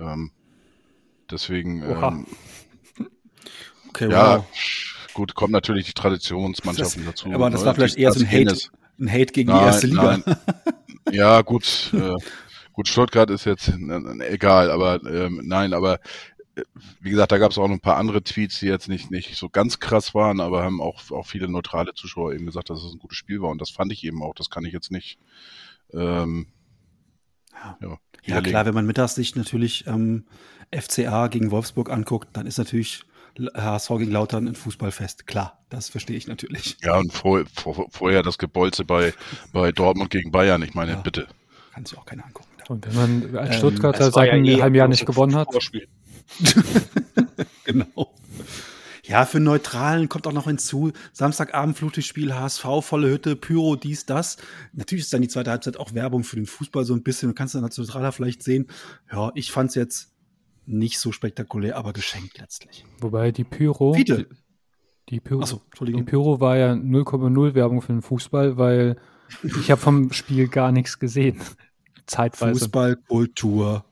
ähm, 0.00 0.30
deswegen 1.30 1.82
ähm, 1.82 2.26
okay, 3.88 4.10
ja, 4.10 4.38
wow. 4.38 4.44
gut, 5.14 5.34
kommt 5.34 5.52
natürlich 5.52 5.86
die 5.86 5.92
Traditionsmannschaften 5.92 7.04
das, 7.04 7.14
dazu. 7.14 7.32
Aber 7.32 7.50
das 7.50 7.60
ne? 7.60 7.66
war 7.66 7.74
vielleicht 7.74 7.96
eher 7.96 8.12
so 8.12 8.20
ein 8.20 8.30
Hate, 8.30 8.58
ein 8.98 9.10
Hate 9.10 9.32
gegen 9.32 9.50
nein, 9.50 9.60
die 9.60 9.66
erste 9.66 9.86
Liga. 9.86 10.18
Nein. 10.24 10.36
ja, 11.12 11.40
gut. 11.42 11.92
Äh, 11.94 12.14
gut, 12.72 12.88
Stuttgart 12.88 13.30
ist 13.30 13.44
jetzt 13.44 13.68
äh, 13.68 14.28
egal, 14.28 14.70
aber 14.70 15.00
ähm, 15.04 15.40
nein, 15.44 15.72
aber 15.72 16.00
wie 17.00 17.10
gesagt, 17.10 17.32
da 17.32 17.38
gab 17.38 17.50
es 17.50 17.58
auch 17.58 17.66
noch 17.66 17.74
ein 17.74 17.80
paar 17.80 17.96
andere 17.96 18.22
Tweets, 18.22 18.60
die 18.60 18.66
jetzt 18.66 18.88
nicht, 18.88 19.10
nicht 19.10 19.36
so 19.36 19.48
ganz 19.48 19.80
krass 19.80 20.14
waren, 20.14 20.40
aber 20.40 20.62
haben 20.62 20.80
auch, 20.80 21.10
auch 21.10 21.26
viele 21.26 21.48
neutrale 21.48 21.94
Zuschauer 21.94 22.32
eben 22.32 22.46
gesagt, 22.46 22.70
dass 22.70 22.82
es 22.82 22.92
ein 22.92 22.98
gutes 22.98 23.18
Spiel 23.18 23.42
war. 23.42 23.50
Und 23.50 23.60
das 23.60 23.70
fand 23.70 23.92
ich 23.92 24.04
eben 24.04 24.22
auch. 24.22 24.34
Das 24.34 24.50
kann 24.50 24.64
ich 24.64 24.72
jetzt 24.72 24.90
nicht. 24.90 25.18
Ähm, 25.92 26.46
ja, 27.80 27.98
ja 28.24 28.40
klar, 28.40 28.66
wenn 28.66 28.74
man 28.74 28.86
mittags 28.86 29.14
sich 29.14 29.36
natürlich 29.36 29.86
ähm, 29.86 30.26
FCA 30.72 31.28
gegen 31.28 31.50
Wolfsburg 31.50 31.90
anguckt, 31.90 32.28
dann 32.32 32.46
ist 32.46 32.58
natürlich 32.58 33.04
HSV 33.56 33.88
gegen 33.98 34.12
Lautern 34.12 34.46
ein 34.46 34.54
Fußballfest. 34.54 35.26
Klar, 35.26 35.64
das 35.68 35.88
verstehe 35.88 36.16
ich 36.16 36.28
natürlich. 36.28 36.76
Ja, 36.82 36.98
und 36.98 37.12
vor, 37.12 37.44
vor, 37.52 37.86
vorher 37.90 38.22
das 38.22 38.38
Gebolze 38.38 38.84
bei, 38.84 39.12
bei 39.52 39.72
Dortmund 39.72 40.10
gegen 40.10 40.30
Bayern. 40.30 40.62
Ich 40.62 40.74
meine, 40.74 40.92
ja, 40.92 40.98
bitte. 40.98 41.26
Kann 41.72 41.84
sich 41.84 41.98
auch 41.98 42.06
keiner 42.06 42.24
angucken. 42.24 42.48
Und 42.68 42.86
wenn 42.86 42.94
man 42.94 43.36
als 43.36 43.56
ähm, 43.56 43.58
Stuttgarter 43.58 44.10
seit 44.10 44.30
einem 44.30 44.44
ja 44.44 44.62
halben 44.62 44.74
Jahr 44.74 44.88
nicht 44.88 45.04
gewonnen 45.04 45.34
hat. 45.34 45.48
genau. 47.64 48.14
Ja, 49.06 49.26
für 49.26 49.38
Neutralen 49.38 50.08
kommt 50.08 50.26
auch 50.26 50.32
noch 50.32 50.46
hinzu, 50.46 50.92
Samstagabend 51.12 51.76
Flutlichtspiel, 51.76 52.34
HSV, 52.34 52.64
volle 52.80 53.10
Hütte, 53.10 53.36
Pyro, 53.36 53.76
dies, 53.76 54.06
das. 54.06 54.38
Natürlich 54.72 55.04
ist 55.04 55.12
dann 55.12 55.20
die 55.20 55.28
zweite 55.28 55.50
Halbzeit 55.50 55.76
auch 55.76 55.92
Werbung 55.92 56.24
für 56.24 56.36
den 56.36 56.46
Fußball 56.46 56.84
so 56.84 56.94
ein 56.94 57.02
bisschen. 57.02 57.28
Du 57.28 57.34
kannst 57.34 57.54
dann 57.54 57.64
als 57.64 57.76
Neutraler 57.76 58.12
vielleicht 58.12 58.42
sehen, 58.42 58.68
ja, 59.12 59.30
ich 59.34 59.52
fand 59.52 59.68
es 59.68 59.74
jetzt 59.74 60.14
nicht 60.64 60.98
so 60.98 61.12
spektakulär, 61.12 61.76
aber 61.76 61.92
geschenkt 61.92 62.38
letztlich. 62.38 62.86
Wobei 63.00 63.30
die 63.30 63.44
Pyro, 63.44 63.92
Bitte. 63.92 64.26
Die, 65.10 65.20
Pyro, 65.20 65.44
so, 65.44 65.60
die 65.82 66.02
Pyro 66.02 66.40
war 66.40 66.56
ja 66.56 66.72
0,0 66.72 67.54
Werbung 67.54 67.82
für 67.82 67.92
den 67.92 68.00
Fußball, 68.00 68.56
weil 68.56 68.96
ich 69.42 69.70
habe 69.70 69.80
vom 69.80 70.12
Spiel 70.12 70.48
gar 70.48 70.72
nichts 70.72 70.98
gesehen. 70.98 71.40
Zeitweise. 72.06 72.60
Fußballkultur. 72.60 73.84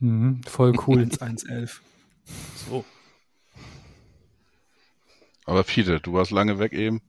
Mhm, 0.00 0.42
voll 0.44 0.72
cool. 0.86 1.02
1-11. 1.02 1.80
So. 2.68 2.84
Aber 5.44 5.64
Fiete, 5.64 6.00
du 6.00 6.12
warst 6.12 6.30
lange 6.30 6.58
weg 6.58 6.72
eben. 6.72 7.02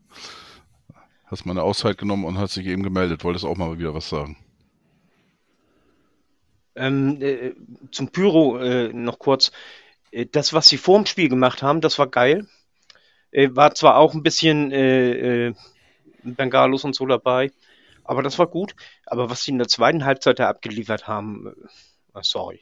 Hast 1.25 1.45
mal 1.45 1.53
eine 1.53 1.63
Auszeit 1.63 1.97
genommen 1.97 2.25
und 2.25 2.37
hast 2.37 2.57
dich 2.57 2.65
eben 2.67 2.83
gemeldet. 2.83 3.23
Wolltest 3.23 3.45
auch 3.45 3.57
mal 3.57 3.79
wieder 3.79 3.93
was 3.93 4.09
sagen. 4.09 4.37
Ähm, 6.75 7.21
äh, 7.21 7.53
zum 7.91 8.09
Pyro 8.09 8.57
äh, 8.57 8.91
noch 8.93 9.19
kurz. 9.19 9.51
Äh, 10.11 10.25
das, 10.25 10.53
was 10.53 10.67
sie 10.67 10.77
vor 10.77 10.97
dem 10.97 11.05
Spiel 11.05 11.29
gemacht 11.29 11.61
haben, 11.61 11.81
das 11.81 11.99
war 11.99 12.07
geil. 12.07 12.47
Äh, 13.31 13.49
war 13.53 13.73
zwar 13.75 13.97
auch 13.97 14.13
ein 14.13 14.23
bisschen 14.23 14.71
äh, 14.71 15.47
äh, 15.47 15.53
Bengalos 16.23 16.83
und 16.83 16.95
so 16.95 17.05
dabei, 17.05 17.51
aber 18.03 18.23
das 18.23 18.37
war 18.37 18.47
gut. 18.47 18.75
Aber 19.05 19.29
was 19.29 19.43
sie 19.43 19.51
in 19.51 19.57
der 19.57 19.67
zweiten 19.67 20.05
Halbzeit 20.05 20.39
da 20.39 20.49
abgeliefert 20.49 21.07
haben, 21.07 21.53
sorry. 22.21 22.61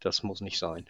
Das 0.00 0.22
muss 0.22 0.40
nicht 0.40 0.58
sein. 0.58 0.86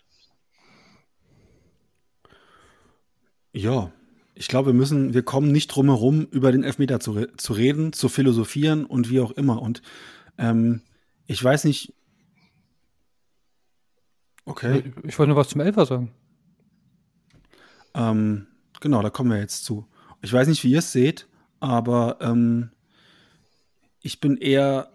Ja, 3.52 3.92
ich 4.34 4.48
glaube, 4.48 4.68
wir 4.68 4.74
müssen, 4.74 5.12
wir 5.12 5.22
kommen 5.22 5.52
nicht 5.52 5.68
drum 5.68 5.86
herum, 5.86 6.26
über 6.30 6.52
den 6.52 6.64
Elfmeter 6.64 7.00
zu, 7.00 7.26
zu 7.36 7.52
reden, 7.52 7.92
zu 7.92 8.08
philosophieren 8.08 8.86
und 8.86 9.10
wie 9.10 9.20
auch 9.20 9.32
immer. 9.32 9.60
Und 9.60 9.82
ähm, 10.38 10.82
ich 11.26 11.42
weiß 11.42 11.64
nicht. 11.64 11.92
Okay. 14.44 14.92
Ich 15.02 15.18
wollte 15.18 15.28
nur 15.28 15.36
was 15.36 15.48
zum 15.48 15.60
Elfer 15.60 15.84
sagen. 15.84 16.12
Ähm, 17.94 18.46
genau, 18.80 19.02
da 19.02 19.10
kommen 19.10 19.30
wir 19.30 19.38
jetzt 19.38 19.64
zu. 19.64 19.86
Ich 20.22 20.32
weiß 20.32 20.48
nicht, 20.48 20.64
wie 20.64 20.70
ihr 20.70 20.78
es 20.78 20.92
seht, 20.92 21.26
aber 21.58 22.18
ähm, 22.20 22.70
ich 24.00 24.20
bin 24.20 24.36
eher 24.36 24.92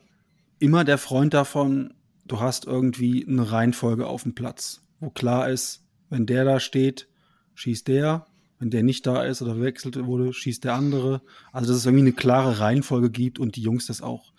immer 0.60 0.84
der 0.84 0.98
Freund 0.98 1.34
davon, 1.34 1.94
du 2.26 2.40
hast 2.40 2.66
irgendwie 2.66 3.26
eine 3.28 3.52
Reihenfolge 3.52 4.08
auf 4.08 4.24
dem 4.24 4.36
Platz, 4.36 4.82
wo 5.00 5.10
klar 5.10 5.50
ist, 5.50 5.84
wenn 6.10 6.26
der 6.26 6.46
da 6.46 6.60
steht, 6.60 7.08
schießt 7.56 7.88
der, 7.88 8.28
wenn 8.60 8.70
der 8.70 8.84
nicht 8.84 9.06
da 9.06 9.24
ist 9.24 9.42
oder 9.42 9.60
wechselt 9.62 10.04
wurde, 10.06 10.34
schießt 10.34 10.64
der 10.64 10.74
andere. 10.74 11.22
Also 11.52 11.72
dass 11.72 11.78
es 11.78 11.86
irgendwie 11.86 12.04
eine 12.04 12.14
klare 12.14 12.60
Reihenfolge 12.60 13.10
gibt 13.10 13.40
und 13.40 13.56
die 13.56 13.62
Jungs 13.62 13.88
das 13.88 14.02
auch 14.02 14.34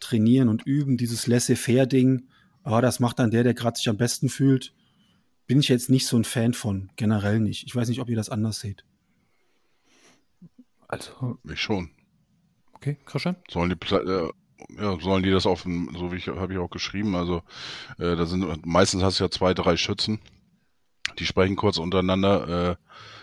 trainieren 0.00 0.48
und 0.48 0.66
üben, 0.66 0.96
dieses 0.96 1.26
Laissez-faire-Ding, 1.26 2.26
oh, 2.64 2.80
das 2.80 3.00
macht 3.00 3.18
dann 3.18 3.30
der, 3.30 3.44
der 3.44 3.54
gerade 3.54 3.76
sich 3.76 3.88
am 3.88 3.96
besten 3.96 4.28
fühlt, 4.28 4.72
bin 5.46 5.60
ich 5.60 5.68
jetzt 5.68 5.90
nicht 5.90 6.06
so 6.06 6.16
ein 6.16 6.24
Fan 6.24 6.54
von, 6.54 6.90
generell 6.96 7.40
nicht. 7.40 7.66
Ich 7.66 7.74
weiß 7.74 7.88
nicht, 7.88 8.00
ob 8.00 8.08
ihr 8.08 8.16
das 8.16 8.30
anders 8.30 8.60
seht. 8.60 8.84
Also, 10.88 11.38
Ich 11.44 11.60
schon. 11.60 11.90
okay, 12.72 12.96
Christian? 13.04 13.36
Sollen 13.48 13.70
die, 13.70 13.94
äh, 13.94 14.30
ja, 14.78 14.98
sollen 15.00 15.22
die 15.22 15.30
das 15.30 15.46
auf 15.46 15.62
so 15.62 16.12
wie 16.12 16.16
ich, 16.16 16.28
habe 16.28 16.52
ich 16.52 16.58
auch 16.58 16.70
geschrieben, 16.70 17.14
also, 17.14 17.42
äh, 17.98 18.16
da 18.16 18.26
sind, 18.26 18.66
meistens 18.66 19.02
hast 19.02 19.20
du 19.20 19.24
ja 19.24 19.30
zwei, 19.30 19.54
drei 19.54 19.76
Schützen, 19.76 20.20
die 21.18 21.26
sprechen 21.26 21.56
kurz 21.56 21.78
untereinander, 21.78 22.70
äh, 22.70 22.76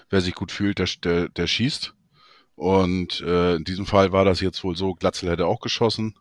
wer 0.09 0.21
sich 0.21 0.35
gut 0.35 0.51
fühlt, 0.51 0.79
der, 0.79 0.87
der, 1.03 1.29
der 1.29 1.47
schießt. 1.47 1.93
Und 2.55 3.21
äh, 3.21 3.55
in 3.55 3.63
diesem 3.65 3.85
Fall 3.85 4.11
war 4.11 4.25
das 4.25 4.41
jetzt 4.41 4.63
wohl 4.63 4.75
so, 4.75 4.95
Glatzel 4.95 5.29
hätte 5.29 5.45
auch 5.45 5.59
geschossen. 5.59 6.15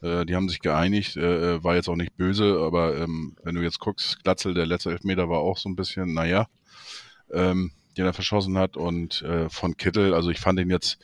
Äh, 0.00 0.24
die 0.26 0.36
haben 0.36 0.48
sich 0.48 0.60
geeinigt, 0.60 1.16
äh, 1.16 1.56
äh, 1.56 1.64
war 1.64 1.74
jetzt 1.74 1.88
auch 1.88 1.96
nicht 1.96 2.16
böse, 2.16 2.60
aber 2.60 2.96
ähm, 2.98 3.36
wenn 3.42 3.54
du 3.54 3.62
jetzt 3.62 3.80
guckst, 3.80 4.22
Glatzel, 4.22 4.54
der 4.54 4.66
letzte 4.66 4.90
Elfmeter 4.90 5.28
war 5.28 5.40
auch 5.40 5.58
so 5.58 5.68
ein 5.68 5.76
bisschen, 5.76 6.14
naja, 6.14 6.46
ähm, 7.32 7.72
den 7.96 8.06
er 8.06 8.12
verschossen 8.12 8.58
hat. 8.58 8.76
Und 8.76 9.22
äh, 9.22 9.48
von 9.48 9.76
Kittel, 9.76 10.14
also 10.14 10.30
ich 10.30 10.40
fand 10.40 10.60
ihn 10.60 10.70
jetzt, 10.70 10.98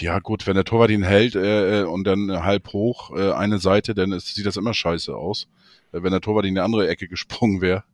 ja 0.00 0.18
gut, 0.18 0.46
wenn 0.46 0.54
der 0.54 0.64
Torwart 0.64 0.90
ihn 0.90 1.02
hält 1.02 1.34
äh, 1.34 1.80
äh, 1.80 1.84
und 1.84 2.04
dann 2.04 2.44
halb 2.44 2.72
hoch 2.72 3.10
äh, 3.16 3.32
eine 3.32 3.58
Seite, 3.58 3.94
dann 3.94 4.12
ist, 4.12 4.34
sieht 4.34 4.46
das 4.46 4.56
immer 4.56 4.74
scheiße 4.74 5.14
aus. 5.14 5.48
Äh, 5.92 6.02
wenn 6.02 6.12
der 6.12 6.20
Torwart 6.20 6.46
in 6.46 6.54
die 6.54 6.60
andere 6.60 6.88
Ecke 6.88 7.08
gesprungen 7.08 7.60
wäre, 7.60 7.84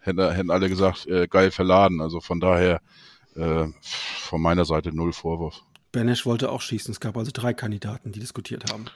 hätten, 0.00 0.32
hätten 0.32 0.50
alle 0.50 0.68
gesagt, 0.68 1.06
äh, 1.06 1.26
geil 1.28 1.50
verladen. 1.50 2.00
Also 2.00 2.20
von 2.20 2.40
daher 2.40 2.80
äh, 3.36 3.66
von 3.82 4.40
meiner 4.40 4.64
Seite 4.64 4.94
null 4.94 5.12
Vorwurf. 5.12 5.62
Benesch 5.92 6.26
wollte 6.26 6.50
auch 6.50 6.60
schießen. 6.60 6.92
Es 6.92 7.00
gab 7.00 7.16
also 7.16 7.30
drei 7.32 7.52
Kandidaten, 7.52 8.12
die 8.12 8.20
diskutiert 8.20 8.70
haben. 8.72 8.86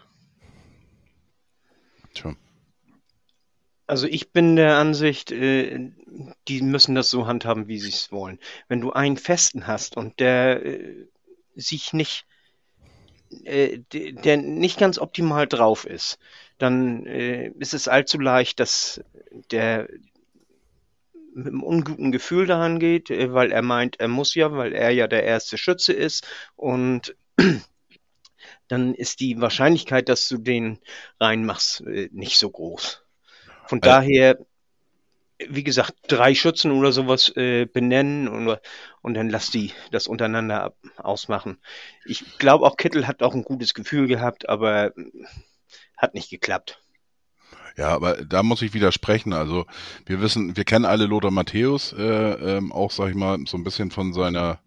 Tja. 2.14 2.36
Also 3.86 4.06
ich 4.06 4.32
bin 4.32 4.56
der 4.56 4.78
Ansicht, 4.78 5.30
äh, 5.30 5.90
die 6.48 6.62
müssen 6.62 6.94
das 6.94 7.10
so 7.10 7.26
handhaben, 7.26 7.68
wie 7.68 7.78
sie 7.78 7.90
es 7.90 8.10
wollen. 8.12 8.38
Wenn 8.68 8.80
du 8.80 8.92
einen 8.92 9.16
Festen 9.16 9.66
hast 9.66 9.96
und 9.96 10.20
der 10.20 10.64
äh, 10.64 11.06
sich 11.56 11.92
nicht, 11.92 12.26
äh, 13.44 13.78
de- 13.92 14.12
der 14.12 14.36
nicht 14.36 14.78
ganz 14.78 14.98
optimal 14.98 15.46
drauf 15.46 15.84
ist, 15.86 16.18
dann 16.58 17.06
äh, 17.06 17.48
ist 17.58 17.74
es 17.74 17.88
allzu 17.88 18.18
leicht, 18.20 18.60
dass 18.60 19.02
der 19.50 19.88
mit 21.34 21.48
einem 21.48 21.62
unguten 21.62 22.12
Gefühl 22.12 22.46
daran 22.46 22.78
geht, 22.78 23.10
äh, 23.10 23.32
weil 23.32 23.52
er 23.52 23.62
meint, 23.62 24.00
er 24.00 24.08
muss 24.08 24.34
ja, 24.34 24.52
weil 24.52 24.72
er 24.72 24.90
ja 24.90 25.06
der 25.06 25.24
erste 25.24 25.58
Schütze 25.58 25.92
ist 25.92 26.26
und 26.56 27.14
dann 28.68 28.94
ist 28.94 29.20
die 29.20 29.40
Wahrscheinlichkeit, 29.40 30.08
dass 30.08 30.28
du 30.28 30.38
den 30.38 30.78
reinmachst, 31.20 31.82
äh, 31.82 32.08
nicht 32.12 32.38
so 32.38 32.50
groß. 32.50 33.02
Von 33.66 33.80
Äh. 33.80 33.94
daher, 33.94 34.38
wie 35.38 35.64
gesagt, 35.64 35.94
drei 36.06 36.34
Schützen 36.34 36.70
oder 36.70 36.92
sowas 36.92 37.34
äh, 37.36 37.66
benennen 37.66 38.28
und, 38.28 38.58
und 39.02 39.14
dann 39.14 39.30
lass 39.30 39.50
die 39.50 39.72
das 39.90 40.06
untereinander 40.06 40.62
ab, 40.62 40.76
ausmachen. 40.96 41.58
Ich 42.04 42.38
glaube 42.38 42.64
auch 42.66 42.76
Kittel 42.76 43.06
hat 43.06 43.22
auch 43.22 43.34
ein 43.34 43.42
gutes 43.42 43.74
Gefühl 43.74 44.06
gehabt, 44.06 44.48
aber 44.48 44.92
hat 45.96 46.14
nicht 46.14 46.30
geklappt. 46.30 46.80
Ja, 47.76 47.88
aber 47.88 48.24
da 48.24 48.44
muss 48.44 48.62
ich 48.62 48.74
widersprechen. 48.74 49.32
Also 49.32 49.66
wir 50.06 50.20
wissen, 50.20 50.56
wir 50.56 50.64
kennen 50.64 50.84
alle 50.84 51.06
Lothar 51.06 51.32
Matthäus, 51.32 51.92
äh, 51.92 52.02
ähm, 52.02 52.72
auch 52.72 52.92
sag 52.92 53.08
ich 53.08 53.16
mal, 53.16 53.38
so 53.46 53.56
ein 53.56 53.64
bisschen 53.64 53.90
von 53.90 54.12
seiner 54.12 54.60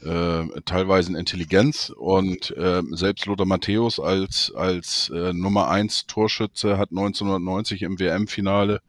äh, 0.00 0.44
teilweise 0.66 1.16
Intelligenz 1.16 1.90
und 1.96 2.54
äh, 2.56 2.82
selbst 2.90 3.24
Lothar 3.24 3.46
Matthäus 3.46 3.98
als 3.98 4.52
als 4.54 5.10
äh, 5.14 5.32
Nummer 5.32 5.68
eins 5.68 6.06
Torschütze 6.06 6.76
hat 6.76 6.90
1990 6.90 7.82
im 7.82 7.98
WM-Finale 7.98 8.76
äh, 8.76 8.87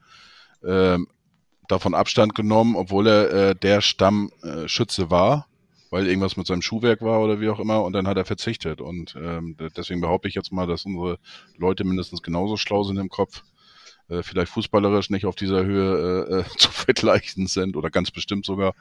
davon 0.61 1.93
Abstand 1.93 2.35
genommen, 2.35 2.75
obwohl 2.75 3.07
er 3.07 3.31
äh, 3.51 3.55
der 3.55 3.81
Stammschütze 3.81 5.03
äh, 5.03 5.09
war, 5.11 5.47
weil 5.91 6.07
irgendwas 6.07 6.37
mit 6.37 6.47
seinem 6.47 6.61
Schuhwerk 6.61 7.01
war 7.01 7.21
oder 7.21 7.39
wie 7.39 7.49
auch 7.49 7.59
immer 7.59 7.83
und 7.83 7.93
dann 7.93 8.07
hat 8.07 8.17
er 8.17 8.25
verzichtet 8.25 8.81
und 8.81 9.15
ähm, 9.19 9.55
de- 9.57 9.69
deswegen 9.75 10.01
behaupte 10.01 10.27
ich 10.27 10.35
jetzt 10.35 10.51
mal, 10.51 10.67
dass 10.67 10.85
unsere 10.85 11.19
Leute 11.57 11.83
mindestens 11.83 12.21
genauso 12.21 12.57
schlau 12.57 12.83
sind 12.83 12.97
im 12.97 13.09
Kopf, 13.09 13.43
äh, 14.09 14.23
vielleicht 14.23 14.51
fußballerisch 14.51 15.09
nicht 15.11 15.25
auf 15.25 15.35
dieser 15.35 15.63
Höhe 15.65 16.27
äh, 16.29 16.39
äh, 16.41 16.43
zu 16.57 16.71
vergleichen 16.71 17.47
sind 17.47 17.75
oder 17.77 17.89
ganz 17.91 18.11
bestimmt 18.11 18.45
sogar. 18.45 18.73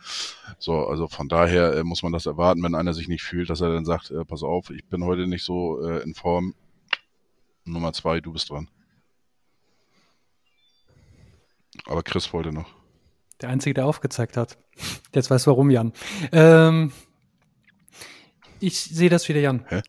So, 0.58 0.86
also 0.86 1.08
von 1.08 1.28
daher 1.28 1.74
äh, 1.74 1.84
muss 1.84 2.02
man 2.02 2.12
das 2.12 2.26
erwarten, 2.26 2.62
wenn 2.62 2.74
einer 2.74 2.94
sich 2.94 3.08
nicht 3.08 3.22
fühlt, 3.22 3.50
dass 3.50 3.60
er 3.60 3.72
dann 3.72 3.84
sagt, 3.84 4.10
äh, 4.10 4.24
pass 4.24 4.42
auf, 4.42 4.70
ich 4.70 4.84
bin 4.86 5.04
heute 5.04 5.26
nicht 5.26 5.44
so 5.44 5.80
äh, 5.86 6.02
in 6.02 6.14
Form. 6.14 6.54
Nummer 7.64 7.92
zwei, 7.92 8.20
du 8.20 8.32
bist 8.32 8.50
dran. 8.50 8.68
Aber 11.86 12.02
Chris 12.02 12.32
wollte 12.32 12.52
noch. 12.52 12.68
Der 13.40 13.50
Einzige, 13.50 13.74
der 13.74 13.86
aufgezeigt 13.86 14.36
hat. 14.36 14.58
Jetzt 15.14 15.30
weiß 15.30 15.46
warum, 15.46 15.70
Jan. 15.70 15.92
Ähm, 16.32 16.92
ich 18.60 18.80
sehe 18.80 19.10
das 19.10 19.28
wieder, 19.28 19.40
Jan. 19.40 19.64
Hä? 19.68 19.82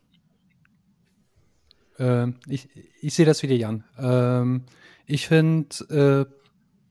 Ähm, 1.98 2.36
ich 2.46 2.68
ich 3.00 3.14
sehe 3.14 3.26
das 3.26 3.42
wieder, 3.42 3.54
Jan. 3.54 3.84
Ähm, 3.98 4.64
ich 5.06 5.26
finde, 5.26 6.28
äh, 6.30 6.40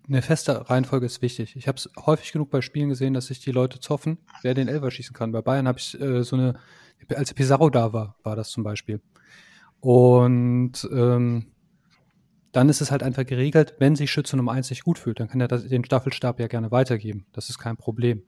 eine 0.09 0.21
feste 0.21 0.69
Reihenfolge 0.69 1.05
ist 1.05 1.21
wichtig. 1.21 1.55
Ich 1.55 1.67
habe 1.67 1.77
es 1.77 1.89
häufig 2.05 2.31
genug 2.31 2.49
bei 2.49 2.61
Spielen 2.61 2.89
gesehen, 2.89 3.13
dass 3.13 3.27
sich 3.27 3.39
die 3.39 3.51
Leute 3.51 3.79
zoffen, 3.79 4.17
wer 4.41 4.53
den 4.53 4.67
Elfer 4.67 4.91
schießen 4.91 5.15
kann. 5.15 5.31
Bei 5.31 5.41
Bayern 5.41 5.67
habe 5.67 5.79
ich 5.79 5.99
äh, 5.99 6.23
so 6.23 6.35
eine, 6.35 6.55
als 7.15 7.33
Pizarro 7.33 7.69
da 7.69 7.93
war, 7.93 8.15
war 8.23 8.35
das 8.35 8.49
zum 8.49 8.63
Beispiel. 8.63 9.01
Und 9.79 10.87
ähm, 10.91 11.51
dann 12.51 12.69
ist 12.69 12.81
es 12.81 12.91
halt 12.91 13.03
einfach 13.03 13.25
geregelt, 13.25 13.75
wenn 13.79 13.95
sich 13.95 14.11
Schütze 14.11 14.35
Nummer 14.35 14.53
1 14.53 14.67
sich 14.67 14.83
gut 14.83 14.97
fühlt, 14.97 15.19
dann 15.19 15.27
kann 15.27 15.41
er 15.41 15.47
das, 15.47 15.67
den 15.67 15.85
Staffelstab 15.85 16.39
ja 16.39 16.47
gerne 16.47 16.71
weitergeben. 16.71 17.25
Das 17.31 17.49
ist 17.49 17.59
kein 17.59 17.77
Problem. 17.77 18.23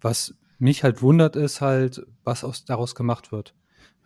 Was 0.00 0.34
mich 0.58 0.84
halt 0.84 1.02
wundert, 1.02 1.36
ist 1.36 1.60
halt, 1.60 2.06
was 2.24 2.44
aus, 2.44 2.64
daraus 2.64 2.94
gemacht 2.94 3.32
wird. 3.32 3.54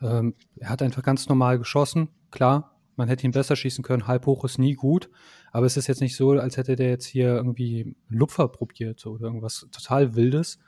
Ähm, 0.03 0.35
er 0.57 0.71
hat 0.71 0.83
einfach 0.83 1.03
ganz 1.03 1.29
normal 1.29 1.59
geschossen. 1.59 2.09
Klar, 2.31 2.77
man 2.97 3.09
hätte 3.09 3.27
ihn 3.27 3.33
besser 3.33 3.57
schießen 3.57 3.85
können. 3.85 4.07
Halb 4.07 4.27
hoch 4.27 4.45
ist 4.45 4.59
nie 4.59 4.75
gut. 4.75 5.11
Aber 5.53 5.67
es 5.67 5.77
ist 5.77 5.87
jetzt 5.87 6.01
nicht 6.01 6.17
so, 6.17 6.31
als 6.33 6.57
hätte 6.57 6.77
der 6.77 6.89
jetzt 6.89 7.07
hier 7.07 7.29
irgendwie 7.29 7.95
Lupfer 8.09 8.49
probiert 8.49 9.07
oder 9.07 9.27
irgendwas 9.27 9.67
total 9.71 10.17
Wildes. 10.17 10.59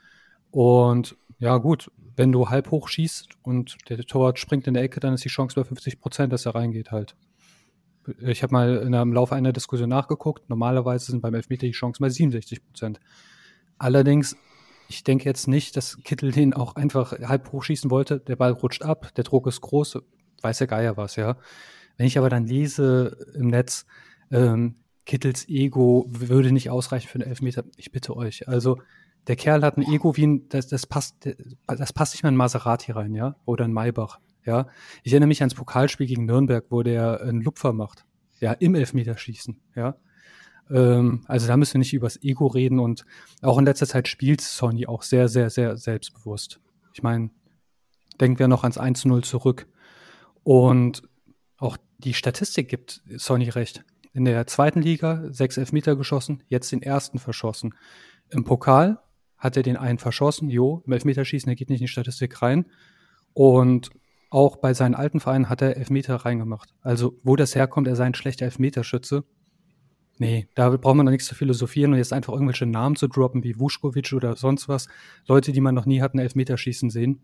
Und 0.51 1.17
ja, 1.37 1.57
gut, 1.57 1.91
wenn 2.15 2.31
du 2.31 2.49
halb 2.49 2.71
hoch 2.71 2.87
schießt 2.87 3.29
und 3.43 3.77
der 3.89 3.97
Torwart 3.99 4.39
springt 4.39 4.67
in 4.67 4.73
der 4.73 4.83
Ecke, 4.83 4.99
dann 4.99 5.13
ist 5.13 5.25
die 5.25 5.29
Chance 5.29 5.55
bei 5.55 5.63
50 5.63 5.99
Prozent, 5.99 6.33
dass 6.33 6.45
er 6.45 6.55
reingeht 6.55 6.91
halt. 6.91 7.15
Ich 8.19 8.43
habe 8.43 8.53
mal 8.53 8.77
in 8.77 8.95
einem 8.95 9.13
Laufe 9.13 9.35
einer 9.35 9.53
Diskussion 9.53 9.89
nachgeguckt. 9.89 10.49
Normalerweise 10.49 11.11
sind 11.11 11.21
beim 11.21 11.33
Elfmeter 11.33 11.67
die 11.67 11.73
Chancen 11.73 12.01
bei 12.01 12.09
67 12.09 12.65
Prozent. 12.65 12.99
Allerdings, 13.77 14.35
ich 14.87 15.03
denke 15.03 15.25
jetzt 15.25 15.47
nicht, 15.47 15.77
dass 15.77 15.97
Kittel 16.03 16.31
den 16.31 16.53
auch 16.53 16.75
einfach 16.75 17.11
halb 17.11 17.51
hochschießen 17.51 17.91
wollte. 17.91 18.19
Der 18.19 18.35
Ball 18.35 18.51
rutscht 18.51 18.83
ab, 18.83 19.13
der 19.15 19.23
Druck 19.23 19.47
ist 19.47 19.61
groß, 19.61 19.99
weiß 20.41 20.57
der 20.59 20.67
Geier 20.67 20.97
was, 20.97 21.15
ja. 21.15 21.37
Wenn 21.97 22.07
ich 22.07 22.17
aber 22.17 22.29
dann 22.29 22.47
lese 22.47 23.17
im 23.35 23.47
Netz, 23.47 23.85
ähm, 24.31 24.75
Kittels 25.05 25.49
Ego 25.49 26.05
würde 26.07 26.51
nicht 26.51 26.69
ausreichen 26.69 27.07
für 27.07 27.19
einen 27.19 27.29
Elfmeter, 27.29 27.63
ich 27.77 27.91
bitte 27.91 28.15
euch. 28.15 28.47
Also, 28.47 28.77
der 29.27 29.35
Kerl 29.35 29.63
hat 29.63 29.77
ein 29.77 29.81
Ego 29.81 30.15
wie 30.15 30.27
ein, 30.27 30.49
das, 30.49 30.67
das 30.67 30.85
passt, 30.85 31.27
das 31.67 31.93
passt 31.93 32.13
nicht 32.13 32.23
mal 32.23 32.29
in 32.29 32.35
Maserati 32.35 32.91
rein, 32.91 33.15
ja, 33.15 33.35
oder 33.45 33.65
in 33.65 33.73
Maybach, 33.73 34.19
ja. 34.45 34.67
Ich 35.03 35.11
erinnere 35.11 35.27
mich 35.27 35.41
ans 35.41 35.55
Pokalspiel 35.55 36.07
gegen 36.07 36.25
Nürnberg, 36.25 36.65
wo 36.69 36.83
der 36.83 37.21
einen 37.21 37.41
Lupfer 37.41 37.73
macht, 37.73 38.05
ja, 38.39 38.53
im 38.53 38.75
Elfmeterschießen, 38.75 39.59
ja. 39.75 39.95
Ähm, 40.69 41.21
also 41.27 41.47
da 41.47 41.57
müssen 41.57 41.75
wir 41.75 41.79
nicht 41.79 41.93
übers 41.93 42.21
Ego 42.21 42.47
reden 42.47 42.79
und 42.79 43.05
auch 43.41 43.57
in 43.57 43.65
letzter 43.65 43.87
Zeit 43.87 44.07
spielt 44.07 44.41
Sony 44.41 44.87
auch 44.87 45.03
sehr, 45.03 45.27
sehr, 45.27 45.49
sehr 45.49 45.77
selbstbewusst. 45.77 46.59
Ich 46.93 47.03
meine, 47.03 47.31
denken 48.19 48.39
wir 48.39 48.47
noch 48.47 48.63
ans 48.63 48.79
1-0 48.79 49.23
zurück. 49.23 49.67
Und 50.43 51.03
auch 51.57 51.77
die 51.97 52.13
Statistik 52.13 52.69
gibt 52.69 53.01
Sony 53.17 53.49
recht. 53.49 53.83
In 54.13 54.25
der 54.25 54.47
zweiten 54.47 54.81
Liga 54.81 55.23
sechs 55.29 55.57
Elfmeter 55.57 55.95
geschossen, 55.95 56.43
jetzt 56.47 56.71
den 56.71 56.81
ersten 56.81 57.19
verschossen. 57.19 57.75
Im 58.29 58.43
Pokal 58.43 58.99
hat 59.37 59.55
er 59.55 59.63
den 59.63 59.77
einen 59.77 59.99
verschossen, 59.99 60.49
jo, 60.49 60.83
im 60.85 60.93
Elfmeterschießen, 60.93 61.47
der 61.47 61.55
geht 61.55 61.69
nicht 61.69 61.81
in 61.81 61.85
die 61.85 61.91
Statistik 61.91 62.41
rein. 62.41 62.65
Und 63.33 63.91
auch 64.29 64.57
bei 64.57 64.73
seinen 64.73 64.95
alten 64.95 65.19
Vereinen 65.19 65.49
hat 65.49 65.61
er 65.61 65.77
Elfmeter 65.77 66.15
reingemacht. 66.15 66.73
Also, 66.81 67.19
wo 67.23 67.35
das 67.35 67.55
herkommt, 67.55 67.87
er 67.87 67.95
sei 67.95 68.05
ein 68.05 68.13
schlechter 68.13 68.45
Elfmeterschütze. 68.45 69.23
Nee, 70.17 70.47
da 70.53 70.69
braucht 70.69 70.95
man 70.95 71.05
noch 71.05 71.11
nichts 71.11 71.27
zu 71.27 71.35
philosophieren 71.35 71.93
und 71.93 71.97
jetzt 71.97 72.13
einfach 72.13 72.33
irgendwelche 72.33 72.65
Namen 72.65 72.95
zu 72.95 73.07
droppen, 73.07 73.43
wie 73.43 73.57
Vuskovic 73.57 74.11
oder 74.13 74.35
sonst 74.35 74.67
was. 74.67 74.87
Leute, 75.27 75.53
die 75.53 75.61
man 75.61 75.73
noch 75.73 75.85
nie 75.85 76.01
hat, 76.01 76.13
einen 76.13 76.23
Elfmeterschießen 76.23 76.89
sehen. 76.89 77.21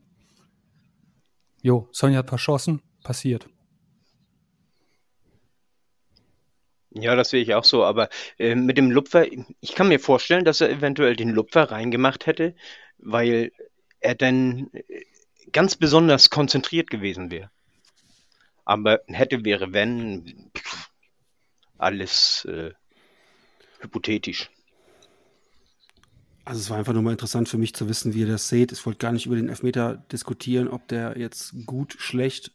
Jo, 1.62 1.90
Sonja 1.92 2.20
hat 2.20 2.30
verschossen, 2.30 2.82
passiert. 3.04 3.48
Ja, 6.92 7.16
das 7.16 7.32
sehe 7.32 7.42
ich 7.42 7.54
auch 7.54 7.66
so, 7.66 7.84
aber 7.84 8.08
äh, 8.40 8.56
mit 8.56 8.78
dem 8.78 8.90
Lupfer, 8.90 9.26
ich 9.30 9.76
kann 9.76 9.90
mir 9.90 10.00
vorstellen, 10.00 10.46
dass 10.46 10.62
er 10.62 10.70
eventuell 10.70 11.18
den 11.18 11.30
Lupfer 11.30 11.70
reingemacht 11.70 12.26
hätte, 12.26 12.56
weil 12.98 13.52
er 14.00 14.16
dann 14.16 14.70
äh, 14.72 15.04
ganz 15.52 15.76
besonders 15.76 16.30
konzentriert 16.30 16.90
gewesen 16.90 17.32
wäre. 17.32 17.50
Aber 18.66 19.02
hätte, 19.08 19.46
wäre, 19.46 19.74
wenn, 19.74 20.52
alles 21.78 22.46
äh, 22.46 22.72
hypothetisch. 23.80 24.50
Also 26.44 26.60
es 26.60 26.70
war 26.70 26.78
einfach 26.78 26.94
nur 26.94 27.02
mal 27.02 27.12
interessant 27.12 27.50
für 27.50 27.58
mich 27.58 27.74
zu 27.74 27.90
wissen, 27.90 28.14
wie 28.14 28.22
ihr 28.22 28.28
das 28.28 28.50
seht. 28.50 28.72
Ich 28.72 28.86
wollte 28.86 29.00
gar 29.00 29.12
nicht 29.12 29.26
über 29.26 29.36
den 29.36 29.50
Elfmeter 29.50 30.04
diskutieren, 30.12 30.68
ob 30.68 30.88
der 30.88 31.18
jetzt 31.18 31.56
gut, 31.66 31.96
schlecht, 31.98 32.52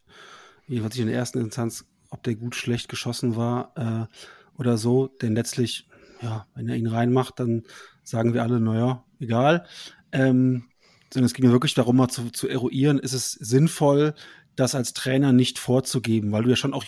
jedenfalls 0.69 0.97
in 0.97 1.09
der 1.09 1.17
ersten 1.17 1.41
Instanz, 1.41 1.85
ob 2.09 2.23
der 2.23 2.37
gut, 2.37 2.55
schlecht 2.55 2.89
geschossen 2.89 3.35
war 3.35 3.73
äh, 3.77 4.61
oder 4.61 4.79
so. 4.79 5.09
Denn 5.09 5.35
letztlich, 5.35 5.89
ja, 6.23 6.47
wenn 6.55 6.69
er 6.69 6.77
ihn 6.77 6.87
reinmacht, 6.87 7.41
dann 7.41 7.65
sagen 8.05 8.33
wir 8.33 8.45
alle, 8.45 8.61
naja, 8.61 9.05
egal. 9.19 9.67
Ähm, 10.13 10.70
sondern 11.13 11.27
es 11.27 11.35
ging 11.35 11.51
wirklich 11.51 11.75
darum, 11.75 11.97
mal 11.97 12.09
zu, 12.09 12.31
zu 12.31 12.49
eruieren, 12.49 12.99
ist 12.99 13.13
es 13.13 13.33
sinnvoll, 13.33 14.15
das 14.57 14.75
als 14.75 14.93
Trainer 14.93 15.33
nicht 15.33 15.59
vorzugeben, 15.59 16.33
weil 16.33 16.43
du 16.45 16.51
ja 16.51 16.57
schon 16.57 16.75
auch 16.75 16.85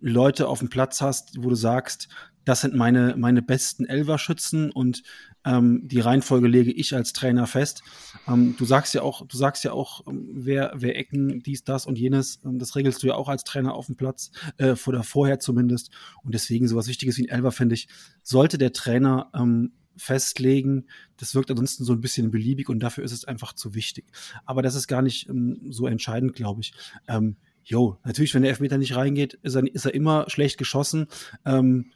Leute 0.00 0.48
auf 0.48 0.60
dem 0.60 0.70
Platz 0.70 1.00
hast, 1.00 1.42
wo 1.42 1.48
du 1.48 1.56
sagst, 1.56 2.08
das 2.44 2.60
sind 2.60 2.74
meine, 2.74 3.14
meine 3.16 3.42
besten 3.42 3.84
Elverschützen 3.84 4.70
und 4.72 5.02
ähm, 5.44 5.82
die 5.84 6.00
Reihenfolge 6.00 6.48
lege 6.48 6.72
ich 6.72 6.94
als 6.94 7.12
Trainer 7.12 7.46
fest. 7.46 7.82
Ähm, 8.26 8.56
du 8.58 8.64
sagst 8.64 8.94
ja 8.94 9.02
auch, 9.02 9.26
du 9.26 9.36
sagst 9.36 9.64
ja 9.64 9.72
auch, 9.72 10.06
ähm, 10.06 10.28
wer, 10.32 10.72
wer 10.74 10.96
Ecken, 10.96 11.42
dies, 11.42 11.64
das 11.64 11.86
und 11.86 11.98
jenes, 11.98 12.40
ähm, 12.44 12.58
das 12.58 12.74
regelst 12.74 13.02
du 13.02 13.08
ja 13.08 13.14
auch 13.14 13.28
als 13.28 13.44
Trainer 13.44 13.74
auf 13.74 13.86
dem 13.86 13.96
Platz, 13.96 14.30
äh, 14.58 14.74
oder 14.86 15.02
vorher 15.02 15.38
zumindest. 15.38 15.90
Und 16.22 16.34
deswegen 16.34 16.66
sowas 16.66 16.88
Wichtiges 16.88 17.16
wie 17.18 17.28
ein 17.28 17.36
Elver, 17.36 17.52
finde 17.52 17.74
ich, 17.74 17.88
sollte 18.22 18.58
der 18.58 18.72
Trainer 18.72 19.30
ähm, 19.34 19.72
festlegen. 19.96 20.86
Das 21.16 21.34
wirkt 21.34 21.50
ansonsten 21.50 21.84
so 21.84 21.92
ein 21.92 22.00
bisschen 22.00 22.30
beliebig 22.30 22.68
und 22.68 22.80
dafür 22.80 23.04
ist 23.04 23.12
es 23.12 23.24
einfach 23.24 23.52
zu 23.52 23.74
wichtig. 23.74 24.06
Aber 24.44 24.62
das 24.62 24.74
ist 24.74 24.88
gar 24.88 25.02
nicht 25.02 25.28
ähm, 25.28 25.60
so 25.70 25.86
entscheidend, 25.86 26.34
glaube 26.34 26.60
ich. 26.60 26.72
Ähm, 27.08 27.36
jo, 27.64 27.98
natürlich, 28.04 28.34
wenn 28.34 28.42
der 28.42 28.50
Elfmeter 28.50 28.78
nicht 28.78 28.96
reingeht, 28.96 29.34
ist 29.42 29.54
er, 29.54 29.62
ist 29.74 29.84
er 29.84 29.94
immer 29.94 30.24
schlecht 30.28 30.58
geschossen. 30.58 31.06
Ähm, 31.44 31.92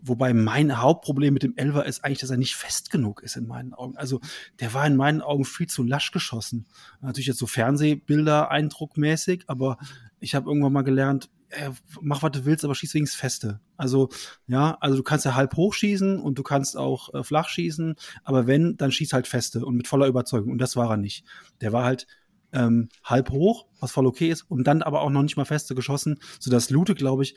Wobei 0.00 0.32
mein 0.32 0.80
Hauptproblem 0.80 1.34
mit 1.34 1.42
dem 1.42 1.56
Elver 1.56 1.84
ist 1.84 2.04
eigentlich, 2.04 2.20
dass 2.20 2.30
er 2.30 2.36
nicht 2.36 2.54
fest 2.54 2.90
genug 2.90 3.22
ist 3.22 3.36
in 3.36 3.48
meinen 3.48 3.74
Augen. 3.74 3.96
Also 3.96 4.20
der 4.60 4.72
war 4.72 4.86
in 4.86 4.96
meinen 4.96 5.22
Augen 5.22 5.44
viel 5.44 5.66
zu 5.66 5.82
lasch 5.82 6.12
geschossen. 6.12 6.66
Natürlich 7.00 7.26
jetzt 7.26 7.38
so 7.38 7.48
Fernsehbilder 7.48 8.50
eindruckmäßig, 8.50 9.44
aber 9.48 9.78
ich 10.20 10.34
habe 10.34 10.48
irgendwann 10.48 10.72
mal 10.72 10.82
gelernt, 10.82 11.30
äh, 11.50 11.70
mach 12.00 12.22
was 12.22 12.32
du 12.32 12.44
willst, 12.44 12.64
aber 12.64 12.74
schieß 12.74 12.94
wenigstens 12.94 13.20
feste. 13.20 13.60
Also 13.76 14.10
ja, 14.46 14.76
also 14.80 14.96
du 14.96 15.02
kannst 15.02 15.24
ja 15.24 15.34
halb 15.34 15.56
hoch 15.56 15.74
schießen 15.74 16.20
und 16.20 16.38
du 16.38 16.42
kannst 16.42 16.76
auch 16.76 17.14
äh, 17.14 17.22
flach 17.22 17.48
schießen, 17.48 17.96
aber 18.24 18.46
wenn, 18.46 18.76
dann 18.76 18.92
schieß 18.92 19.12
halt 19.12 19.26
feste 19.26 19.64
und 19.64 19.76
mit 19.76 19.88
voller 19.88 20.06
Überzeugung. 20.06 20.52
Und 20.52 20.58
das 20.58 20.76
war 20.76 20.90
er 20.90 20.96
nicht. 20.96 21.24
Der 21.60 21.72
war 21.72 21.84
halt 21.84 22.06
ähm, 22.52 22.88
halb 23.04 23.30
hoch, 23.30 23.66
was 23.80 23.92
voll 23.92 24.06
okay 24.06 24.30
ist, 24.30 24.42
und 24.42 24.64
dann 24.64 24.82
aber 24.82 25.02
auch 25.02 25.10
noch 25.10 25.22
nicht 25.22 25.36
mal 25.36 25.44
feste 25.44 25.74
geschossen, 25.74 26.18
sodass 26.40 26.70
Lute, 26.70 26.94
glaube 26.94 27.22
ich, 27.22 27.34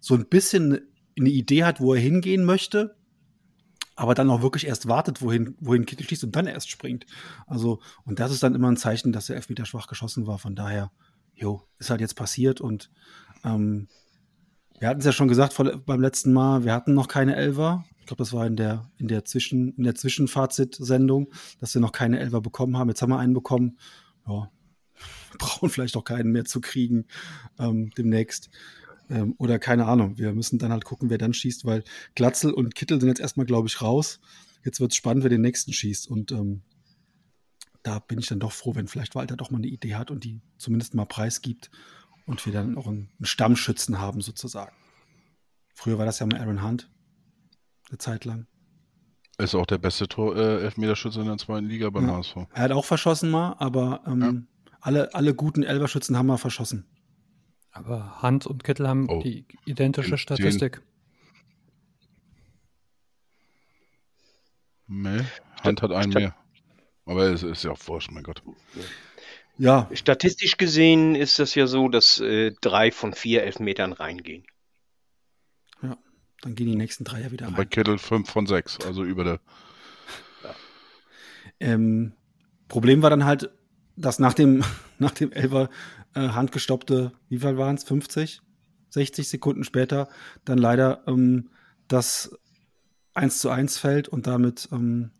so 0.00 0.14
ein 0.14 0.26
bisschen 0.26 0.80
eine 1.18 1.30
Idee 1.30 1.64
hat, 1.64 1.80
wo 1.80 1.94
er 1.94 2.00
hingehen 2.00 2.44
möchte, 2.44 2.96
aber 3.96 4.14
dann 4.14 4.30
auch 4.30 4.42
wirklich 4.42 4.66
erst 4.66 4.88
wartet, 4.88 5.22
wohin, 5.22 5.56
wohin 5.60 5.86
Kittel 5.86 6.06
schießt 6.06 6.24
und 6.24 6.36
dann 6.36 6.46
erst 6.46 6.70
springt. 6.70 7.06
Also, 7.46 7.80
und 8.04 8.20
das 8.20 8.30
ist 8.30 8.42
dann 8.42 8.54
immer 8.54 8.70
ein 8.70 8.76
Zeichen, 8.76 9.12
dass 9.12 9.26
der 9.26 9.36
Elfmeter 9.36 9.64
schwach 9.64 9.86
geschossen 9.86 10.26
war. 10.26 10.38
Von 10.38 10.54
daher, 10.54 10.92
jo, 11.36 11.62
ist 11.78 11.90
halt 11.90 12.00
jetzt 12.00 12.14
passiert 12.14 12.60
und 12.60 12.90
ähm, 13.44 13.88
wir 14.78 14.88
hatten 14.88 15.00
es 15.00 15.06
ja 15.06 15.12
schon 15.12 15.28
gesagt 15.28 15.52
vor, 15.52 15.64
beim 15.64 16.00
letzten 16.00 16.32
Mal, 16.32 16.64
wir 16.64 16.72
hatten 16.72 16.94
noch 16.94 17.08
keine 17.08 17.36
Elfer. 17.36 17.84
Ich 18.00 18.06
glaube, 18.06 18.22
das 18.22 18.32
war 18.32 18.46
in 18.46 18.56
der, 18.56 18.90
in 18.98 19.08
der 19.08 19.24
Zwischen, 19.24 19.74
in 19.76 19.84
der 19.84 19.94
Zwischenfazit-Sendung, 19.94 21.32
dass 21.60 21.74
wir 21.74 21.80
noch 21.80 21.92
keine 21.92 22.18
Elfer 22.18 22.40
bekommen 22.40 22.76
haben. 22.76 22.88
Jetzt 22.88 23.00
haben 23.00 23.10
wir 23.10 23.18
einen 23.18 23.34
bekommen. 23.34 23.78
Ja, 24.26 24.50
brauchen 25.38 25.70
vielleicht 25.70 25.96
auch 25.96 26.04
keinen 26.04 26.30
mehr 26.30 26.44
zu 26.44 26.60
kriegen 26.60 27.06
ähm, 27.58 27.90
demnächst. 27.96 28.50
Ähm, 29.08 29.34
oder 29.38 29.58
keine 29.58 29.86
Ahnung. 29.86 30.18
Wir 30.18 30.32
müssen 30.32 30.58
dann 30.58 30.72
halt 30.72 30.84
gucken, 30.84 31.10
wer 31.10 31.18
dann 31.18 31.32
schießt, 31.32 31.64
weil 31.64 31.82
Glatzel 32.14 32.52
und 32.52 32.74
Kittel 32.74 33.00
sind 33.00 33.08
jetzt 33.08 33.20
erstmal, 33.20 33.46
glaube 33.46 33.68
ich, 33.68 33.80
raus. 33.80 34.20
Jetzt 34.64 34.80
wird 34.80 34.92
es 34.92 34.96
spannend, 34.96 35.22
wer 35.22 35.30
den 35.30 35.42
nächsten 35.42 35.72
schießt. 35.72 36.08
Und 36.08 36.32
ähm, 36.32 36.62
da 37.86 38.00
bin 38.00 38.18
ich 38.18 38.26
dann 38.26 38.40
doch 38.40 38.52
froh, 38.52 38.74
wenn 38.74 38.88
vielleicht 38.88 39.14
Walter 39.14 39.36
doch 39.36 39.50
mal 39.50 39.58
eine 39.58 39.68
Idee 39.68 39.94
hat 39.94 40.10
und 40.10 40.24
die 40.24 40.40
zumindest 40.58 40.94
mal 40.94 41.04
preisgibt 41.04 41.70
und 42.26 42.44
wir 42.44 42.52
dann 42.52 42.76
auch 42.76 42.86
einen, 42.88 43.10
einen 43.18 43.26
Stammschützen 43.26 43.98
haben, 44.00 44.20
sozusagen. 44.20 44.74
Früher 45.74 45.98
war 45.98 46.04
das 46.06 46.18
ja 46.18 46.26
mal 46.26 46.40
Aaron 46.40 46.62
Hunt. 46.62 46.90
Eine 47.88 47.98
Zeit 47.98 48.24
lang. 48.24 48.46
Ist 49.38 49.54
auch 49.54 49.66
der 49.66 49.78
beste 49.78 50.08
Tor, 50.08 50.34
äh, 50.36 50.62
Elfmeterschütze 50.62 51.20
in 51.20 51.26
der 51.26 51.36
zweiten 51.38 51.66
Liga 51.66 51.90
beim 51.90 52.08
Ja. 52.08 52.14
HSV. 52.16 52.36
Er 52.54 52.62
hat 52.62 52.72
auch 52.72 52.84
verschossen 52.84 53.30
mal, 53.30 53.54
aber 53.58 54.02
ähm, 54.06 54.48
alle, 54.80 55.14
alle 55.14 55.34
guten 55.34 55.62
Elberschützen 55.62 56.16
haben 56.16 56.26
mal 56.26 56.38
verschossen. 56.38 56.86
Aber 57.70 58.22
Hand 58.22 58.46
und 58.46 58.64
Kittel 58.64 58.88
haben 58.88 59.08
Oh. 59.10 59.22
die 59.22 59.46
identische 59.66 60.08
Den- 60.10 60.18
Statistik. 60.18 60.82
Nee, 64.88 65.20
Hand 65.62 65.82
hat 65.82 65.92
einen 65.92 66.12
mehr. 66.12 66.34
Aber 67.06 67.32
es 67.32 67.42
ist 67.42 67.64
ja 67.64 67.70
auch 67.70 67.78
wurscht, 67.86 68.10
mein 68.10 68.24
Gott. 68.24 68.42
Ja, 69.58 69.88
Statistisch 69.94 70.58
gesehen 70.58 71.14
ist 71.14 71.38
das 71.38 71.54
ja 71.54 71.66
so, 71.66 71.88
dass 71.88 72.20
äh, 72.20 72.52
drei 72.60 72.90
von 72.92 73.14
vier 73.14 73.42
Elfmetern 73.44 73.92
reingehen. 73.92 74.44
ja. 75.82 75.96
Dann 76.42 76.54
gehen 76.54 76.66
die 76.66 76.76
nächsten 76.76 77.04
drei 77.04 77.22
ja 77.22 77.32
wieder 77.32 77.46
Und 77.46 77.54
bei 77.56 77.62
rein. 77.62 77.70
Kittel 77.70 77.98
5 77.98 78.30
von 78.30 78.46
6, 78.46 78.80
also 78.80 79.02
über 79.04 79.24
der. 79.24 79.40
Ähm, 81.60 82.12
Problem 82.68 83.02
war 83.02 83.10
dann 83.10 83.24
halt, 83.24 83.50
dass 83.96 84.18
nach 84.18 84.34
dem, 84.34 84.62
nach 84.98 85.12
dem 85.12 85.32
Elfer 85.32 85.70
äh, 86.14 86.28
handgestoppte, 86.28 87.12
wie 87.28 87.38
viel 87.38 87.56
waren 87.56 87.76
es? 87.76 87.84
50? 87.84 88.42
60 88.90 89.28
Sekunden 89.28 89.64
später 89.64 90.08
dann 90.44 90.58
leider 90.58 91.02
ähm, 91.06 91.50
das 91.88 92.38
1 93.14 93.38
zu 93.38 93.50
1 93.50 93.78
fällt 93.78 94.08
und 94.08 94.26
damit 94.26 94.68
ähm, 94.72 95.10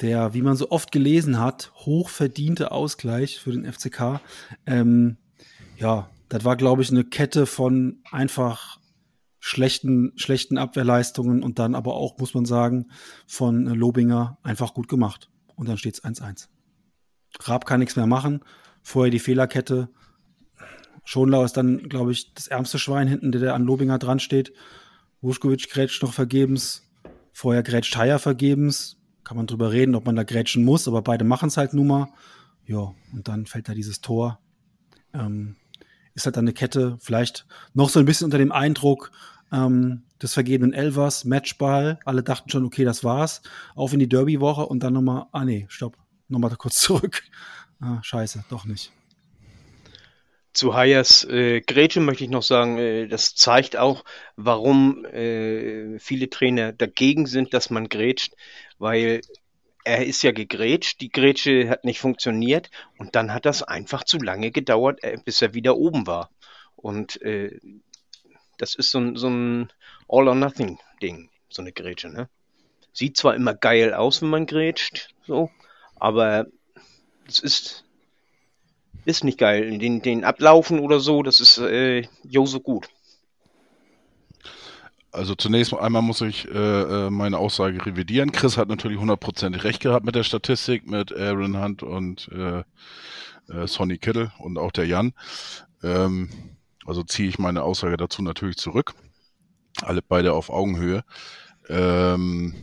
der, 0.00 0.34
wie 0.34 0.42
man 0.42 0.56
so 0.56 0.70
oft 0.70 0.92
gelesen 0.92 1.38
hat, 1.38 1.72
hochverdiente 1.74 2.72
Ausgleich 2.72 3.38
für 3.38 3.52
den 3.52 3.70
FCK. 3.70 4.20
Ähm, 4.66 5.16
ja, 5.76 6.10
das 6.28 6.44
war, 6.44 6.56
glaube 6.56 6.82
ich, 6.82 6.90
eine 6.90 7.04
Kette 7.04 7.46
von 7.46 8.02
einfach 8.10 8.78
schlechten, 9.38 10.12
schlechten 10.16 10.58
Abwehrleistungen 10.58 11.42
und 11.42 11.58
dann 11.58 11.74
aber 11.74 11.94
auch, 11.94 12.18
muss 12.18 12.34
man 12.34 12.46
sagen, 12.46 12.86
von 13.26 13.66
äh, 13.66 13.74
Lobinger 13.74 14.38
einfach 14.42 14.74
gut 14.74 14.88
gemacht. 14.88 15.30
Und 15.54 15.68
dann 15.68 15.78
steht 15.78 15.94
es 15.94 16.02
1-1. 16.04 16.48
Raab 17.40 17.66
kann 17.66 17.80
nichts 17.80 17.96
mehr 17.96 18.06
machen. 18.06 18.40
Vorher 18.82 19.10
die 19.10 19.18
Fehlerkette. 19.18 19.90
Schonlau 21.04 21.44
ist 21.44 21.56
dann, 21.56 21.88
glaube 21.88 22.12
ich, 22.12 22.32
das 22.34 22.48
ärmste 22.48 22.78
Schwein 22.78 23.06
hinten, 23.06 23.32
der 23.32 23.40
da 23.40 23.54
an 23.54 23.64
Lobinger 23.64 23.98
dran 23.98 24.18
steht. 24.18 24.52
Wuschkowitsch 25.20 25.68
grätscht 25.68 26.02
noch 26.02 26.14
vergebens. 26.14 26.90
Vorher 27.32 27.62
grätscht 27.62 27.96
Haier 27.96 28.18
vergebens. 28.18 28.96
Kann 29.24 29.36
man 29.36 29.46
drüber 29.46 29.72
reden, 29.72 29.94
ob 29.94 30.06
man 30.06 30.16
da 30.16 30.22
grätschen 30.22 30.64
muss, 30.64 30.86
aber 30.86 31.02
beide 31.02 31.24
machen 31.24 31.48
es 31.48 31.56
halt 31.56 31.74
nun 31.74 31.86
mal. 31.86 32.08
Ja, 32.66 32.94
und 33.12 33.28
dann 33.28 33.46
fällt 33.46 33.68
da 33.68 33.74
dieses 33.74 34.00
Tor. 34.00 34.38
Ähm, 35.12 35.56
ist 36.14 36.26
halt 36.26 36.36
dann 36.36 36.44
eine 36.44 36.52
Kette, 36.52 36.96
vielleicht 37.00 37.46
noch 37.72 37.88
so 37.88 37.98
ein 37.98 38.06
bisschen 38.06 38.26
unter 38.26 38.38
dem 38.38 38.52
Eindruck 38.52 39.10
ähm, 39.52 40.02
des 40.22 40.34
vergebenen 40.34 40.72
Elvers, 40.72 41.24
Matchball. 41.24 41.98
Alle 42.04 42.22
dachten 42.22 42.50
schon, 42.50 42.64
okay, 42.64 42.84
das 42.84 43.04
war's. 43.04 43.42
Auf 43.74 43.92
in 43.92 43.98
die 43.98 44.08
Derby-Woche 44.08 44.66
und 44.66 44.82
dann 44.82 44.92
nochmal, 44.92 45.26
ah 45.32 45.44
nee, 45.44 45.66
stopp, 45.68 45.96
nochmal 46.28 46.54
kurz 46.56 46.76
zurück. 46.80 47.22
Ah, 47.80 47.98
scheiße, 48.02 48.44
doch 48.48 48.64
nicht. 48.64 48.92
Zu 50.54 50.74
Hayers 50.74 51.24
äh, 51.24 51.60
Grätsche 51.60 52.00
möchte 52.00 52.22
ich 52.24 52.30
noch 52.30 52.44
sagen, 52.44 52.78
äh, 52.78 53.08
das 53.08 53.34
zeigt 53.34 53.76
auch, 53.76 54.04
warum 54.36 55.04
äh, 55.04 55.98
viele 55.98 56.30
Trainer 56.30 56.72
dagegen 56.72 57.26
sind, 57.26 57.52
dass 57.52 57.70
man 57.70 57.88
grätscht, 57.88 58.34
weil 58.78 59.20
er 59.84 60.06
ist 60.06 60.22
ja 60.22 60.30
gegrätscht, 60.30 61.00
die 61.00 61.10
Grätsche 61.10 61.68
hat 61.68 61.84
nicht 61.84 61.98
funktioniert 61.98 62.70
und 62.98 63.16
dann 63.16 63.34
hat 63.34 63.46
das 63.46 63.64
einfach 63.64 64.04
zu 64.04 64.18
lange 64.18 64.52
gedauert, 64.52 65.02
äh, 65.02 65.18
bis 65.22 65.42
er 65.42 65.54
wieder 65.54 65.76
oben 65.76 66.06
war. 66.06 66.30
Und 66.76 67.20
äh, 67.22 67.58
das 68.56 68.76
ist 68.76 68.92
so 68.92 68.98
ein, 68.98 69.16
so 69.16 69.28
ein 69.28 69.72
All-or-Nothing-Ding, 70.08 71.30
so 71.48 71.62
eine 71.62 71.72
Grätsche. 71.72 72.08
Ne? 72.08 72.28
Sieht 72.92 73.16
zwar 73.16 73.34
immer 73.34 73.54
geil 73.54 73.92
aus, 73.92 74.22
wenn 74.22 74.30
man 74.30 74.46
grätscht, 74.46 75.12
so, 75.26 75.50
aber 75.96 76.46
es 77.26 77.40
ist 77.40 77.83
ist 79.04 79.24
nicht 79.24 79.38
geil. 79.38 79.78
Den, 79.78 80.02
den 80.02 80.24
Ablaufen 80.24 80.78
oder 80.78 81.00
so, 81.00 81.22
das 81.22 81.40
ist 81.40 81.58
äh, 81.58 82.06
jo 82.24 82.46
so 82.46 82.60
gut. 82.60 82.88
Also 85.12 85.36
zunächst 85.36 85.70
mal 85.70 85.80
einmal 85.80 86.02
muss 86.02 86.20
ich 86.22 86.48
äh, 86.48 86.50
äh, 87.06 87.10
meine 87.10 87.38
Aussage 87.38 87.86
revidieren. 87.86 88.32
Chris 88.32 88.56
hat 88.56 88.68
natürlich 88.68 88.98
hundertprozentig 88.98 89.62
recht 89.62 89.80
gehabt 89.80 90.04
mit 90.04 90.16
der 90.16 90.24
Statistik, 90.24 90.88
mit 90.88 91.16
Aaron 91.16 91.62
Hunt 91.62 91.84
und 91.84 92.28
äh, 92.32 92.64
äh, 93.48 93.66
Sonny 93.66 93.98
Kittle 93.98 94.32
und 94.38 94.58
auch 94.58 94.72
der 94.72 94.86
Jan. 94.86 95.12
Ähm, 95.84 96.30
also 96.84 97.04
ziehe 97.04 97.28
ich 97.28 97.38
meine 97.38 97.62
Aussage 97.62 97.96
dazu 97.96 98.22
natürlich 98.22 98.56
zurück. 98.56 98.94
Alle 99.82 100.02
beide 100.02 100.32
auf 100.32 100.50
Augenhöhe. 100.50 101.04
Ähm, 101.68 102.54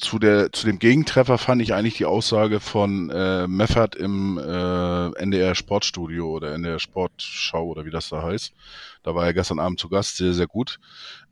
zu 0.00 0.18
der 0.18 0.50
zu 0.52 0.66
dem 0.66 0.78
Gegentreffer 0.78 1.38
fand 1.38 1.60
ich 1.62 1.74
eigentlich 1.74 1.96
die 1.96 2.06
Aussage 2.06 2.58
von 2.58 3.10
äh, 3.10 3.46
Meffert 3.46 3.94
im 3.94 4.38
äh, 4.38 5.10
NDR 5.20 5.54
Sportstudio 5.54 6.30
oder 6.30 6.54
NDR 6.54 6.78
Sportschau 6.78 7.66
oder 7.66 7.84
wie 7.84 7.90
das 7.90 8.08
da 8.08 8.22
heißt. 8.22 8.52
Da 9.02 9.14
war 9.14 9.26
er 9.26 9.34
gestern 9.34 9.58
Abend 9.58 9.78
zu 9.78 9.88
Gast, 9.88 10.16
sehr 10.16 10.32
sehr 10.32 10.46
gut. 10.46 10.80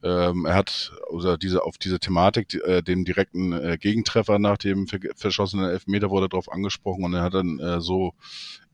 Ähm, 0.03 0.45
er 0.45 0.55
hat 0.55 0.93
also 1.11 1.37
diese 1.37 1.65
auf 1.65 1.79
diese 1.79 1.99
Thematik, 1.99 2.55
äh, 2.55 2.83
dem 2.83 3.05
direkten 3.05 3.53
äh, 3.53 3.79
Gegentreffer 3.79 4.39
nach 4.39 4.59
dem 4.59 4.87
verschossenen 4.87 5.71
Elfmeter 5.71 6.11
wurde 6.11 6.29
darauf 6.29 6.53
angesprochen 6.53 7.05
und 7.05 7.15
er 7.15 7.23
hat 7.23 7.35
dann 7.35 7.59
äh, 7.59 7.81
so 7.81 8.13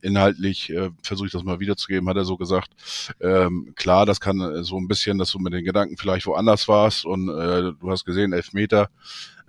inhaltlich, 0.05 0.71
äh, 0.71 0.91
versuche 1.03 1.27
ich 1.27 1.33
das 1.33 1.43
mal 1.43 1.61
wiederzugeben, 1.61 2.09
hat 2.09 2.17
er 2.17 2.25
so 2.25 2.37
gesagt, 2.37 2.71
ähm, 3.21 3.73
klar, 3.75 4.07
das 4.07 4.21
kann 4.21 4.41
äh, 4.41 4.63
so 4.63 4.77
ein 4.77 4.89
bisschen, 4.89 5.19
dass 5.19 5.31
du 5.31 5.39
mit 5.39 5.53
den 5.53 5.65
Gedanken 5.65 5.97
vielleicht 5.97 6.27
woanders 6.27 6.69
warst 6.69 7.05
und 7.05 7.29
äh, 7.29 7.73
du 7.81 7.91
hast 7.91 8.05
gesehen, 8.05 8.33
Elfmeter, 8.33 8.89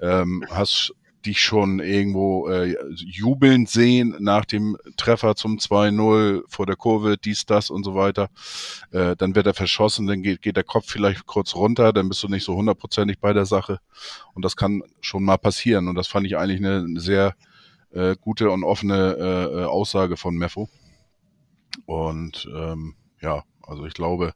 ähm, 0.01 0.43
hast 0.49 0.93
dich 1.25 1.41
schon 1.41 1.79
irgendwo 1.79 2.49
äh, 2.49 2.75
jubelnd 2.93 3.69
sehen 3.69 4.15
nach 4.19 4.45
dem 4.45 4.77
Treffer 4.97 5.35
zum 5.35 5.57
2-0 5.57 6.43
vor 6.47 6.65
der 6.65 6.75
Kurve, 6.75 7.17
dies, 7.17 7.45
das 7.45 7.69
und 7.69 7.83
so 7.83 7.95
weiter. 7.95 8.29
Äh, 8.91 9.15
dann 9.15 9.35
wird 9.35 9.47
er 9.47 9.53
verschossen, 9.53 10.07
dann 10.07 10.21
geht, 10.21 10.41
geht 10.41 10.55
der 10.55 10.63
Kopf 10.63 10.85
vielleicht 10.87 11.25
kurz 11.25 11.55
runter, 11.55 11.93
dann 11.93 12.09
bist 12.09 12.21
du 12.23 12.27
nicht 12.27 12.43
so 12.43 12.55
hundertprozentig 12.55 13.19
bei 13.19 13.33
der 13.33 13.45
Sache. 13.45 13.79
Und 14.33 14.45
das 14.45 14.55
kann 14.55 14.83
schon 15.01 15.23
mal 15.23 15.37
passieren. 15.37 15.87
Und 15.87 15.95
das 15.95 16.07
fand 16.07 16.27
ich 16.27 16.37
eigentlich 16.37 16.63
eine 16.63 16.99
sehr 16.99 17.35
äh, 17.95 18.15
gute 18.19 18.51
und 18.51 18.63
offene 18.63 19.15
äh, 19.17 19.61
äh, 19.61 19.65
Aussage 19.65 20.17
von 20.17 20.35
Meffo. 20.35 20.69
Und 21.85 22.47
ähm, 22.53 22.95
ja, 23.21 23.43
also 23.63 23.85
ich 23.85 23.93
glaube, 23.93 24.33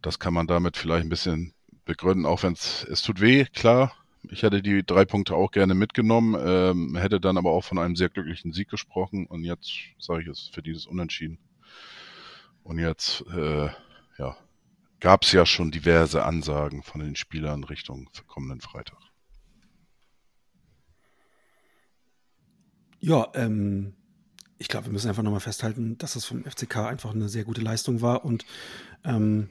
das 0.00 0.18
kann 0.18 0.32
man 0.32 0.46
damit 0.46 0.76
vielleicht 0.76 1.04
ein 1.04 1.10
bisschen 1.10 1.52
begründen, 1.84 2.26
auch 2.26 2.42
wenn 2.42 2.54
es, 2.54 3.02
tut 3.02 3.20
weh, 3.20 3.44
klar. 3.44 3.92
Ich 4.28 4.42
hätte 4.42 4.60
die 4.60 4.84
drei 4.84 5.04
Punkte 5.04 5.36
auch 5.36 5.52
gerne 5.52 5.74
mitgenommen, 5.74 6.36
ähm, 6.40 6.96
hätte 6.96 7.20
dann 7.20 7.38
aber 7.38 7.50
auch 7.50 7.62
von 7.62 7.78
einem 7.78 7.94
sehr 7.94 8.08
glücklichen 8.08 8.52
Sieg 8.52 8.68
gesprochen 8.68 9.26
und 9.26 9.44
jetzt 9.44 9.70
sage 9.98 10.22
ich 10.22 10.28
es 10.28 10.50
für 10.52 10.62
dieses 10.62 10.86
Unentschieden. 10.86 11.38
Und 12.64 12.80
jetzt, 12.80 13.24
äh, 13.32 13.68
ja, 14.18 14.36
gab 14.98 15.22
es 15.22 15.30
ja 15.30 15.46
schon 15.46 15.70
diverse 15.70 16.24
Ansagen 16.24 16.82
von 16.82 17.00
den 17.00 17.14
Spielern 17.14 17.62
Richtung 17.62 18.08
kommenden 18.26 18.60
Freitag. 18.60 19.05
Ja, 23.00 23.28
ähm, 23.34 23.94
ich 24.58 24.68
glaube, 24.68 24.86
wir 24.86 24.92
müssen 24.92 25.08
einfach 25.08 25.22
nochmal 25.22 25.40
festhalten, 25.40 25.98
dass 25.98 26.14
das 26.14 26.24
vom 26.24 26.44
FCK 26.44 26.76
einfach 26.76 27.14
eine 27.14 27.28
sehr 27.28 27.44
gute 27.44 27.60
Leistung 27.60 28.00
war 28.00 28.24
und 28.24 28.44
ähm, 29.04 29.48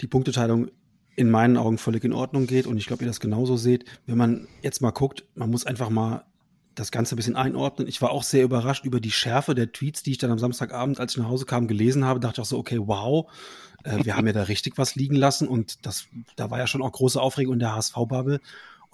die 0.00 0.06
Punkteteilung 0.06 0.70
in 1.16 1.30
meinen 1.30 1.56
Augen 1.56 1.78
völlig 1.78 2.04
in 2.04 2.12
Ordnung 2.12 2.46
geht 2.46 2.66
und 2.66 2.76
ich 2.76 2.86
glaube, 2.86 3.02
ihr 3.04 3.08
das 3.08 3.20
genauso 3.20 3.56
seht. 3.56 3.84
Wenn 4.06 4.18
man 4.18 4.48
jetzt 4.62 4.82
mal 4.82 4.90
guckt, 4.90 5.24
man 5.34 5.50
muss 5.50 5.66
einfach 5.66 5.88
mal 5.88 6.24
das 6.74 6.90
Ganze 6.90 7.14
ein 7.14 7.16
bisschen 7.16 7.36
einordnen. 7.36 7.88
Ich 7.88 8.02
war 8.02 8.10
auch 8.10 8.22
sehr 8.22 8.44
überrascht 8.44 8.84
über 8.84 9.00
die 9.00 9.10
Schärfe 9.10 9.54
der 9.54 9.72
Tweets, 9.72 10.02
die 10.02 10.12
ich 10.12 10.18
dann 10.18 10.30
am 10.30 10.38
Samstagabend, 10.38 11.00
als 11.00 11.12
ich 11.12 11.18
nach 11.18 11.28
Hause 11.28 11.46
kam, 11.46 11.68
gelesen 11.68 12.04
habe. 12.04 12.20
Dachte 12.20 12.40
ich 12.40 12.42
auch 12.42 12.50
so, 12.50 12.58
okay, 12.58 12.78
wow, 12.78 13.30
äh, 13.84 14.04
wir 14.04 14.14
haben 14.16 14.26
ja 14.26 14.34
da 14.34 14.42
richtig 14.42 14.76
was 14.76 14.94
liegen 14.94 15.16
lassen 15.16 15.48
und 15.48 15.86
das, 15.86 16.06
da 16.36 16.50
war 16.50 16.58
ja 16.58 16.66
schon 16.66 16.82
auch 16.82 16.92
große 16.92 17.20
Aufregung 17.20 17.54
in 17.54 17.60
der 17.60 17.74
HSV-Bubble. 17.74 18.40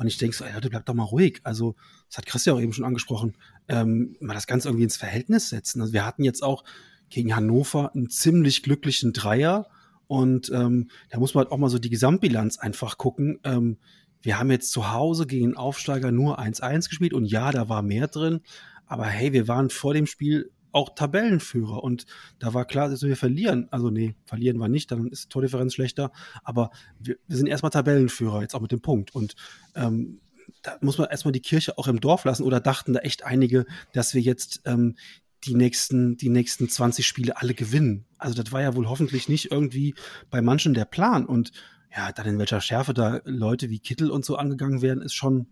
Und 0.02 0.08
ich 0.08 0.18
denke 0.18 0.36
so, 0.36 0.44
ey 0.44 0.52
Leute, 0.52 0.70
bleibt 0.70 0.88
doch 0.88 0.94
mal 0.94 1.04
ruhig. 1.04 1.40
Also, 1.44 1.74
das 2.08 2.18
hat 2.18 2.26
Christian 2.26 2.56
auch 2.56 2.60
eben 2.60 2.72
schon 2.72 2.84
angesprochen, 2.84 3.36
ähm, 3.68 4.16
mal 4.20 4.34
das 4.34 4.46
Ganze 4.46 4.68
irgendwie 4.68 4.84
ins 4.84 4.96
Verhältnis 4.96 5.48
setzen. 5.48 5.80
Also, 5.80 5.92
wir 5.92 6.04
hatten 6.04 6.24
jetzt 6.24 6.42
auch 6.42 6.64
gegen 7.08 7.36
Hannover 7.36 7.94
einen 7.94 8.10
ziemlich 8.10 8.62
glücklichen 8.62 9.12
Dreier. 9.12 9.68
Und 10.06 10.50
ähm, 10.52 10.90
da 11.10 11.18
muss 11.18 11.34
man 11.34 11.44
halt 11.44 11.52
auch 11.52 11.58
mal 11.58 11.70
so 11.70 11.78
die 11.78 11.90
Gesamtbilanz 11.90 12.58
einfach 12.58 12.98
gucken. 12.98 13.38
Ähm, 13.44 13.78
wir 14.20 14.38
haben 14.38 14.50
jetzt 14.50 14.70
zu 14.70 14.92
Hause 14.92 15.26
gegen 15.26 15.56
Aufsteiger 15.56 16.12
nur 16.12 16.38
1-1 16.38 16.88
gespielt 16.88 17.12
und 17.12 17.26
ja, 17.26 17.50
da 17.50 17.68
war 17.68 17.82
mehr 17.82 18.08
drin. 18.08 18.40
Aber 18.86 19.06
hey, 19.06 19.32
wir 19.32 19.48
waren 19.48 19.70
vor 19.70 19.94
dem 19.94 20.06
Spiel 20.06 20.50
auch 20.72 20.94
Tabellenführer. 20.94 21.82
Und 21.82 22.06
da 22.38 22.54
war 22.54 22.64
klar, 22.64 22.88
dass 22.88 23.02
wir 23.02 23.16
verlieren. 23.16 23.68
Also 23.70 23.90
nee, 23.90 24.14
verlieren 24.24 24.58
wir 24.58 24.68
nicht, 24.68 24.90
dann 24.90 25.08
ist 25.08 25.24
die 25.24 25.28
Tordifferenz 25.28 25.74
schlechter. 25.74 26.12
Aber 26.42 26.70
wir, 26.98 27.16
wir 27.26 27.36
sind 27.36 27.46
erstmal 27.46 27.70
Tabellenführer, 27.70 28.42
jetzt 28.42 28.54
auch 28.54 28.60
mit 28.60 28.72
dem 28.72 28.80
Punkt. 28.80 29.14
Und 29.14 29.34
ähm, 29.74 30.20
da 30.62 30.76
muss 30.80 30.98
man 30.98 31.08
erstmal 31.08 31.32
die 31.32 31.40
Kirche 31.40 31.78
auch 31.78 31.88
im 31.88 32.00
Dorf 32.00 32.24
lassen. 32.24 32.42
Oder 32.42 32.60
dachten 32.60 32.92
da 32.92 33.00
echt 33.00 33.24
einige, 33.24 33.66
dass 33.92 34.14
wir 34.14 34.22
jetzt 34.22 34.62
ähm, 34.64 34.96
die 35.44 35.54
nächsten, 35.54 36.16
die 36.16 36.28
nächsten 36.28 36.68
20 36.68 37.06
Spiele 37.06 37.36
alle 37.36 37.54
gewinnen. 37.54 38.06
Also 38.18 38.40
das 38.40 38.52
war 38.52 38.62
ja 38.62 38.74
wohl 38.76 38.88
hoffentlich 38.88 39.28
nicht 39.28 39.50
irgendwie 39.50 39.94
bei 40.30 40.40
manchen 40.40 40.74
der 40.74 40.84
Plan. 40.84 41.26
Und 41.26 41.52
ja, 41.94 42.12
dann 42.12 42.26
in 42.26 42.38
welcher 42.38 42.60
Schärfe 42.60 42.94
da 42.94 43.20
Leute 43.24 43.68
wie 43.68 43.80
Kittel 43.80 44.10
und 44.10 44.24
so 44.24 44.36
angegangen 44.36 44.82
werden, 44.82 45.02
ist 45.02 45.14
schon, 45.14 45.48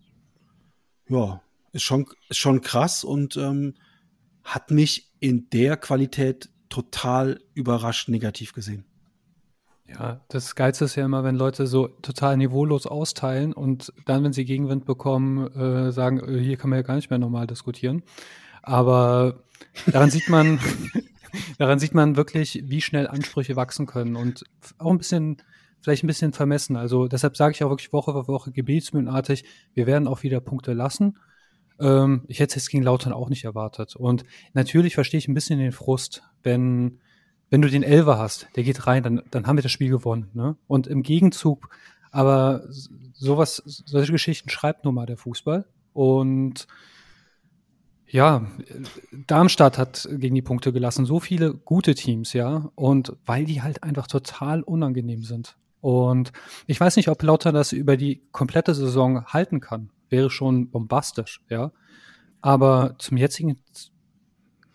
ja, 1.07 1.41
ist 1.73 1.83
schon, 1.83 2.07
ist 2.29 2.37
schon 2.37 2.61
krass 2.61 3.03
und 3.03 3.37
ähm, 3.37 3.75
hat 4.43 4.71
mich 4.71 5.10
in 5.21 5.49
der 5.51 5.77
Qualität 5.77 6.49
total 6.67 7.39
überrascht 7.53 8.09
negativ 8.09 8.51
gesehen. 8.51 8.83
Ja, 9.87 10.21
das 10.29 10.55
Geilste 10.55 10.85
ist 10.85 10.95
ja 10.95 11.05
immer, 11.05 11.23
wenn 11.23 11.35
Leute 11.35 11.67
so 11.67 11.87
total 11.87 12.37
niveaulos 12.37 12.87
austeilen 12.87 13.53
und 13.53 13.93
dann, 14.05 14.23
wenn 14.23 14.33
sie 14.33 14.45
Gegenwind 14.45 14.85
bekommen, 14.85 15.47
äh, 15.53 15.91
sagen, 15.91 16.19
äh, 16.19 16.39
hier 16.39 16.57
kann 16.57 16.69
man 16.69 16.79
ja 16.79 16.83
gar 16.83 16.95
nicht 16.95 17.09
mehr 17.09 17.19
normal 17.19 17.45
diskutieren. 17.45 18.03
Aber 18.63 19.43
daran 19.85 20.09
sieht 20.09 20.29
man, 20.29 20.59
daran 21.57 21.77
sieht 21.77 21.93
man 21.93 22.15
wirklich, 22.15 22.63
wie 22.65 22.81
schnell 22.81 23.07
Ansprüche 23.07 23.55
wachsen 23.55 23.85
können 23.85 24.15
und 24.15 24.45
auch 24.77 24.91
ein 24.91 24.97
bisschen, 24.97 25.37
vielleicht 25.81 26.03
ein 26.03 26.07
bisschen 26.07 26.31
vermessen. 26.31 26.77
Also 26.77 27.07
deshalb 27.07 27.35
sage 27.35 27.53
ich 27.53 27.63
auch 27.63 27.69
wirklich 27.69 27.91
Woche 27.91 28.13
für 28.13 28.27
Woche 28.27 28.51
gebetsmühlenartig, 28.51 29.43
wir 29.73 29.87
werden 29.87 30.07
auch 30.07 30.23
wieder 30.23 30.39
Punkte 30.39 30.73
lassen. 30.73 31.17
Ähm, 31.81 32.23
ich 32.27 32.39
hätte 32.39 32.57
es 32.57 32.69
gegen 32.69 32.83
Lautern 32.83 33.11
auch 33.11 33.29
nicht 33.29 33.43
erwartet. 33.43 33.95
Und 33.95 34.23
natürlich 34.53 34.95
verstehe 34.95 35.17
ich 35.17 35.27
ein 35.27 35.33
bisschen 35.33 35.59
den 35.59 35.71
Frust, 35.71 36.23
wenn, 36.43 36.99
wenn 37.49 37.61
du 37.61 37.69
den 37.69 37.83
Elver 37.83 38.17
hast, 38.17 38.47
der 38.55 38.63
geht 38.63 38.87
rein, 38.87 39.03
dann, 39.03 39.23
dann 39.31 39.47
haben 39.47 39.57
wir 39.57 39.63
das 39.63 39.71
Spiel 39.71 39.89
gewonnen. 39.89 40.29
Ne? 40.33 40.55
Und 40.67 40.87
im 40.87 41.03
Gegenzug, 41.03 41.69
aber 42.11 42.63
sowas, 43.13 43.61
solche 43.65 44.11
Geschichten 44.11 44.49
schreibt 44.49 44.85
nun 44.85 44.95
mal 44.95 45.05
der 45.05 45.17
Fußball. 45.17 45.65
Und 45.93 46.67
ja, 48.07 48.45
Darmstadt 49.27 49.77
hat 49.77 50.07
gegen 50.11 50.35
die 50.35 50.41
Punkte 50.41 50.73
gelassen. 50.73 51.05
So 51.05 51.19
viele 51.19 51.53
gute 51.53 51.95
Teams, 51.95 52.33
ja. 52.33 52.69
Und 52.75 53.15
weil 53.25 53.45
die 53.45 53.61
halt 53.61 53.83
einfach 53.83 54.07
total 54.07 54.61
unangenehm 54.61 55.23
sind. 55.23 55.55
Und 55.79 56.31
ich 56.67 56.79
weiß 56.79 56.97
nicht, 56.97 57.07
ob 57.07 57.23
Lauter 57.23 57.51
das 57.51 57.71
über 57.71 57.97
die 57.97 58.21
komplette 58.31 58.75
Saison 58.75 59.25
halten 59.25 59.61
kann 59.61 59.89
wäre 60.11 60.29
schon 60.29 60.69
bombastisch, 60.69 61.41
ja. 61.49 61.71
Aber 62.41 62.95
zum 62.97 63.17
jetzigen 63.17 63.57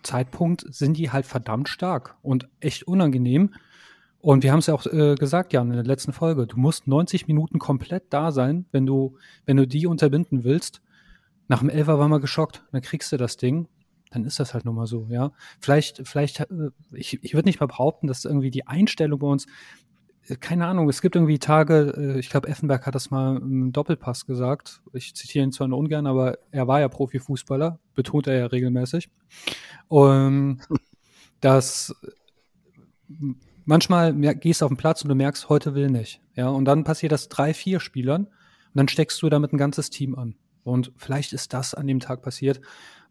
Zeitpunkt 0.03 0.65
sind 0.73 0.97
die 0.97 1.11
halt 1.11 1.25
verdammt 1.25 1.69
stark 1.69 2.17
und 2.21 2.47
echt 2.59 2.83
unangenehm. 2.83 3.53
Und 4.19 4.43
wir 4.43 4.51
haben 4.51 4.59
es 4.59 4.67
ja 4.67 4.73
auch 4.73 4.85
äh, 4.87 5.15
gesagt, 5.15 5.53
Jan, 5.53 5.69
in 5.69 5.75
der 5.75 5.85
letzten 5.85 6.13
Folge. 6.13 6.47
Du 6.47 6.57
musst 6.57 6.87
90 6.87 7.27
Minuten 7.27 7.59
komplett 7.59 8.05
da 8.09 8.31
sein, 8.31 8.65
wenn 8.71 8.85
du, 8.85 9.17
wenn 9.45 9.57
du 9.57 9.67
die 9.67 9.85
unterbinden 9.85 10.43
willst. 10.43 10.81
Nach 11.47 11.59
dem 11.59 11.69
Elfer 11.69 11.99
war 11.99 12.07
mal 12.07 12.19
geschockt, 12.19 12.63
dann 12.71 12.81
kriegst 12.81 13.11
du 13.11 13.17
das 13.17 13.37
Ding. 13.37 13.67
Dann 14.11 14.23
ist 14.23 14.39
das 14.39 14.53
halt 14.53 14.65
nun 14.65 14.75
mal 14.75 14.87
so, 14.87 15.07
ja. 15.09 15.31
Vielleicht, 15.59 16.07
vielleicht, 16.07 16.39
äh, 16.39 16.71
ich, 16.93 17.23
ich 17.23 17.33
würde 17.33 17.47
nicht 17.47 17.59
mal 17.59 17.67
behaupten, 17.67 18.07
dass 18.07 18.25
irgendwie 18.25 18.51
die 18.51 18.65
Einstellung 18.65 19.19
bei 19.19 19.27
uns, 19.27 19.45
keine 20.35 20.67
Ahnung, 20.67 20.89
es 20.89 21.01
gibt 21.01 21.15
irgendwie 21.15 21.39
Tage, 21.39 21.93
äh, 21.97 22.19
ich 22.19 22.29
glaube, 22.29 22.47
Effenberg 22.49 22.85
hat 22.85 22.95
das 22.95 23.11
mal 23.11 23.37
im 23.37 23.71
Doppelpass 23.71 24.25
gesagt. 24.25 24.81
Ich 24.93 25.15
zitiere 25.15 25.45
ihn 25.45 25.51
zwar 25.51 25.67
nur 25.67 25.79
ungern, 25.79 26.07
aber 26.07 26.37
er 26.51 26.67
war 26.67 26.79
ja 26.79 26.89
Profifußballer, 26.89 27.79
betont 27.95 28.27
er 28.27 28.37
ja 28.37 28.45
regelmäßig. 28.47 29.09
Und 29.87 30.59
dass 31.39 31.95
manchmal 33.65 34.13
gehst 34.13 34.61
du 34.61 34.65
auf 34.65 34.71
den 34.71 34.77
Platz 34.77 35.03
und 35.03 35.09
du 35.09 35.15
merkst, 35.15 35.49
heute 35.49 35.75
will 35.75 35.89
nicht. 35.89 36.21
Ja, 36.35 36.49
und 36.49 36.65
dann 36.65 36.83
passiert 36.83 37.11
das 37.11 37.29
drei, 37.29 37.53
vier 37.53 37.79
Spielern 37.79 38.25
und 38.25 38.73
dann 38.73 38.87
steckst 38.87 39.21
du 39.21 39.29
damit 39.29 39.53
ein 39.53 39.57
ganzes 39.57 39.89
Team 39.89 40.15
an. 40.15 40.35
Und 40.63 40.91
vielleicht 40.97 41.31
ist 41.31 41.53
das 41.53 41.73
an 41.73 41.87
dem 41.87 41.99
Tag 41.99 42.21
passiert. 42.21 42.59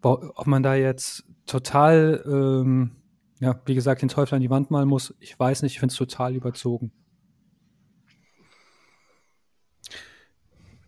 Ob 0.03 0.47
man 0.47 0.63
da 0.63 0.75
jetzt 0.75 1.25
total, 1.47 2.23
ähm, 2.27 2.93
ja, 3.41 3.61
wie 3.65 3.75
gesagt, 3.75 4.03
den 4.03 4.09
Teufel 4.09 4.35
an 4.35 4.43
die 4.43 4.51
Wand 4.51 4.71
malen 4.71 4.89
muss, 4.89 5.15
ich 5.21 5.39
weiß 5.39 5.63
nicht, 5.63 5.73
ich 5.73 5.81
finde 5.81 5.93
es 5.93 5.99
total 5.99 6.35
überzogen. 6.35 6.93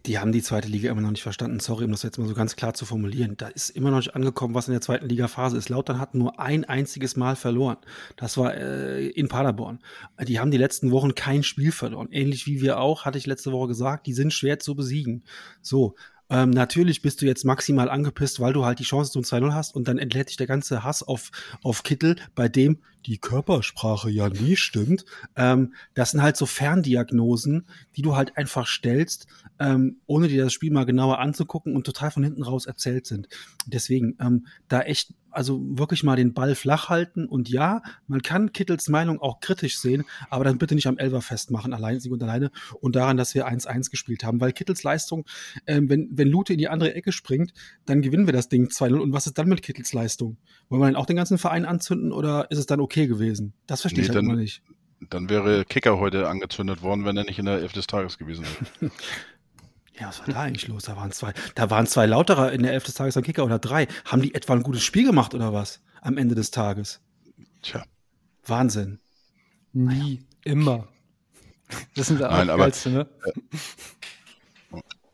Die 0.09 0.19
haben 0.19 0.33
die 0.33 0.43
zweite 0.43 0.69
Liga 0.69 0.91
immer 0.91 1.03
noch 1.03 1.11
nicht 1.11 1.23
verstanden. 1.23 1.61
Sorry, 1.61 1.85
um 1.85 1.93
das 1.93 2.03
jetzt 2.03 2.19
mal 2.19 2.27
so 2.27 2.35
ganz 2.35 2.57
klar 2.57 2.73
zu 2.73 2.87
formulieren. 2.87 3.37
Da 3.37 3.49
ist 3.49 3.71
immer 3.71 3.91
noch 3.91 3.99
nicht 3.99 4.17
angekommen, 4.17 4.55
was 4.55 4.67
in 4.67 4.73
der 4.73 4.81
zweiten 4.81 5.07
Liga-Phase 5.07 5.57
ist. 5.57 5.69
Lautern 5.69 6.01
hat 6.01 6.15
nur 6.15 6.41
ein 6.41 6.65
einziges 6.65 7.15
Mal 7.15 7.37
verloren. 7.37 7.77
Das 8.17 8.39
war 8.39 8.55
äh, 8.55 9.07
in 9.09 9.29
Paderborn. 9.29 9.81
Die 10.27 10.41
haben 10.41 10.51
die 10.51 10.57
letzten 10.57 10.91
Wochen 10.91 11.15
kein 11.15 11.43
Spiel 11.43 11.73
verloren. 11.73 12.09
Ähnlich 12.11 12.47
wie 12.47 12.63
wir 12.63 12.81
auch, 12.81 13.05
hatte 13.05 13.19
ich 13.19 13.27
letzte 13.27 13.53
Woche 13.53 13.69
gesagt, 13.69 14.07
die 14.07 14.15
sind 14.15 14.33
schwer 14.33 14.59
zu 14.59 14.75
besiegen. 14.75 15.25
So. 15.61 15.95
Ähm, 16.31 16.51
natürlich 16.51 17.03
bist 17.03 17.22
du 17.22 17.26
jetzt 17.26 17.45
maximal 17.45 17.89
angepisst, 17.89 18.41
weil 18.41 18.53
du 18.53 18.64
halt 18.64 18.79
die 18.79 18.85
Chance 18.85 19.12
zum 19.12 19.22
2-0 19.22 19.55
hast 19.55 19.74
und 19.74 19.89
dann 19.89 19.99
entlädt 19.99 20.29
dich 20.29 20.37
der 20.37 20.47
ganze 20.47 20.85
Hass 20.85 21.03
auf, 21.03 21.31
auf 21.62 21.83
Kittel, 21.83 22.16
bei 22.35 22.49
dem 22.49 22.79
die 23.07 23.18
Körpersprache 23.18 24.11
ja 24.11 24.29
nie 24.29 24.57
stimmt. 24.57 25.05
Ähm, 25.37 25.74
das 25.95 26.11
sind 26.11 26.22
halt 26.22 26.37
so 26.37 26.47
Ferndiagnosen, 26.47 27.66
die 27.97 28.03
du 28.03 28.16
halt 28.16 28.37
einfach 28.37 28.66
stellst, 28.66 29.26
ähm, 29.59 30.01
ohne 30.07 30.29
dir 30.29 30.45
das 30.45 30.53
Spiel 30.53 30.70
mal 30.70 30.85
genauer 30.85 31.18
anzugucken 31.18 31.74
und 31.74 31.85
total 31.85 32.11
von 32.11 32.22
hinten 32.22 32.43
raus 32.43 32.66
erzählt 32.66 33.07
sind. 33.07 33.29
Deswegen 33.66 34.16
ähm, 34.20 34.47
da 34.68 34.83
echt 34.83 35.14
also 35.39 35.61
wirklich 35.62 36.03
mal 36.03 36.16
den 36.16 36.34
Ball 36.34 36.57
flach 36.57 36.89
halten 36.89 37.26
und 37.26 37.49
ja, 37.49 37.80
man 38.09 38.22
kann 38.22 38.53
Kittels 38.53 38.89
Meinung 38.89 39.20
auch 39.20 39.39
kritisch 39.39 39.78
sehen, 39.78 40.05
aber 40.30 40.43
dann 40.43 40.59
bitte 40.59 40.74
nicht 40.74 40.89
am 40.89 40.99
Elfer 40.99 41.22
festmachen, 41.22 41.72
allein 41.72 42.01
und 42.11 42.22
alleine 42.22 42.51
und 42.80 42.97
daran, 42.97 43.16
dass 43.16 43.36
wir 43.36 43.47
1-1 43.47 43.91
gespielt 43.91 44.24
haben, 44.24 44.41
weil 44.41 44.53
Kittels 44.53 44.82
Leistung, 44.82 45.26
ähm, 45.68 45.89
wenn, 45.89 46.09
wenn 46.11 46.26
Lute 46.26 46.55
in 46.55 46.59
die 46.59 46.68
andere 46.68 46.93
Ecke 46.95 47.12
springt, 47.12 47.53
dann 47.86 48.03
gewinnen 48.03 48.26
wir 48.26 48.32
das 48.32 48.49
Ding 48.49 48.66
2-0 48.66 48.99
und 48.99 49.12
was 49.12 49.28
ist 49.28 49.39
dann 49.39 49.49
mit 49.49 49.62
Kittels 49.62 49.93
Leistung? 49.93 50.39
Wollen 50.68 50.82
wir 50.82 50.86
dann 50.86 50.97
auch 50.97 51.07
den 51.07 51.16
ganzen 51.16 51.39
Verein 51.39 51.64
anzünden 51.64 52.12
oder 52.12 52.51
ist 52.51 52.59
es 52.59 52.66
dann 52.66 52.80
okay 52.80 53.07
gewesen? 53.07 53.55
Das 53.68 53.82
verstehe 53.82 54.03
nee, 54.03 54.11
ich 54.11 54.14
halt 54.14 54.24
immer 54.24 54.34
nicht. 54.34 54.62
Dann 55.09 55.30
wäre 55.30 55.64
Kicker 55.64 56.01
heute 56.01 56.28
angezündet 56.28 56.82
worden, 56.82 57.05
wenn 57.05 57.16
er 57.16 57.22
nicht 57.22 57.39
in 57.39 57.45
der 57.45 57.61
Elf 57.61 57.72
des 57.72 57.86
Tages 57.86 58.18
gewesen 58.18 58.45
wäre. 58.80 58.91
Ja, 60.01 60.09
was 60.09 60.21
war 60.21 60.35
da 60.35 60.41
eigentlich 60.43 60.69
los? 60.69 60.85
Da 60.85 60.97
waren 60.97 61.13
zwei, 61.13 61.33
da 61.55 61.71
waren 61.71 61.87
zwei 61.87 62.07
Lauterer 62.07 62.53
in 62.53 62.63
der 62.63 62.73
Elf 62.73 62.85
des 62.85 62.95
Tages 62.95 63.17
am 63.17 63.23
Kicker 63.23 63.45
oder 63.45 63.59
drei. 63.59 63.89
Haben 64.05 64.23
die 64.23 64.35
etwa 64.35 64.55
ein 64.55 64.63
gutes 64.63 64.85
Spiel 64.85 65.05
gemacht 65.05 65.35
oder 65.35 65.53
was? 65.53 65.81
Am 66.01 66.17
Ende 66.17 66.35
des 66.35 66.51
Tages. 66.51 67.01
Tja. 67.63 67.85
Wahnsinn. 68.45 69.01
Nie, 69.73 70.25
immer. 70.45 70.89
Das 71.95 72.07
sind 72.07 72.21
der 72.21 72.31
Nein, 72.31 72.51
aber, 72.51 72.71
ne? 72.87 73.07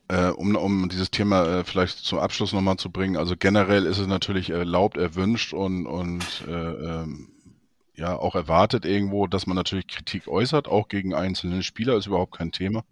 Äh, 0.09 0.29
um, 0.29 0.55
um 0.55 0.89
dieses 0.89 1.11
Thema 1.11 1.47
äh, 1.47 1.65
vielleicht 1.65 1.99
zum 1.99 2.19
Abschluss 2.19 2.53
nochmal 2.53 2.77
zu 2.77 2.91
bringen, 2.91 3.17
also 3.17 3.37
generell 3.37 3.87
ist 3.87 3.99
es 3.99 4.07
natürlich 4.07 4.51
erlaubt, 4.51 4.99
erwünscht 4.99 5.55
und, 5.55 5.87
und 5.87 6.45
äh, 6.47 6.53
ähm, 6.53 7.31
ja 7.95 8.17
auch 8.17 8.35
erwartet 8.35 8.85
irgendwo, 8.85 9.27
dass 9.27 9.47
man 9.47 9.57
natürlich 9.57 9.87
Kritik 9.87 10.29
äußert, 10.29 10.69
auch 10.69 10.89
gegen 10.89 11.15
einzelne 11.15 11.63
Spieler, 11.63 11.97
ist 11.97 12.07
überhaupt 12.07 12.37
kein 12.37 12.53
Thema. 12.53 12.85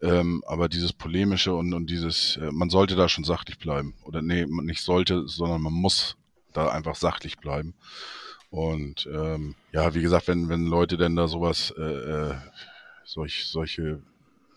Ähm, 0.00 0.44
aber 0.46 0.68
dieses 0.68 0.92
polemische 0.92 1.54
und, 1.54 1.74
und 1.74 1.90
dieses, 1.90 2.36
äh, 2.36 2.50
man 2.52 2.70
sollte 2.70 2.94
da 2.94 3.08
schon 3.08 3.24
sachlich 3.24 3.58
bleiben. 3.58 3.94
Oder 4.04 4.22
nee, 4.22 4.46
nicht 4.46 4.82
sollte, 4.82 5.26
sondern 5.26 5.60
man 5.60 5.72
muss 5.72 6.16
da 6.52 6.68
einfach 6.68 6.94
sachlich 6.94 7.38
bleiben. 7.38 7.74
Und 8.50 9.08
ähm, 9.12 9.54
ja, 9.72 9.94
wie 9.94 10.02
gesagt, 10.02 10.28
wenn, 10.28 10.48
wenn 10.48 10.66
Leute 10.66 10.96
denn 10.96 11.16
da 11.16 11.28
sowas, 11.28 11.74
äh, 11.76 11.82
äh, 11.82 12.34
solch, 13.04 13.46
solche 13.46 14.00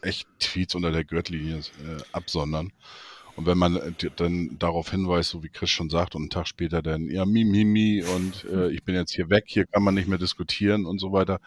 echt 0.01 0.27
Tweets 0.39 0.75
unter 0.75 0.91
der 0.91 1.03
Gürtellinie 1.03 1.57
äh, 1.57 2.01
absondern. 2.11 2.71
Und 3.41 3.47
wenn 3.47 3.57
man 3.57 3.75
äh, 3.75 3.91
dann 4.17 4.59
darauf 4.59 4.91
hinweist, 4.91 5.31
so 5.31 5.41
wie 5.41 5.49
Chris 5.49 5.71
schon 5.71 5.89
sagt, 5.89 6.13
und 6.13 6.21
einen 6.21 6.29
Tag 6.29 6.47
später 6.47 6.83
dann, 6.83 7.09
ja, 7.09 7.25
mi, 7.25 7.43
mi, 7.43 7.65
mi, 7.65 8.03
und 8.03 8.45
äh, 8.45 8.69
ich 8.69 8.83
bin 8.83 8.93
jetzt 8.93 9.15
hier 9.15 9.31
weg, 9.31 9.45
hier 9.47 9.65
kann 9.65 9.81
man 9.81 9.95
nicht 9.95 10.07
mehr 10.07 10.19
diskutieren 10.19 10.85
und 10.85 10.99
so 10.99 11.11
weiter, 11.11 11.39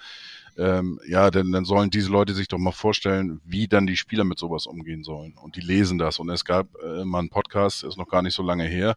ähm, 0.58 0.98
ja, 1.06 1.30
denn 1.30 1.52
dann 1.52 1.64
sollen 1.64 1.90
diese 1.90 2.10
Leute 2.10 2.34
sich 2.34 2.48
doch 2.48 2.58
mal 2.58 2.72
vorstellen, 2.72 3.40
wie 3.44 3.68
dann 3.68 3.86
die 3.86 3.96
Spieler 3.96 4.24
mit 4.24 4.40
sowas 4.40 4.66
umgehen 4.66 5.04
sollen. 5.04 5.34
Und 5.40 5.54
die 5.54 5.60
lesen 5.60 5.98
das. 5.98 6.18
Und 6.18 6.30
es 6.30 6.44
gab 6.44 6.66
äh, 6.82 7.04
mal 7.04 7.20
einen 7.20 7.30
Podcast, 7.30 7.84
ist 7.84 7.96
noch 7.96 8.08
gar 8.08 8.22
nicht 8.22 8.34
so 8.34 8.42
lange 8.42 8.64
her. 8.64 8.96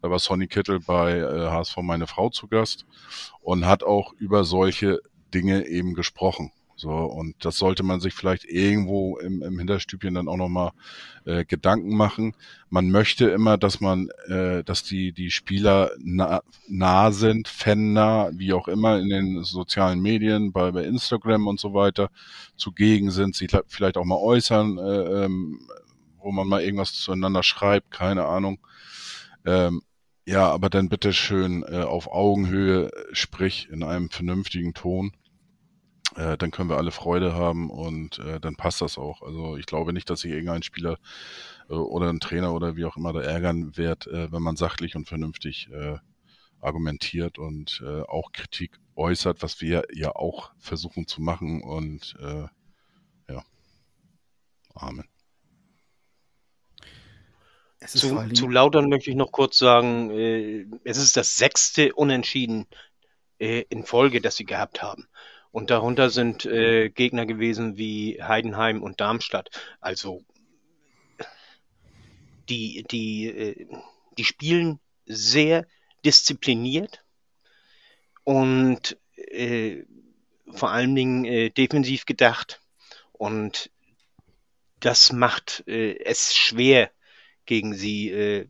Da 0.00 0.08
war 0.08 0.20
Sonny 0.20 0.46
Kittel 0.46 0.78
bei 0.78 1.18
äh, 1.18 1.50
HSV 1.50 1.78
meine 1.78 2.06
Frau 2.06 2.30
zu 2.30 2.46
Gast 2.46 2.86
und 3.40 3.66
hat 3.66 3.82
auch 3.82 4.12
über 4.20 4.44
solche 4.44 5.00
Dinge 5.34 5.66
eben 5.66 5.94
gesprochen. 5.94 6.52
So, 6.78 6.90
und 6.90 7.42
das 7.42 7.56
sollte 7.56 7.82
man 7.82 8.00
sich 8.00 8.12
vielleicht 8.12 8.44
irgendwo 8.44 9.16
im, 9.16 9.42
im 9.42 9.58
Hinterstübchen 9.58 10.12
dann 10.12 10.28
auch 10.28 10.36
nochmal 10.36 10.72
äh, 11.24 11.46
Gedanken 11.46 11.96
machen. 11.96 12.34
Man 12.68 12.90
möchte 12.90 13.30
immer, 13.30 13.56
dass 13.56 13.80
man, 13.80 14.10
äh, 14.28 14.62
dass 14.62 14.82
die, 14.82 15.12
die 15.12 15.30
Spieler 15.30 15.90
nah, 15.98 16.42
nah 16.68 17.12
sind, 17.12 17.48
fannah, 17.48 18.30
wie 18.34 18.52
auch 18.52 18.68
immer, 18.68 18.98
in 18.98 19.08
den 19.08 19.42
sozialen 19.42 20.00
Medien, 20.02 20.52
bei, 20.52 20.70
bei 20.70 20.84
Instagram 20.84 21.46
und 21.46 21.58
so 21.58 21.72
weiter, 21.72 22.10
zugegen 22.56 23.10
sind, 23.10 23.34
sich 23.34 23.50
vielleicht 23.68 23.96
auch 23.96 24.04
mal 24.04 24.18
äußern, 24.18 24.76
äh, 24.76 25.24
ähm, 25.24 25.60
wo 26.18 26.30
man 26.30 26.46
mal 26.46 26.62
irgendwas 26.62 26.92
zueinander 26.92 27.42
schreibt, 27.42 27.90
keine 27.90 28.26
Ahnung. 28.26 28.58
Ähm, 29.46 29.80
ja, 30.26 30.50
aber 30.50 30.68
dann 30.68 30.90
bitte 30.90 31.14
schön 31.14 31.62
äh, 31.62 31.82
auf 31.84 32.08
Augenhöhe, 32.12 32.90
sprich 33.12 33.68
in 33.70 33.82
einem 33.82 34.10
vernünftigen 34.10 34.74
Ton 34.74 35.12
äh, 36.14 36.36
dann 36.38 36.50
können 36.50 36.70
wir 36.70 36.76
alle 36.76 36.92
Freude 36.92 37.34
haben 37.34 37.70
und 37.70 38.18
äh, 38.18 38.40
dann 38.40 38.56
passt 38.56 38.80
das 38.80 38.98
auch. 38.98 39.22
Also 39.22 39.56
ich 39.56 39.66
glaube 39.66 39.92
nicht, 39.92 40.08
dass 40.08 40.20
sich 40.20 40.30
irgendein 40.30 40.62
Spieler 40.62 40.98
äh, 41.68 41.74
oder 41.74 42.08
ein 42.08 42.20
Trainer 42.20 42.54
oder 42.54 42.76
wie 42.76 42.84
auch 42.84 42.96
immer 42.96 43.12
da 43.12 43.20
ärgern 43.20 43.76
wird, 43.76 44.06
äh, 44.06 44.30
wenn 44.30 44.42
man 44.42 44.56
sachlich 44.56 44.96
und 44.96 45.08
vernünftig 45.08 45.68
äh, 45.72 45.98
argumentiert 46.60 47.38
und 47.38 47.82
äh, 47.84 48.02
auch 48.02 48.32
Kritik 48.32 48.78
äußert, 48.94 49.42
was 49.42 49.60
wir 49.60 49.84
ja 49.92 50.14
auch 50.14 50.52
versuchen 50.58 51.06
zu 51.06 51.20
machen 51.20 51.62
und 51.62 52.16
äh, 52.20 52.46
ja, 53.32 53.44
Amen. 54.74 55.04
Zu, 57.86 58.28
zu 58.32 58.48
Lautern 58.48 58.88
möchte 58.88 59.10
ich 59.10 59.16
noch 59.16 59.30
kurz 59.30 59.58
sagen, 59.58 60.10
äh, 60.10 60.66
es 60.84 60.96
ist 60.96 61.16
das 61.16 61.36
sechste 61.36 61.94
Unentschieden 61.94 62.66
äh, 63.38 63.64
in 63.68 63.84
Folge, 63.84 64.20
das 64.20 64.36
sie 64.36 64.44
gehabt 64.44 64.82
haben. 64.82 65.06
Und 65.56 65.70
darunter 65.70 66.10
sind 66.10 66.44
äh, 66.44 66.90
Gegner 66.90 67.24
gewesen 67.24 67.78
wie 67.78 68.22
Heidenheim 68.22 68.82
und 68.82 69.00
Darmstadt. 69.00 69.48
Also 69.80 70.22
die, 72.50 72.84
die, 72.90 73.26
äh, 73.26 73.66
die 74.18 74.24
spielen 74.24 74.80
sehr 75.06 75.66
diszipliniert 76.04 77.02
und 78.22 78.98
äh, 79.16 79.84
vor 80.50 80.72
allen 80.72 80.94
Dingen 80.94 81.24
äh, 81.24 81.48
defensiv 81.48 82.04
gedacht. 82.04 82.60
Und 83.12 83.70
das 84.80 85.10
macht 85.10 85.64
äh, 85.66 85.98
es 86.04 86.36
schwer, 86.36 86.90
gegen 87.46 87.74
sie, 87.74 88.10
äh, 88.10 88.46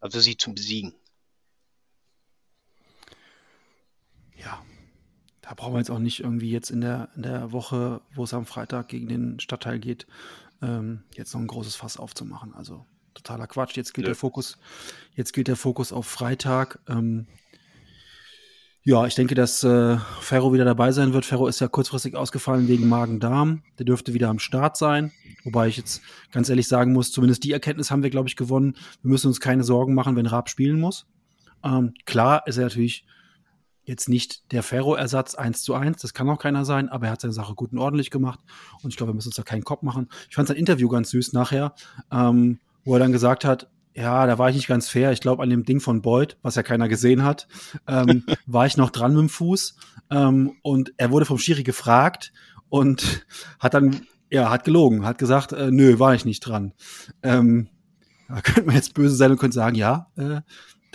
also 0.00 0.20
sie 0.20 0.36
zu 0.36 0.52
besiegen. 0.52 0.94
Ja, 4.36 4.62
da 5.48 5.54
brauchen 5.54 5.74
wir 5.74 5.78
jetzt 5.78 5.90
auch 5.90 6.00
nicht 6.00 6.20
irgendwie 6.20 6.50
jetzt 6.50 6.70
in 6.70 6.80
der, 6.80 7.08
in 7.14 7.22
der 7.22 7.52
Woche, 7.52 8.00
wo 8.14 8.24
es 8.24 8.34
am 8.34 8.46
Freitag 8.46 8.88
gegen 8.88 9.06
den 9.06 9.38
Stadtteil 9.38 9.78
geht, 9.78 10.06
ähm, 10.60 11.02
jetzt 11.14 11.32
noch 11.34 11.40
ein 11.40 11.46
großes 11.46 11.76
Fass 11.76 11.98
aufzumachen. 11.98 12.52
Also 12.54 12.84
totaler 13.14 13.46
Quatsch. 13.46 13.76
Jetzt 13.76 13.94
gilt 13.94 14.06
ja. 14.06 14.10
der 14.10 14.16
Fokus, 14.16 14.58
jetzt 15.14 15.32
gilt 15.32 15.46
der 15.46 15.56
Fokus 15.56 15.92
auf 15.92 16.06
Freitag. 16.06 16.80
Ähm, 16.88 17.26
ja, 18.82 19.06
ich 19.06 19.14
denke, 19.14 19.36
dass 19.36 19.62
äh, 19.62 19.98
Ferro 20.20 20.52
wieder 20.52 20.64
dabei 20.64 20.90
sein 20.90 21.12
wird. 21.12 21.24
Ferro 21.24 21.46
ist 21.46 21.60
ja 21.60 21.68
kurzfristig 21.68 22.16
ausgefallen 22.16 22.66
wegen 22.66 22.88
Magen-Darm. 22.88 23.62
Der 23.78 23.86
dürfte 23.86 24.14
wieder 24.14 24.28
am 24.28 24.40
Start 24.40 24.76
sein. 24.76 25.12
Wobei 25.44 25.68
ich 25.68 25.76
jetzt 25.76 26.02
ganz 26.32 26.48
ehrlich 26.48 26.66
sagen 26.66 26.92
muss, 26.92 27.12
zumindest 27.12 27.44
die 27.44 27.52
Erkenntnis 27.52 27.92
haben 27.92 28.02
wir, 28.02 28.10
glaube 28.10 28.28
ich, 28.28 28.36
gewonnen. 28.36 28.76
Wir 29.02 29.10
müssen 29.10 29.28
uns 29.28 29.40
keine 29.40 29.62
Sorgen 29.62 29.94
machen, 29.94 30.16
wenn 30.16 30.26
Raab 30.26 30.48
spielen 30.48 30.80
muss. 30.80 31.06
Ähm, 31.64 31.94
klar 32.04 32.46
ist 32.46 32.58
er 32.58 32.64
natürlich 32.64 33.04
jetzt 33.86 34.08
nicht 34.08 34.52
der 34.52 34.62
Ferro-Ersatz 34.62 35.34
1 35.34 35.62
zu 35.62 35.74
1, 35.74 36.02
das 36.02 36.12
kann 36.12 36.28
auch 36.28 36.38
keiner 36.38 36.64
sein, 36.64 36.88
aber 36.88 37.06
er 37.06 37.12
hat 37.12 37.20
seine 37.20 37.32
Sache 37.32 37.54
gut 37.54 37.72
und 37.72 37.78
ordentlich 37.78 38.10
gemacht 38.10 38.40
und 38.82 38.90
ich 38.90 38.96
glaube, 38.96 39.12
wir 39.12 39.14
müssen 39.14 39.28
uns 39.28 39.36
da 39.36 39.42
keinen 39.42 39.64
Kopf 39.64 39.82
machen. 39.82 40.08
Ich 40.28 40.34
fand 40.34 40.48
sein 40.48 40.56
Interview 40.56 40.88
ganz 40.88 41.10
süß 41.10 41.32
nachher, 41.32 41.74
ähm, 42.12 42.58
wo 42.84 42.94
er 42.94 42.98
dann 42.98 43.12
gesagt 43.12 43.44
hat, 43.44 43.70
ja, 43.94 44.26
da 44.26 44.38
war 44.38 44.50
ich 44.50 44.56
nicht 44.56 44.68
ganz 44.68 44.90
fair. 44.90 45.10
Ich 45.12 45.22
glaube, 45.22 45.42
an 45.42 45.48
dem 45.48 45.64
Ding 45.64 45.80
von 45.80 46.02
Boyd, 46.02 46.36
was 46.42 46.54
ja 46.54 46.62
keiner 46.62 46.86
gesehen 46.86 47.24
hat, 47.24 47.48
ähm, 47.86 48.24
war 48.46 48.66
ich 48.66 48.76
noch 48.76 48.90
dran 48.90 49.12
mit 49.12 49.20
dem 49.20 49.28
Fuß. 49.30 49.76
Ähm, 50.10 50.52
und 50.62 50.92
er 50.98 51.10
wurde 51.10 51.24
vom 51.24 51.38
Schiri 51.38 51.62
gefragt 51.62 52.32
und 52.68 53.26
hat 53.58 53.72
dann, 53.72 54.02
ja, 54.30 54.50
hat 54.50 54.64
gelogen, 54.64 55.06
hat 55.06 55.16
gesagt, 55.16 55.52
äh, 55.52 55.70
nö, 55.70 55.98
war 55.98 56.14
ich 56.14 56.26
nicht 56.26 56.40
dran. 56.40 56.74
Ähm, 57.22 57.68
da 58.28 58.42
könnte 58.42 58.64
man 58.64 58.74
jetzt 58.74 58.92
böse 58.92 59.16
sein 59.16 59.30
und 59.30 59.38
könnte 59.38 59.54
sagen, 59.54 59.76
ja, 59.76 60.10
äh, 60.16 60.42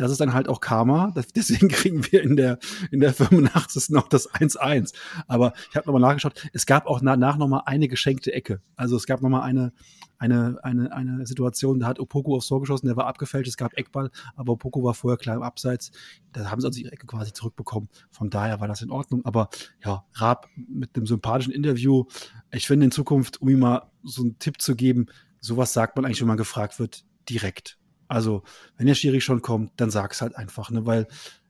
das 0.02 0.12
ist 0.12 0.20
dann 0.20 0.34
halt 0.34 0.50
auch 0.50 0.60
Karma. 0.60 1.14
Deswegen 1.36 1.70
kriegen 1.70 2.04
wir 2.12 2.24
in 2.24 2.36
der, 2.36 2.60
in 2.92 3.00
der 3.00 3.14
85. 3.14 3.90
noch 3.90 4.08
das 4.08 4.30
1-1. 4.30 4.94
Aber 5.28 5.54
ich 5.70 5.76
habe 5.76 5.86
nochmal 5.86 6.02
nachgeschaut. 6.02 6.50
Es 6.54 6.66
gab 6.66 6.88
auch 6.88 7.00
danach 7.02 7.38
nochmal 7.38 7.64
eine 7.66 7.88
geschenkte 7.88 8.34
Ecke. 8.34 8.62
Also 8.76 8.96
es 8.96 9.06
gab 9.06 9.22
nochmal 9.22 9.44
eine, 9.44 9.74
eine, 10.18 10.60
eine, 10.64 10.92
eine 10.92 11.26
Situation, 11.26 11.80
da 11.80 11.88
hat 11.88 12.00
Opoku 12.00 12.36
aufs 12.36 12.48
Tor 12.48 12.62
geschossen, 12.62 12.88
der 12.88 12.96
war 12.96 13.08
abgefälscht, 13.08 13.48
es 13.48 13.58
gab 13.58 13.76
Eckball, 13.76 14.12
aber 14.36 14.54
Opoku 14.54 14.84
war 14.84 14.94
vorher 14.94 15.18
klar 15.18 15.36
im 15.36 15.42
Abseits. 15.42 15.92
Da 16.32 16.50
haben 16.52 16.62
sie 16.62 16.68
also 16.68 16.80
ihre 16.80 16.92
Ecke 16.92 17.08
quasi 17.08 17.34
zurückbekommen. 17.34 17.90
Von 18.12 18.30
daher 18.30 18.60
war 18.60 18.68
das 18.68 18.82
in 18.82 18.92
Ordnung. 18.92 19.26
Aber 19.26 19.50
ja, 19.84 20.06
Raab 20.14 20.48
mit 20.56 20.96
einem 20.96 21.06
sympathischen 21.06 21.54
Interview. 21.54 22.06
Ich 22.52 22.68
finde 22.68 22.86
in 22.86 22.92
Zukunft, 22.92 23.42
um 23.42 23.50
ihm 23.50 23.60
mal 23.60 23.90
so 24.04 24.22
einen 24.22 24.40
Tipp 24.40 24.62
zu 24.62 24.76
geben, 24.76 25.08
sowas 25.40 25.74
sagt 25.74 25.96
man 25.96 26.06
eigentlich, 26.06 26.22
wenn 26.22 26.28
man 26.28 26.38
gefragt 26.38 26.80
wird, 26.80 27.04
direkt. 27.30 27.78
Also, 28.12 28.44
wenn 28.76 28.88
der 28.88 28.96
Schiri 28.96 29.22
schon 29.22 29.42
kommt, 29.42 29.72
dann 29.78 29.90
sag 29.90 30.12
es 30.12 30.22
halt 30.22 30.36
einfach, 30.36 30.70
ne? 30.70 30.86
Weil 30.86 31.08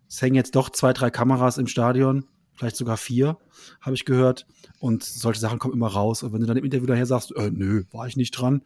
es 0.08 0.22
hängen 0.22 0.36
jetzt 0.36 0.56
doch 0.56 0.70
zwei, 0.70 0.94
drei 0.94 1.10
Kameras 1.10 1.58
im 1.58 1.66
Stadion, 1.66 2.26
vielleicht 2.54 2.76
sogar 2.76 2.98
vier, 2.98 3.38
habe 3.82 3.96
ich 3.96 4.06
gehört. 4.06 4.46
Und 4.80 5.04
solche 5.04 5.40
Sachen 5.40 5.58
kommen 5.58 5.74
immer 5.74 5.88
raus. 5.88 6.22
Und 6.22 6.34
wenn 6.34 6.42
du 6.42 6.46
dann 6.46 6.58
im 6.58 6.64
Interview 6.64 6.86
daher 6.86 7.08
sagst, 7.08 7.36
äh, 7.36 7.50
nö, 7.52 7.86
war 7.92 8.06
ich 8.06 8.16
nicht 8.16 8.32
dran, 8.32 8.62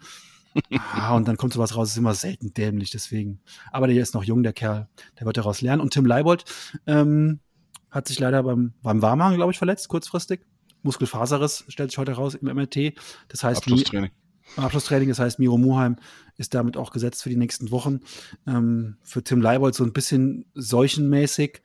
ah, 0.94 1.16
und 1.16 1.26
dann 1.28 1.38
kommt 1.38 1.54
sowas 1.54 1.78
raus, 1.78 1.92
ist 1.92 1.98
immer 1.98 2.14
selten 2.14 2.54
dämlich, 2.54 2.90
deswegen. 2.90 3.40
Aber 3.72 3.88
der 3.88 4.02
ist 4.02 4.14
noch 4.14 4.26
jung, 4.26 4.44
der 4.44 4.54
Kerl. 4.54 4.90
Der 5.18 5.26
wird 5.26 5.38
daraus 5.38 5.62
lernen. 5.62 5.82
Und 5.82 5.94
Tim 5.94 6.06
Leibold 6.06 6.44
ähm, 6.88 7.40
hat 7.92 8.10
sich 8.10 8.20
leider 8.20 8.44
beim, 8.44 8.74
beim 8.82 9.02
Warmhaken, 9.02 9.38
glaube 9.38 9.54
ich, 9.54 9.58
verletzt, 9.58 9.88
kurzfristig. 9.88 10.42
Muskelfaserriss 10.84 11.64
stellt 11.70 11.92
sich 11.92 11.98
heute 11.98 12.12
raus 12.12 12.36
im 12.36 12.54
MRT. 12.54 12.94
Das 13.30 13.46
heißt, 13.46 13.60
Abschlusstraining. 13.60 14.12
Abschlusstraining, 14.56 15.10
das 15.10 15.20
heißt, 15.20 15.40
Miro 15.40 15.58
Muheim 15.58 15.98
ist 16.38 16.54
damit 16.54 16.78
auch 16.78 16.92
gesetzt 16.92 17.24
für 17.24 17.30
die 17.30 17.38
nächsten 17.38 17.72
Wochen. 17.72 18.02
Ähm, 18.48 18.98
für 19.04 19.24
Tim 19.24 19.42
Leibold 19.42 19.76
so 19.76 19.84
ein 19.84 19.94
bisschen 19.94 20.46
seuchenmäßig. 20.54 21.62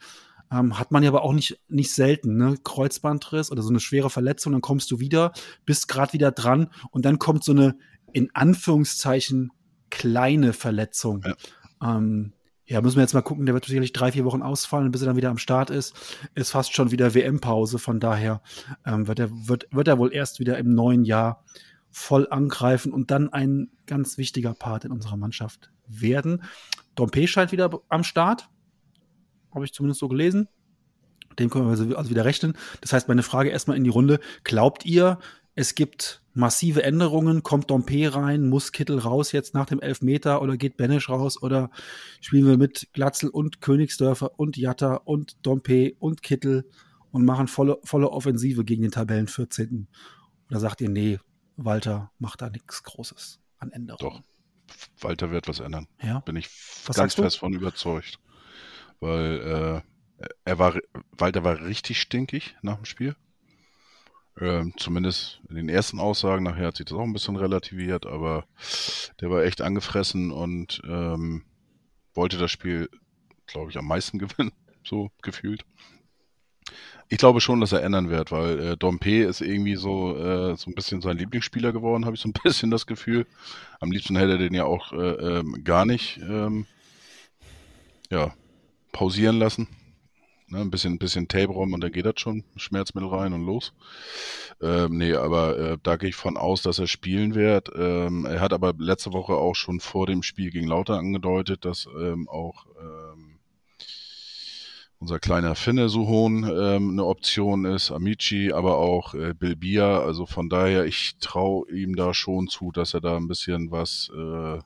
Ähm, 0.53 0.78
hat 0.78 0.91
man 0.91 1.03
ja 1.03 1.11
aber 1.11 1.22
auch 1.22 1.33
nicht, 1.33 1.61
nicht 1.68 1.93
selten, 1.93 2.37
ne? 2.37 2.57
Kreuzbandriss 2.64 3.53
oder 3.53 3.62
so 3.62 3.70
eine 3.70 3.78
schwere 3.78 4.11
Verletzung, 4.11 4.53
dann 4.53 4.62
kommst 4.62 4.91
du 4.91 4.99
wieder, 4.99 5.33
bist 5.64 5.87
gerade 5.87 6.12
wieder 6.12 6.33
dran 6.33 6.70
und 6.91 7.05
dann 7.05 7.20
kommt 7.20 7.45
so 7.45 7.53
eine 7.53 7.76
in 8.12 8.31
Anführungszeichen 8.35 9.53
kleine 9.91 10.53
Verletzung. 10.53 11.22
Ja. 11.24 11.97
Ähm, 11.97 12.33
ja, 12.66 12.81
müssen 12.81 12.97
wir 12.97 13.03
jetzt 13.03 13.14
mal 13.14 13.22
gucken, 13.22 13.47
der 13.47 13.55
wird 13.55 13.64
sicherlich 13.64 13.93
drei, 13.93 14.12
vier 14.12 14.24
Wochen 14.24 14.43
ausfallen, 14.43 14.93
bis 14.93 15.03
er 15.03 15.07
dann 15.07 15.16
wieder 15.16 15.31
am 15.31 15.39
Start 15.39 15.70
ist. 15.70 15.95
Ist 16.35 16.53
fast 16.53 16.72
schon 16.72 16.93
wieder 16.93 17.14
WM-Pause, 17.14 17.78
von 17.78 17.99
daher 17.99 18.43
ähm, 18.87 19.09
wird, 19.09 19.18
er, 19.18 19.31
wird, 19.49 19.66
wird 19.72 19.89
er 19.89 19.99
wohl 19.99 20.12
erst 20.12 20.39
wieder 20.39 20.57
im 20.57 20.72
neuen 20.72 21.05
Jahr 21.05 21.45
voll 21.91 22.28
angreifen 22.30 22.93
und 22.93 23.11
dann 23.11 23.32
ein 23.32 23.70
ganz 23.86 24.18
wichtiger 24.18 24.55
Part 24.55 24.84
in 24.84 24.93
unserer 24.93 25.16
Mannschaft 25.16 25.70
werden. 25.86 26.43
Dompe 26.95 27.26
scheint 27.26 27.53
wieder 27.53 27.70
am 27.88 28.05
Start. 28.05 28.49
Habe 29.55 29.64
ich 29.64 29.72
zumindest 29.72 30.01
so 30.01 30.09
gelesen. 30.09 30.49
Dem 31.38 31.51
können 31.51 31.66
wir 31.66 31.70
also, 31.70 31.97
also 31.97 32.11
wieder 32.11 32.24
rechnen. 32.24 32.55
Das 32.80 32.93
heißt, 32.93 33.09
meine 33.09 33.22
Frage 33.22 33.51
erstmal 33.51 33.76
in 33.76 33.84
die 33.84 33.91
Runde. 33.91 34.20
Glaubt 34.45 34.84
ihr, 34.84 35.18
es 35.55 35.74
gibt 35.74 36.22
massive 36.32 36.82
Änderungen? 36.82 37.43
Kommt 37.43 37.70
Dompe 37.70 38.14
rein? 38.14 38.49
Muss 38.49 38.72
Kittel 38.72 38.99
raus 38.99 39.32
jetzt 39.32 39.55
nach 39.55 39.66
dem 39.66 39.80
Elfmeter 39.80 40.43
oder 40.43 40.57
geht 40.57 40.76
Benesch 40.76 41.09
raus? 41.09 41.43
Oder 41.43 41.70
spielen 42.20 42.47
wir 42.47 42.57
mit 42.57 42.88
Glatzel 42.93 43.30
und 43.30 43.61
Königsdörfer 43.61 44.38
und 44.38 44.57
Jatta 44.57 44.95
und 44.97 45.45
Dompe 45.45 45.95
und 45.99 46.22
Kittel 46.22 46.68
und 47.11 47.24
machen 47.24 47.49
volle, 47.49 47.78
volle 47.84 48.11
Offensive 48.11 48.64
gegen 48.64 48.82
den 48.82 48.93
Tabellen 48.93 49.26
14. 49.26 49.88
Oder 50.49 50.61
sagt 50.61 50.80
ihr, 50.80 50.88
nee, 50.88 51.18
Walter 51.65 52.11
macht 52.19 52.43
da 52.43 52.51
nichts 52.51 52.83
Großes 52.83 53.41
an 53.59 53.71
Änderungen? 53.73 54.23
Doch, 54.23 54.23
Walter 55.03 55.31
wird 55.31 55.49
was 55.49 55.61
ändern. 55.61 55.87
Ja? 56.03 56.21
Bin 56.21 56.37
ich 56.37 56.49
Was 56.87 56.97
ganz 56.97 57.15
fest 57.15 57.39
von 57.39 57.53
überzeugt. 57.53 58.19
Weil 59.01 59.83
äh, 60.21 60.27
er 60.45 60.59
war, 60.59 60.79
Walter 61.13 61.45
war 61.45 61.61
richtig 61.61 62.01
stinkig 62.01 62.57
nach 62.63 62.77
dem 62.77 62.85
Spiel. 62.85 63.17
Ähm, 64.39 64.73
zumindest 64.77 65.41
in 65.49 65.57
den 65.57 65.69
ersten 65.69 65.99
Aussagen. 65.99 66.45
Nachher 66.45 66.69
hat 66.69 66.77
sich 66.77 66.87
das 66.87 66.97
auch 66.97 67.03
ein 67.03 67.13
bisschen 67.13 67.37
relativiert, 67.37 68.07
aber 68.07 68.47
der 69.21 69.31
war 69.31 69.43
echt 69.43 69.61
angefressen 69.61 70.31
und 70.31 70.81
ähm, 70.85 71.45
wollte 72.15 72.39
das 72.39 72.51
Spiel, 72.51 72.89
glaube 73.47 73.71
ich, 73.71 73.79
am 73.79 73.87
meisten 73.87 74.19
gewinnen, 74.19 74.53
so 74.85 75.11
gefühlt. 75.23 75.65
Ich 77.13 77.19
glaube 77.19 77.41
schon, 77.41 77.61
dass 77.61 77.73
er 77.73 77.83
ändern 77.83 78.09
wird, 78.09 78.31
weil 78.31 78.61
äh, 78.61 78.77
Dompe 78.77 79.25
ist 79.25 79.41
irgendwie 79.41 79.75
so, 79.75 80.17
äh, 80.17 80.57
so 80.57 80.71
ein 80.71 80.77
bisschen 80.77 81.01
sein 81.01 81.19
Lieblingsspieler 81.19 81.73
geworden, 81.73 82.05
habe 82.05 82.15
ich 82.15 82.23
so 82.23 82.29
ein 82.29 82.33
bisschen 82.45 82.71
das 82.71 82.87
Gefühl. 82.87 83.27
Am 83.81 83.91
liebsten 83.91 84.17
hätte 84.17 84.33
er 84.33 84.39
den 84.39 84.55
ja 84.55 84.65
auch 84.65 84.93
äh, 84.93 85.41
ähm, 85.41 85.65
gar 85.65 85.85
nicht 85.85 86.21
ähm, 86.23 86.67
ja, 88.11 88.33
pausieren 88.93 89.41
lassen. 89.41 89.67
Ne, 90.47 90.61
ein 90.61 90.71
bisschen, 90.71 90.95
ein 90.95 90.99
bisschen 90.99 91.27
Tape 91.27 91.53
rum 91.53 91.73
und 91.73 91.81
dann 91.81 91.93
geht 91.93 92.07
das 92.07 92.15
schon, 92.19 92.45
Schmerzmittel 92.57 93.09
rein 93.09 93.33
und 93.33 93.45
los. 93.45 93.73
Ähm, 94.61 94.97
nee, 94.99 95.15
aber 95.15 95.59
äh, 95.59 95.79
da 95.83 95.97
gehe 95.97 96.11
ich 96.11 96.17
von 96.17 96.37
aus, 96.37 96.63
dass 96.63 96.79
er 96.79 96.87
spielen 96.87 97.35
wird. 97.35 97.71
Ähm, 97.77 98.25
er 98.25 98.41
hat 98.41 98.53
aber 98.53 98.73
letzte 98.79 99.13
Woche 99.13 99.35
auch 99.35 99.55
schon 99.55 99.81
vor 99.81 100.07
dem 100.07 100.23
Spiel 100.23 100.51
gegen 100.51 100.69
Lauter 100.69 100.99
angedeutet, 100.99 101.65
dass 101.65 101.87
ähm, 101.87 102.29
auch 102.29 102.67
ähm, 102.81 103.30
unser 105.01 105.18
kleiner 105.18 105.55
Finne 105.55 105.88
Suhon 105.88 106.44
ähm, 106.44 106.90
eine 106.90 107.07
Option 107.07 107.64
ist, 107.64 107.90
Amici, 107.90 108.53
aber 108.53 108.76
auch 108.76 109.14
äh, 109.14 109.32
Bilbia. 109.32 110.01
Also 110.01 110.26
von 110.26 110.51
daher, 110.51 110.84
ich 110.84 111.16
traue 111.20 111.68
ihm 111.70 111.96
da 111.96 112.12
schon 112.12 112.48
zu, 112.48 112.70
dass 112.70 112.92
er 112.92 113.01
da 113.01 113.16
ein 113.16 113.26
bisschen 113.26 113.70
was 113.70 114.11
äh, 114.14 114.59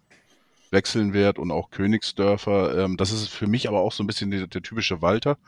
wechseln 0.73 1.13
wird 1.13 1.39
und 1.39 1.53
auch 1.53 1.71
Königsdörfer. 1.71 2.85
Ähm, 2.85 2.97
das 2.97 3.13
ist 3.13 3.29
für 3.29 3.47
mich 3.47 3.69
aber 3.69 3.81
auch 3.81 3.93
so 3.93 4.03
ein 4.03 4.09
bisschen 4.09 4.33
der, 4.33 4.49
der 4.49 4.61
typische 4.61 5.01
Walter, 5.01 5.39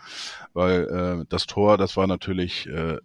weil 0.55 0.85
äh, 1.23 1.25
das 1.29 1.47
Tor, 1.47 1.79
das 1.79 1.97
war 1.97 2.07
natürlich 2.07 2.69
äh, 2.69 2.99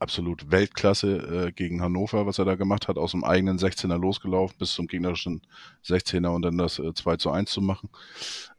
absolut 0.00 0.50
Weltklasse 0.50 1.46
äh, 1.46 1.52
gegen 1.52 1.82
Hannover, 1.82 2.26
was 2.26 2.40
er 2.40 2.44
da 2.46 2.56
gemacht 2.56 2.88
hat, 2.88 2.98
aus 2.98 3.12
dem 3.12 3.22
eigenen 3.22 3.58
16er 3.58 3.96
losgelaufen 3.96 4.56
bis 4.58 4.74
zum 4.74 4.88
gegnerischen 4.88 5.42
16er 5.84 6.34
und 6.34 6.42
dann 6.42 6.58
das 6.58 6.80
äh, 6.80 6.92
2 6.92 7.16
zu 7.16 7.30
1 7.30 7.48
zu 7.48 7.60
machen. 7.60 7.88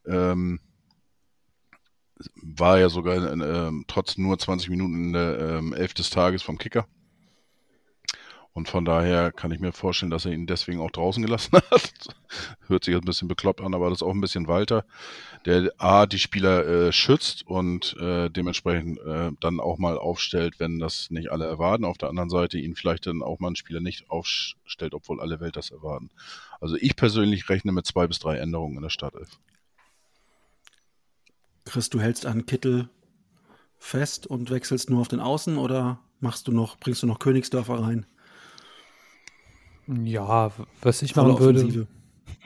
Ähm, 0.08 0.62
war 2.36 2.80
ja 2.80 2.90
sogar 2.90 3.32
ähm, 3.32 3.86
trotz 3.88 4.18
nur 4.18 4.38
20 4.38 4.70
Minuten 4.70 5.06
in 5.06 5.14
der 5.14 5.40
ähm, 5.40 5.74
Elf 5.74 5.94
des 5.94 6.10
Tages 6.10 6.42
vom 6.42 6.58
Kicker. 6.58 6.88
Und 8.56 8.70
von 8.70 8.86
daher 8.86 9.34
kann 9.34 9.52
ich 9.52 9.60
mir 9.60 9.74
vorstellen, 9.74 10.12
dass 10.12 10.24
er 10.24 10.32
ihn 10.32 10.48
deswegen 10.48 10.80
auch 10.80 10.90
draußen 10.90 11.22
gelassen 11.22 11.52
hat. 11.72 11.92
Hört 12.68 12.86
sich 12.86 12.94
jetzt 12.94 13.04
ein 13.04 13.06
bisschen 13.06 13.28
bekloppt 13.28 13.60
an, 13.60 13.74
aber 13.74 13.90
das 13.90 13.98
ist 13.98 14.04
auch 14.04 14.14
ein 14.14 14.22
bisschen 14.22 14.48
Walter, 14.48 14.86
der 15.44 15.74
A, 15.78 16.06
die 16.06 16.20
Spieler 16.20 16.66
äh, 16.66 16.92
schützt 16.94 17.46
und 17.46 17.98
äh, 18.00 18.30
dementsprechend 18.30 18.98
äh, 19.00 19.32
dann 19.42 19.60
auch 19.60 19.78
mal 19.78 19.98
aufstellt, 19.98 20.58
wenn 20.58 20.80
das 20.80 21.12
nicht 21.12 21.34
alle 21.34 21.46
erwarten. 21.46 21.84
Auf 21.84 21.98
der 21.98 22.08
anderen 22.08 22.30
Seite 22.30 22.58
ihn 22.58 22.76
vielleicht 22.76 23.08
dann 23.08 23.22
auch 23.24 23.42
mal 23.42 23.48
einen 23.48 23.58
Spieler 23.58 23.82
nicht 23.82 24.10
aufstellt, 24.10 24.94
obwohl 24.94 25.20
alle 25.20 25.42
Welt 25.42 25.58
das 25.58 25.72
erwarten. 25.72 26.10
Also 26.62 26.78
ich 26.80 26.96
persönlich 26.96 27.50
rechne 27.50 27.74
mit 27.74 27.86
zwei 27.86 28.08
bis 28.08 28.20
drei 28.20 28.38
Änderungen 28.38 28.78
in 28.78 28.84
der 28.84 28.90
Startelf. 28.90 29.38
Chris, 31.66 31.90
du 31.90 32.00
hältst 32.00 32.26
an 32.26 32.46
Kittel 32.46 32.90
fest 33.78 34.28
und 34.28 34.50
wechselst 34.50 34.90
nur 34.90 35.02
auf 35.02 35.08
den 35.08 35.20
Außen 35.20 35.58
oder 35.58 36.00
machst 36.20 36.48
du 36.48 36.52
noch, 36.52 36.78
bringst 36.78 37.04
du 37.04 37.08
noch 37.08 37.20
Königsdörfer 37.20 37.82
rein? 37.82 38.06
Ja, 39.88 40.52
was 40.82 41.02
ich 41.02 41.16
machen 41.16 41.40
würde, 41.40 41.88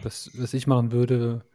was, 0.04 0.32
was 0.38 0.54
ich 0.54 0.68
machen 0.68 0.92
würde, 0.92 1.46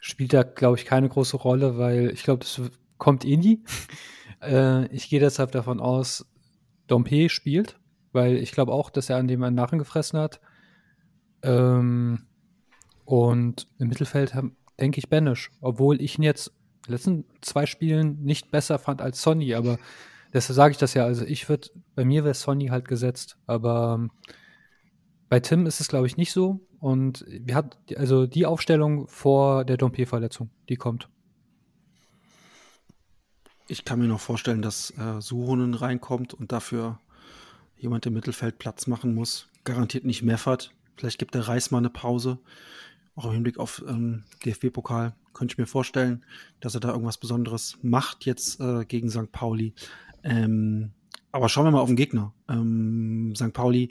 spielt 0.00 0.32
da, 0.32 0.42
glaube 0.42 0.76
ich, 0.78 0.84
keine 0.84 1.08
große 1.08 1.36
Rolle, 1.36 1.78
weil 1.78 2.10
ich 2.10 2.22
glaube, 2.24 2.40
das 2.40 2.60
kommt 2.98 3.24
eh 3.24 3.36
nie. 3.36 3.62
äh, 4.42 4.86
ich 4.88 5.08
gehe 5.08 5.20
deshalb 5.20 5.52
davon 5.52 5.80
aus, 5.80 6.26
Dompe 6.86 7.28
spielt, 7.28 7.78
weil 8.12 8.36
ich 8.36 8.52
glaube 8.52 8.72
auch, 8.72 8.90
dass 8.90 9.08
er 9.08 9.16
an 9.16 9.28
dem 9.28 9.42
einen 9.42 9.56
Narren 9.56 9.78
gefressen 9.78 10.18
hat. 10.18 10.40
Ähm, 11.42 12.26
und 13.04 13.66
im 13.78 13.88
Mittelfeld 13.88 14.34
haben- 14.34 14.56
denke 14.78 14.98
ich 14.98 15.08
Banish, 15.08 15.50
obwohl 15.60 16.02
ich 16.02 16.18
ihn 16.18 16.22
jetzt 16.24 16.52
letzten 16.90 17.24
zwei 17.40 17.66
Spielen 17.66 18.22
nicht 18.22 18.50
besser 18.50 18.78
fand 18.78 19.00
als 19.00 19.22
Sonny, 19.22 19.54
aber 19.54 19.78
deshalb 20.32 20.56
sage 20.56 20.72
ich 20.72 20.78
das 20.78 20.94
ja. 20.94 21.04
Also 21.04 21.24
ich 21.24 21.48
würde, 21.48 21.68
bei 21.94 22.04
mir 22.04 22.24
wäre 22.24 22.34
Sonny 22.34 22.68
halt 22.68 22.88
gesetzt, 22.88 23.36
aber 23.46 23.98
ähm, 23.98 24.10
bei 25.28 25.40
Tim 25.40 25.66
ist 25.66 25.80
es, 25.80 25.88
glaube 25.88 26.06
ich, 26.06 26.16
nicht 26.16 26.32
so. 26.32 26.60
Und 26.80 27.24
wir 27.28 27.54
hat 27.54 27.78
also 27.96 28.26
die 28.26 28.46
Aufstellung 28.46 29.06
vor 29.06 29.64
der 29.64 29.76
Dompe-Verletzung, 29.76 30.50
die 30.68 30.76
kommt. 30.76 31.08
Ich 33.68 33.84
kann 33.84 34.00
mir 34.00 34.08
noch 34.08 34.20
vorstellen, 34.20 34.62
dass 34.62 34.90
äh, 34.98 35.20
Suhonen 35.20 35.74
reinkommt 35.74 36.34
und 36.34 36.50
dafür 36.50 36.98
jemand 37.76 38.04
im 38.06 38.14
Mittelfeld 38.14 38.58
Platz 38.58 38.86
machen 38.86 39.14
muss. 39.14 39.48
Garantiert 39.64 40.04
nicht 40.04 40.22
Meffert. 40.22 40.72
Vielleicht 40.96 41.18
gibt 41.18 41.34
der 41.34 41.46
Reis 41.46 41.70
mal 41.70 41.78
eine 41.78 41.90
Pause. 41.90 42.38
Auch 43.14 43.26
im 43.26 43.32
Hinblick 43.32 43.58
auf 43.58 43.84
ähm, 43.86 44.24
DFB-Pokal 44.44 45.14
könnte 45.32 45.54
ich 45.54 45.58
mir 45.58 45.66
vorstellen, 45.66 46.24
dass 46.60 46.74
er 46.74 46.80
da 46.80 46.90
irgendwas 46.90 47.18
Besonderes 47.18 47.78
macht 47.82 48.26
jetzt 48.26 48.60
äh, 48.60 48.84
gegen 48.84 49.10
St. 49.10 49.32
Pauli. 49.32 49.74
Ähm, 50.22 50.92
aber 51.32 51.48
schauen 51.48 51.64
wir 51.64 51.70
mal 51.70 51.80
auf 51.80 51.88
den 51.88 51.96
Gegner. 51.96 52.34
Ähm, 52.48 53.34
St. 53.36 53.52
Pauli 53.52 53.90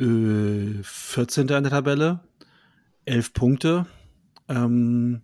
äh, 0.00 0.82
14. 0.82 1.42
in 1.42 1.46
der 1.46 1.70
Tabelle, 1.70 2.20
11 3.04 3.32
Punkte. 3.32 3.86
Ähm, 4.48 5.22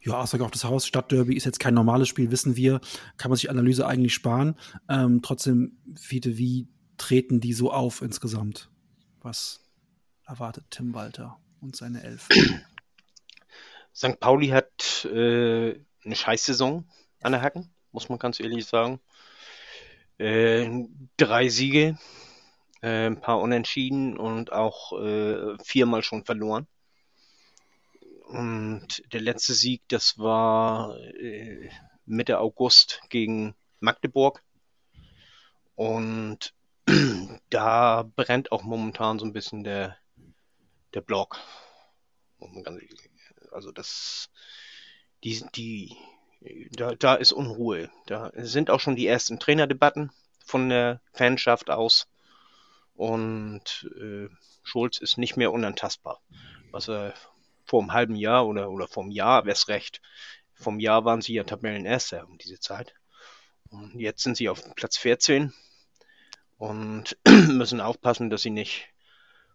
ja, 0.00 0.20
Aussage 0.20 0.44
auf 0.44 0.52
das 0.52 0.64
Haus, 0.64 0.86
Stadtderby 0.86 1.34
ist 1.34 1.44
jetzt 1.44 1.58
kein 1.58 1.74
normales 1.74 2.08
Spiel, 2.08 2.30
wissen 2.30 2.54
wir. 2.56 2.80
Kann 3.16 3.30
man 3.30 3.36
sich 3.36 3.50
Analyse 3.50 3.86
eigentlich 3.86 4.14
sparen. 4.14 4.54
Ähm, 4.88 5.20
trotzdem, 5.22 5.78
Fiete, 5.96 6.38
wie 6.38 6.68
treten 6.96 7.40
die 7.40 7.52
so 7.52 7.72
auf 7.72 8.02
insgesamt? 8.02 8.70
Was 9.20 9.64
erwartet 10.24 10.66
Tim 10.70 10.94
Walter 10.94 11.38
und 11.60 11.74
seine 11.74 12.02
Elf? 12.02 12.28
St. 13.96 14.20
Pauli 14.20 14.48
hat 14.48 15.06
äh, 15.06 15.80
eine 16.04 16.16
Scheißsaison 16.16 16.86
an 17.22 17.32
der 17.32 17.40
Hacken, 17.40 17.72
muss 17.92 18.10
man 18.10 18.18
ganz 18.18 18.38
ehrlich 18.40 18.66
sagen. 18.66 19.00
Äh, 20.18 20.84
drei 21.16 21.48
Siege, 21.48 21.98
äh, 22.82 23.06
ein 23.06 23.22
paar 23.22 23.40
Unentschieden 23.40 24.18
und 24.18 24.52
auch 24.52 24.92
äh, 25.00 25.56
viermal 25.64 26.02
schon 26.02 26.26
verloren. 26.26 26.66
Und 28.26 29.02
der 29.14 29.22
letzte 29.22 29.54
Sieg, 29.54 29.82
das 29.88 30.18
war 30.18 30.98
äh, 30.98 31.70
Mitte 32.04 32.38
August 32.38 33.00
gegen 33.08 33.54
Magdeburg. 33.80 34.42
Und 35.74 36.52
da 37.48 38.10
brennt 38.14 38.52
auch 38.52 38.62
momentan 38.62 39.18
so 39.18 39.24
ein 39.24 39.32
bisschen 39.32 39.64
der, 39.64 39.96
der 40.92 41.00
Block. 41.00 41.38
Also 43.56 43.72
das, 43.72 44.30
die, 45.24 45.42
die, 45.54 45.96
da, 46.72 46.94
da 46.94 47.14
ist 47.14 47.32
Unruhe. 47.32 47.90
Da 48.06 48.30
sind 48.36 48.70
auch 48.70 48.80
schon 48.80 48.96
die 48.96 49.06
ersten 49.06 49.40
Trainerdebatten 49.40 50.12
von 50.44 50.68
der 50.68 51.00
Fanschaft 51.12 51.70
aus. 51.70 52.06
Und 52.94 53.90
äh, 53.98 54.28
Schulz 54.62 54.98
ist 54.98 55.16
nicht 55.16 55.38
mehr 55.38 55.52
unantastbar. 55.52 56.20
Was 56.70 56.88
er 56.88 57.14
vor 57.64 57.80
einem 57.80 57.94
halben 57.94 58.14
Jahr 58.14 58.46
oder, 58.46 58.70
oder 58.70 58.88
einem 58.94 59.10
Jahr, 59.10 59.46
wäre 59.46 59.54
es 59.54 59.68
recht. 59.68 60.02
Vom 60.52 60.78
Jahr 60.78 61.06
waren 61.06 61.22
sie 61.22 61.32
ja 61.32 61.44
Tabellenerster 61.44 62.26
um 62.28 62.36
diese 62.36 62.60
Zeit. 62.60 62.94
Und 63.70 63.94
jetzt 63.98 64.22
sind 64.22 64.36
sie 64.36 64.50
auf 64.50 64.62
Platz 64.74 64.98
14 64.98 65.54
und 66.58 67.16
müssen 67.26 67.80
aufpassen, 67.80 68.28
dass 68.28 68.42
sie 68.42 68.50
nicht 68.50 68.86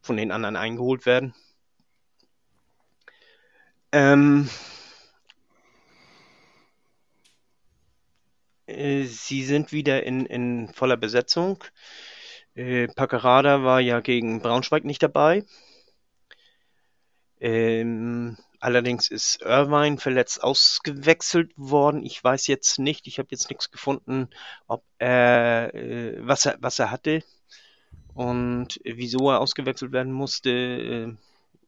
von 0.01 0.17
den 0.17 0.31
anderen 0.31 0.55
eingeholt 0.55 1.05
werden. 1.05 1.35
Ähm, 3.93 4.49
äh, 8.67 9.03
sie 9.03 9.43
sind 9.43 9.71
wieder 9.71 10.03
in, 10.03 10.25
in 10.25 10.69
voller 10.73 10.97
Besetzung. 10.97 11.63
Äh, 12.55 12.87
Packerada 12.87 13.63
war 13.63 13.79
ja 13.79 13.99
gegen 14.01 14.41
Braunschweig 14.41 14.83
nicht 14.85 15.03
dabei. 15.03 15.43
Ähm, 17.39 18.37
allerdings 18.59 19.09
ist 19.09 19.41
Irvine 19.41 19.97
verletzt 19.97 20.43
ausgewechselt 20.43 21.51
worden. 21.57 22.05
Ich 22.05 22.23
weiß 22.23 22.47
jetzt 22.47 22.79
nicht, 22.79 23.07
ich 23.07 23.19
habe 23.19 23.29
jetzt 23.31 23.49
nichts 23.49 23.71
gefunden, 23.71 24.29
ob 24.67 24.83
er, 24.99 25.73
äh, 25.73 26.15
was 26.19 26.45
er, 26.45 26.57
was 26.61 26.79
er 26.79 26.91
hatte 26.91 27.23
und 28.13 28.79
wieso 28.83 29.31
er 29.31 29.39
ausgewechselt 29.41 29.91
werden 29.91 30.13
musste. 30.13 30.49
Äh, 30.49 31.15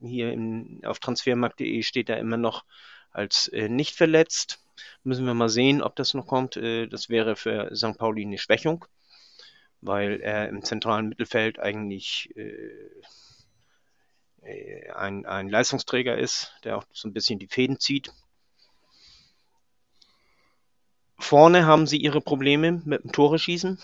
hier 0.07 0.31
in, 0.31 0.81
auf 0.85 0.99
transfermarkt.de 0.99 1.83
steht 1.83 2.09
er 2.09 2.19
immer 2.19 2.37
noch 2.37 2.65
als 3.11 3.47
äh, 3.49 3.69
nicht 3.69 3.95
verletzt. 3.95 4.63
Müssen 5.03 5.25
wir 5.25 5.33
mal 5.33 5.49
sehen, 5.49 5.81
ob 5.81 5.95
das 5.95 6.13
noch 6.13 6.27
kommt. 6.27 6.57
Äh, 6.57 6.87
das 6.87 7.09
wäre 7.09 7.35
für 7.35 7.75
St. 7.75 7.97
Pauli 7.97 8.23
eine 8.23 8.37
Schwächung 8.37 8.85
weil 9.85 10.21
er 10.21 10.49
im 10.49 10.63
zentralen 10.63 11.09
Mittelfeld 11.09 11.59
eigentlich 11.59 12.29
äh, 12.35 12.89
äh, 14.41 14.89
ein, 14.91 15.25
ein 15.25 15.49
Leistungsträger 15.49 16.17
ist, 16.17 16.53
der 16.63 16.77
auch 16.77 16.85
so 16.93 17.07
ein 17.07 17.13
bisschen 17.13 17.39
die 17.39 17.47
Fäden 17.47 17.79
zieht. 17.79 18.13
Vorne 21.19 21.65
haben 21.65 21.87
sie 21.87 21.97
ihre 21.97 22.21
Probleme 22.21 22.81
mit 22.85 23.03
dem 23.03 23.11
Tore 23.11 23.39
schießen. 23.39 23.79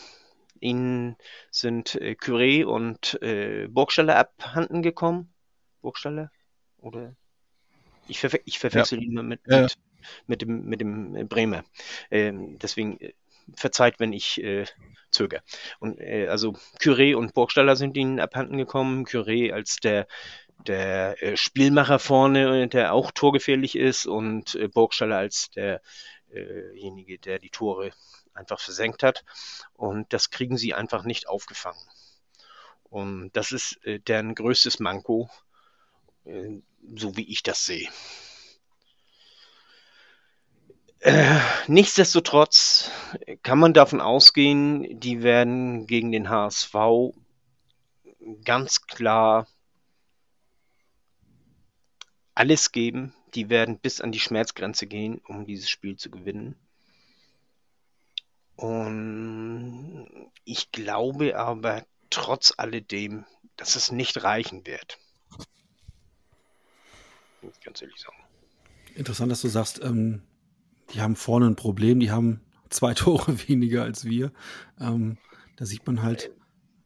Ihnen 0.62 1.16
sind 1.52 1.96
äh, 1.96 2.16
Curé 2.20 2.66
und 2.66 3.22
äh, 3.22 3.68
Burgstaller 3.70 4.18
abhanden 4.18 4.82
gekommen. 4.82 5.34
Burgstaller? 5.82 6.32
Oder? 6.78 7.16
Ich, 8.08 8.20
verwe 8.20 8.40
ich 8.46 8.60
verwechsel 8.60 9.00
ja. 9.00 9.06
ihn 9.06 9.28
mit, 9.28 9.42
ja. 9.46 9.62
mit, 9.62 9.78
mit, 10.28 10.42
dem, 10.42 10.66
mit 10.66 10.82
dem 10.82 11.28
Bremer. 11.28 11.64
Ähm, 12.10 12.58
deswegen 12.60 13.00
äh, 13.00 13.14
verzeiht, 13.56 14.00
wenn 14.00 14.14
ich 14.14 14.42
äh, 14.44 14.66
zögere. 15.12 15.42
Und 15.80 16.00
äh, 16.00 16.28
also 16.28 16.54
Curé 16.82 17.16
und 17.16 17.34
Burgstaller 17.34 17.76
sind 17.76 17.98
ihnen 17.98 18.20
abhanden 18.20 18.58
gekommen. 18.58 19.06
Curé 19.06 19.52
als 19.52 19.78
der 19.78 20.08
der 20.68 21.22
äh, 21.24 21.38
Spielmacher 21.38 22.00
vorne, 22.00 22.68
der 22.68 22.94
auch 22.94 23.12
torgefährlich 23.12 23.76
ist, 23.76 24.06
und 24.06 24.56
äh, 24.56 24.68
Burgstaller 24.68 25.18
als 25.18 25.50
derjenige, 25.52 27.14
äh 27.14 27.18
der 27.18 27.40
die 27.40 27.50
Tore 27.50 27.92
einfach 28.34 28.60
versenkt 28.60 29.04
hat. 29.04 29.24
Und 29.74 30.12
das 30.14 30.30
kriegen 30.30 30.58
sie 30.58 30.74
einfach 30.74 31.04
nicht 31.04 31.28
aufgefangen. 31.28 31.82
Und 32.84 33.32
das 33.34 33.52
ist 33.52 33.80
äh, 33.86 34.00
deren 34.00 34.36
größtes 34.36 34.80
Manko, 34.80 35.30
äh, 35.30 35.49
so 36.96 37.18
wie 37.18 37.30
ich 37.30 37.44
das 37.44 37.66
sehe. 37.66 37.90
Äh, 41.00 41.40
nichtsdestotrotz 41.68 42.92
kann 43.42 43.60
man 43.60 43.74
davon 43.74 44.02
ausgehen, 44.02 45.00
die 45.00 45.24
werden 45.24 45.88
gegen 45.88 46.12
den 46.12 46.30
HSV 46.30 46.76
ganz 48.44 48.82
klar 48.86 49.48
alles 52.36 52.72
geben. 52.72 53.14
Die 53.36 53.50
werden 53.50 53.80
bis 53.80 54.02
an 54.02 54.12
die 54.12 54.20
Schmerzgrenze 54.20 54.88
gehen, 54.88 55.22
um 55.28 55.46
dieses 55.46 55.70
Spiel 55.70 55.96
zu 55.96 56.10
gewinnen. 56.10 56.56
Und 58.56 60.10
ich 60.44 60.72
glaube 60.72 61.38
aber 61.38 61.86
trotz 62.10 62.54
alledem, 62.58 63.26
dass 63.56 63.76
es 63.76 63.92
nicht 63.92 64.24
reichen 64.24 64.66
wird. 64.66 64.98
Ganz 67.64 67.82
ehrlich 67.82 68.00
sagen. 68.00 68.18
Interessant, 68.96 69.32
dass 69.32 69.42
du 69.42 69.48
sagst, 69.48 69.82
ähm, 69.84 70.22
die 70.94 71.02
haben 71.02 71.16
vorne 71.16 71.48
ein 71.48 71.56
Problem, 71.56 72.00
die 72.00 72.12
haben 72.12 72.42
zwei 72.70 72.94
Tore 72.94 73.48
weniger 73.48 73.84
als 73.84 74.06
wir. 74.06 74.32
Ähm, 74.80 75.18
da 75.56 75.66
sieht 75.66 75.86
man 75.86 76.02
halt, 76.02 76.32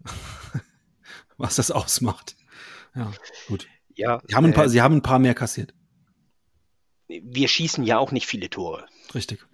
was 1.38 1.56
das 1.56 1.72
ausmacht. 1.72 2.36
Ja, 2.96 3.12
gut. 3.48 3.68
Ja, 3.96 4.22
sie, 4.28 4.36
haben 4.36 4.46
ein 4.46 4.54
paar, 4.54 4.66
äh, 4.66 4.70
sie 4.70 4.82
haben 4.82 4.96
ein 4.96 5.02
paar 5.02 5.20
mehr 5.20 5.36
kassiert. 5.36 5.74
Wir 7.08 7.48
schießen 7.48 7.84
ja 7.84 8.00
auch 8.00 8.12
nicht 8.12 8.26
viele 8.26 8.50
Tore. 8.50 8.88
Richtig. 9.14 9.46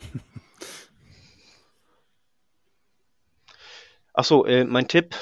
Achso, 4.13 4.45
äh, 4.45 4.63
mein 4.65 4.87
Tipp. 4.87 5.15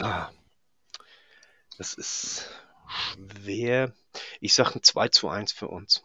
Ah, 0.00 0.30
das 1.78 1.94
ist 1.94 2.50
schwer. 2.90 3.92
Ich 4.40 4.54
sage 4.54 4.76
ein 4.76 4.82
2 4.82 5.08
zu 5.08 5.28
1 5.28 5.52
für 5.52 5.68
uns. 5.68 6.04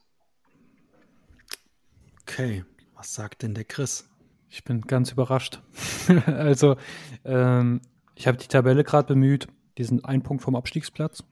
Okay, 2.22 2.66
was 2.96 3.14
sagt 3.14 3.44
denn 3.44 3.54
der 3.54 3.66
Chris? 3.66 4.10
Ich 4.50 4.64
bin 4.64 4.82
ganz 4.82 5.12
überrascht. 5.12 5.62
also, 6.26 6.78
ähm, 7.24 7.82
ich 8.16 8.28
habe 8.28 8.38
die 8.38 8.48
Tabelle 8.48 8.84
gerade 8.84 9.08
bemüht. 9.08 9.48
Die 9.78 9.84
sind 9.84 10.06
ein 10.06 10.24
Punkt 10.24 10.44
vom 10.44 10.56
Abstiegsplatz. 10.56 11.24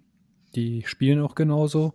Die 0.55 0.83
spielen 0.85 1.21
auch 1.21 1.35
genauso. 1.35 1.93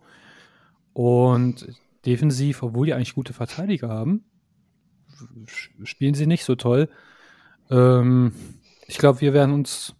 Und 0.95 1.69
defensiv, 2.07 2.63
obwohl 2.63 2.87
die 2.87 2.95
eigentlich 2.95 3.15
gute 3.15 3.33
Verteidiger 3.33 3.89
haben, 3.89 4.25
spielen 5.85 6.15
sie 6.15 6.27
nicht 6.27 6.45
so 6.45 6.55
toll. 6.55 6.89
Ähm, 7.71 8.33
ich 8.87 8.99
glaube, 8.99 9.21
wir 9.21 9.33
werden 9.33 9.55
uns 9.55 9.95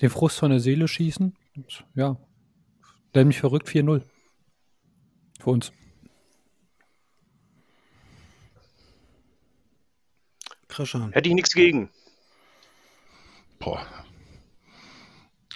den 0.00 0.10
Frust 0.10 0.38
von 0.38 0.50
der 0.50 0.60
Seele 0.60 0.88
schießen. 0.88 1.36
Und, 1.56 1.84
ja, 1.94 2.16
dämlich 3.18 3.40
verrückt 3.40 3.68
4-0. 3.68 4.02
Für 5.40 5.50
uns. 5.50 5.72
Krishan. 10.68 11.12
Hätte 11.12 11.28
ich 11.28 11.34
nichts 11.34 11.52
gegen. 11.52 11.90
Boah. 13.58 13.84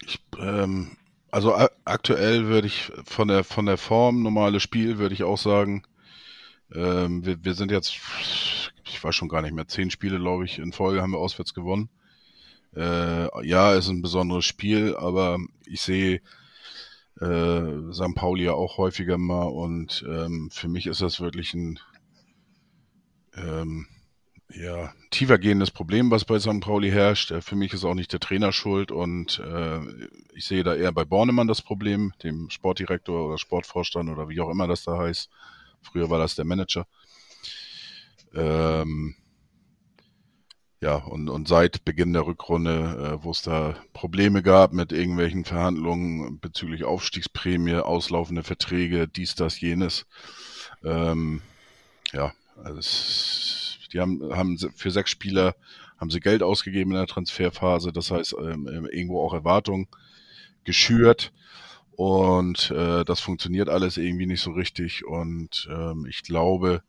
Ich, 0.04 0.18
ähm, 0.38 0.96
also 1.30 1.54
aktuell 1.84 2.46
würde 2.46 2.66
ich 2.66 2.90
von 3.04 3.28
der 3.28 3.44
von 3.44 3.66
der 3.66 3.78
Form 3.78 4.22
normales 4.22 4.62
Spiel 4.62 4.98
würde 4.98 5.14
ich 5.14 5.22
auch 5.22 5.38
sagen, 5.38 5.84
ähm, 6.74 7.24
wir, 7.24 7.44
wir 7.44 7.54
sind 7.54 7.70
jetzt, 7.70 7.94
ich 8.84 9.04
weiß 9.04 9.14
schon 9.14 9.28
gar 9.28 9.42
nicht 9.42 9.54
mehr, 9.54 9.68
zehn 9.68 9.90
Spiele 9.90 10.18
glaube 10.18 10.44
ich 10.44 10.58
in 10.58 10.72
Folge 10.72 11.00
haben 11.00 11.12
wir 11.12 11.18
auswärts 11.18 11.54
gewonnen. 11.54 11.88
Äh, 12.74 13.46
ja, 13.46 13.74
ist 13.74 13.88
ein 13.88 14.02
besonderes 14.02 14.44
Spiel, 14.46 14.96
aber 14.96 15.38
ich 15.64 15.80
sehe 15.80 16.20
äh, 17.20 17.92
St. 17.92 18.14
Pauli 18.14 18.44
ja 18.44 18.52
auch 18.52 18.78
häufiger 18.78 19.18
mal 19.18 19.44
und 19.44 20.04
ähm, 20.08 20.50
für 20.52 20.68
mich 20.68 20.86
ist 20.86 21.00
das 21.00 21.20
wirklich 21.20 21.54
ein 21.54 21.78
ähm, 23.34 23.86
ja, 24.54 24.92
tiefergehendes 25.10 25.70
Problem, 25.70 26.10
was 26.10 26.24
bei 26.24 26.38
St. 26.38 26.60
Pauli 26.60 26.90
herrscht. 26.90 27.30
Äh, 27.30 27.40
für 27.40 27.56
mich 27.56 27.72
ist 27.72 27.84
auch 27.84 27.94
nicht 27.94 28.12
der 28.12 28.20
Trainer 28.20 28.52
schuld 28.52 28.90
und 28.92 29.38
äh, 29.38 29.80
ich 30.34 30.46
sehe 30.46 30.62
da 30.62 30.74
eher 30.74 30.92
bei 30.92 31.04
Bornemann 31.04 31.48
das 31.48 31.62
Problem, 31.62 32.12
dem 32.22 32.50
Sportdirektor 32.50 33.26
oder 33.28 33.38
Sportvorstand 33.38 34.10
oder 34.10 34.28
wie 34.28 34.40
auch 34.40 34.50
immer 34.50 34.66
das 34.66 34.84
da 34.84 34.98
heißt. 34.98 35.30
Früher 35.82 36.10
war 36.10 36.18
das 36.18 36.34
der 36.34 36.44
Manager. 36.44 36.86
Ähm, 38.34 39.16
ja, 40.82 40.96
und, 40.96 41.28
und 41.28 41.48
seit 41.48 41.84
Beginn 41.84 42.12
der 42.12 42.26
Rückrunde, 42.26 43.18
äh, 43.20 43.24
wo 43.24 43.30
es 43.30 43.42
da 43.42 43.76
Probleme 43.92 44.42
gab 44.42 44.72
mit 44.72 44.92
irgendwelchen 44.92 45.44
Verhandlungen 45.44 46.40
bezüglich 46.40 46.84
Aufstiegsprämie, 46.84 47.76
auslaufende 47.76 48.42
Verträge, 48.42 49.08
dies, 49.08 49.34
das, 49.36 49.60
jenes. 49.60 50.06
Ähm, 50.84 51.40
ja, 52.12 52.32
also 52.62 52.78
es 52.78 53.78
die 53.92 54.00
haben, 54.00 54.34
haben 54.34 54.58
für 54.58 54.90
sechs 54.90 55.10
Spieler 55.10 55.54
haben 55.98 56.10
sie 56.10 56.20
Geld 56.20 56.42
ausgegeben 56.42 56.92
in 56.92 56.96
der 56.96 57.06
Transferphase, 57.06 57.92
das 57.92 58.10
heißt 58.10 58.34
ähm, 58.38 58.68
ähm, 58.68 58.86
irgendwo 58.90 59.24
auch 59.24 59.34
Erwartungen 59.34 59.86
geschürt. 60.64 61.32
Und 61.94 62.70
äh, 62.70 63.04
das 63.04 63.20
funktioniert 63.20 63.68
alles 63.68 63.98
irgendwie 63.98 64.26
nicht 64.26 64.40
so 64.40 64.52
richtig. 64.52 65.04
Und 65.06 65.68
ähm, 65.70 66.06
ich 66.08 66.22
glaube, 66.22 66.82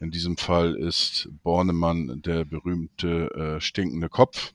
in 0.00 0.10
diesem 0.10 0.36
Fall 0.36 0.74
ist 0.76 1.28
Bornemann 1.42 2.22
der 2.22 2.44
berühmte 2.44 3.56
äh, 3.56 3.60
stinkende 3.60 4.08
Kopf. 4.08 4.54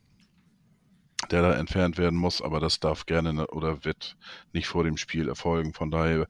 der 1.32 1.41
da 1.41 1.54
entfernt 1.54 1.98
werden 1.98 2.20
muss, 2.20 2.41
aber 2.41 2.60
das 2.60 2.80
darf 2.80 3.06
gerne 3.06 3.34
ne- 3.34 3.48
oder 3.48 3.84
wird 3.84 4.18
nicht 4.54 4.68
vor 4.68 4.84
dem 4.84 4.98
Spiel 4.98 5.28
erfolgen. 5.28 5.74
Von 5.74 5.89
daher 5.89 6.28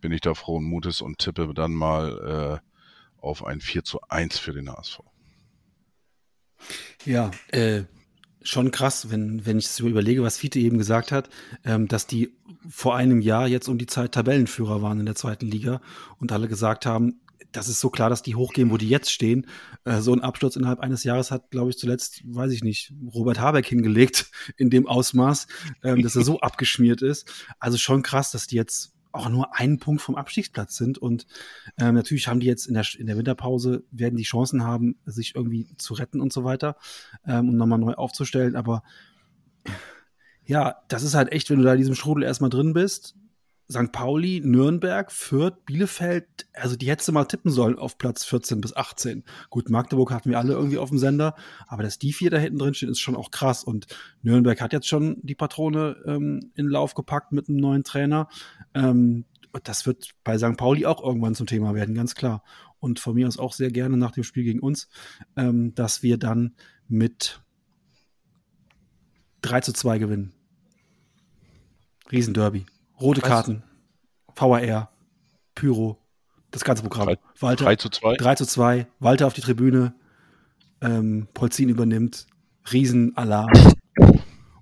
bin 0.00 0.12
ich 0.12 0.20
da 0.20 0.34
frohen 0.34 0.64
Mutes 0.64 1.00
und 1.00 1.18
tippe 1.18 1.52
dann 1.54 1.72
mal 1.72 2.60
äh, 2.62 2.68
auf 3.20 3.44
ein 3.44 3.60
4 3.60 3.84
zu 3.84 4.00
1 4.08 4.38
für 4.38 4.52
den 4.52 4.70
HSV. 4.70 5.00
Ja, 7.04 7.30
äh, 7.48 7.84
schon 8.42 8.70
krass, 8.70 9.10
wenn, 9.10 9.46
wenn 9.46 9.58
ich 9.58 9.68
so 9.68 9.88
überlege, 9.88 10.22
was 10.22 10.36
Fiete 10.36 10.58
eben 10.58 10.78
gesagt 10.78 11.10
hat, 11.10 11.28
ähm, 11.64 11.88
dass 11.88 12.06
die 12.06 12.36
vor 12.68 12.96
einem 12.96 13.20
Jahr 13.20 13.48
jetzt 13.48 13.68
um 13.68 13.78
die 13.78 13.86
Zeit 13.86 14.12
Tabellenführer 14.12 14.82
waren 14.82 15.00
in 15.00 15.06
der 15.06 15.14
zweiten 15.14 15.46
Liga 15.46 15.80
und 16.18 16.32
alle 16.32 16.48
gesagt 16.48 16.86
haben, 16.86 17.21
das 17.50 17.68
ist 17.68 17.80
so 17.80 17.90
klar, 17.90 18.10
dass 18.10 18.22
die 18.22 18.34
hochgehen, 18.34 18.70
wo 18.70 18.76
die 18.76 18.88
jetzt 18.88 19.10
stehen. 19.10 19.46
Äh, 19.84 20.00
so 20.00 20.12
ein 20.12 20.20
Absturz 20.20 20.56
innerhalb 20.56 20.80
eines 20.80 21.04
Jahres 21.04 21.30
hat, 21.30 21.50
glaube 21.50 21.70
ich, 21.70 21.78
zuletzt, 21.78 22.22
weiß 22.24 22.52
ich 22.52 22.62
nicht, 22.62 22.92
Robert 23.14 23.40
Habeck 23.40 23.66
hingelegt 23.66 24.30
in 24.56 24.70
dem 24.70 24.86
Ausmaß, 24.86 25.46
ähm, 25.82 26.02
dass 26.02 26.16
er 26.16 26.22
so 26.22 26.40
abgeschmiert 26.40 27.02
ist. 27.02 27.30
Also 27.58 27.78
schon 27.78 28.02
krass, 28.02 28.30
dass 28.30 28.46
die 28.46 28.56
jetzt 28.56 28.92
auch 29.12 29.28
nur 29.28 29.54
einen 29.56 29.78
Punkt 29.78 30.02
vom 30.02 30.16
Abstiegsplatz 30.16 30.76
sind. 30.76 30.98
Und 30.98 31.26
ähm, 31.78 31.94
natürlich 31.94 32.28
haben 32.28 32.40
die 32.40 32.46
jetzt 32.46 32.66
in 32.66 32.74
der, 32.74 32.86
in 32.98 33.06
der 33.06 33.16
Winterpause, 33.16 33.84
werden 33.90 34.16
die 34.16 34.22
Chancen 34.22 34.64
haben, 34.64 34.96
sich 35.04 35.34
irgendwie 35.34 35.68
zu 35.76 35.94
retten 35.94 36.20
und 36.20 36.32
so 36.32 36.44
weiter 36.44 36.76
ähm, 37.26 37.50
und 37.50 37.56
nochmal 37.56 37.78
neu 37.78 37.94
aufzustellen. 37.94 38.56
Aber 38.56 38.82
ja, 40.44 40.76
das 40.88 41.02
ist 41.02 41.14
halt 41.14 41.30
echt, 41.30 41.50
wenn 41.50 41.58
du 41.58 41.64
da 41.64 41.72
in 41.72 41.78
diesem 41.78 41.94
Strudel 41.94 42.24
erstmal 42.24 42.50
drin 42.50 42.72
bist. 42.72 43.14
St. 43.72 43.90
Pauli, 43.90 44.40
Nürnberg, 44.44 45.10
Fürth, 45.10 45.64
Bielefeld, 45.66 46.26
also 46.52 46.76
die 46.76 46.88
hättest 46.88 47.08
du 47.08 47.12
mal 47.12 47.24
tippen 47.24 47.50
sollen 47.50 47.78
auf 47.78 47.98
Platz 47.98 48.24
14 48.24 48.60
bis 48.60 48.76
18. 48.76 49.24
Gut, 49.50 49.70
Magdeburg 49.70 50.12
hatten 50.12 50.30
wir 50.30 50.38
alle 50.38 50.52
irgendwie 50.52 50.78
auf 50.78 50.90
dem 50.90 50.98
Sender, 50.98 51.34
aber 51.66 51.82
dass 51.82 51.98
die 51.98 52.12
vier 52.12 52.30
da 52.30 52.38
hinten 52.38 52.58
drin 52.58 52.74
stehen, 52.74 52.90
ist 52.90 53.00
schon 53.00 53.16
auch 53.16 53.30
krass. 53.30 53.64
Und 53.64 53.86
Nürnberg 54.22 54.60
hat 54.60 54.72
jetzt 54.72 54.86
schon 54.86 55.16
die 55.22 55.34
Patrone 55.34 55.96
ähm, 56.06 56.52
in 56.54 56.68
Lauf 56.68 56.94
gepackt 56.94 57.32
mit 57.32 57.48
einem 57.48 57.58
neuen 57.58 57.82
Trainer. 57.82 58.28
Ähm, 58.74 59.24
das 59.64 59.86
wird 59.86 60.10
bei 60.24 60.38
St. 60.38 60.56
Pauli 60.56 60.86
auch 60.86 61.02
irgendwann 61.02 61.34
zum 61.34 61.46
Thema 61.46 61.74
werden, 61.74 61.94
ganz 61.94 62.14
klar. 62.14 62.42
Und 62.78 63.00
von 63.00 63.14
mir 63.14 63.26
aus 63.26 63.38
auch 63.38 63.52
sehr 63.52 63.70
gerne 63.70 63.96
nach 63.96 64.12
dem 64.12 64.24
Spiel 64.24 64.44
gegen 64.44 64.60
uns, 64.60 64.88
ähm, 65.36 65.74
dass 65.74 66.02
wir 66.02 66.18
dann 66.18 66.54
mit 66.88 67.40
3 69.42 69.60
zu 69.60 69.72
2 69.72 69.98
gewinnen. 69.98 70.32
Riesenderby. 72.10 72.66
Rote 73.02 73.20
Weißt- 73.20 73.26
Karten, 73.28 73.62
VAR, 74.36 74.90
Pyro, 75.54 75.98
das 76.50 76.64
ganze 76.64 76.82
Programm. 76.82 77.06
Drei- 77.08 77.18
Walter, 77.40 77.64
3 77.64 77.76
zu 77.76 77.88
2. 77.90 78.16
3 78.16 78.34
zu 78.36 78.46
2, 78.46 78.86
Walter 79.00 79.26
auf 79.26 79.34
die 79.34 79.40
Tribüne, 79.40 79.94
ähm, 80.80 81.28
Polzin 81.34 81.68
übernimmt, 81.68 82.26
Riesenalarm 82.72 83.50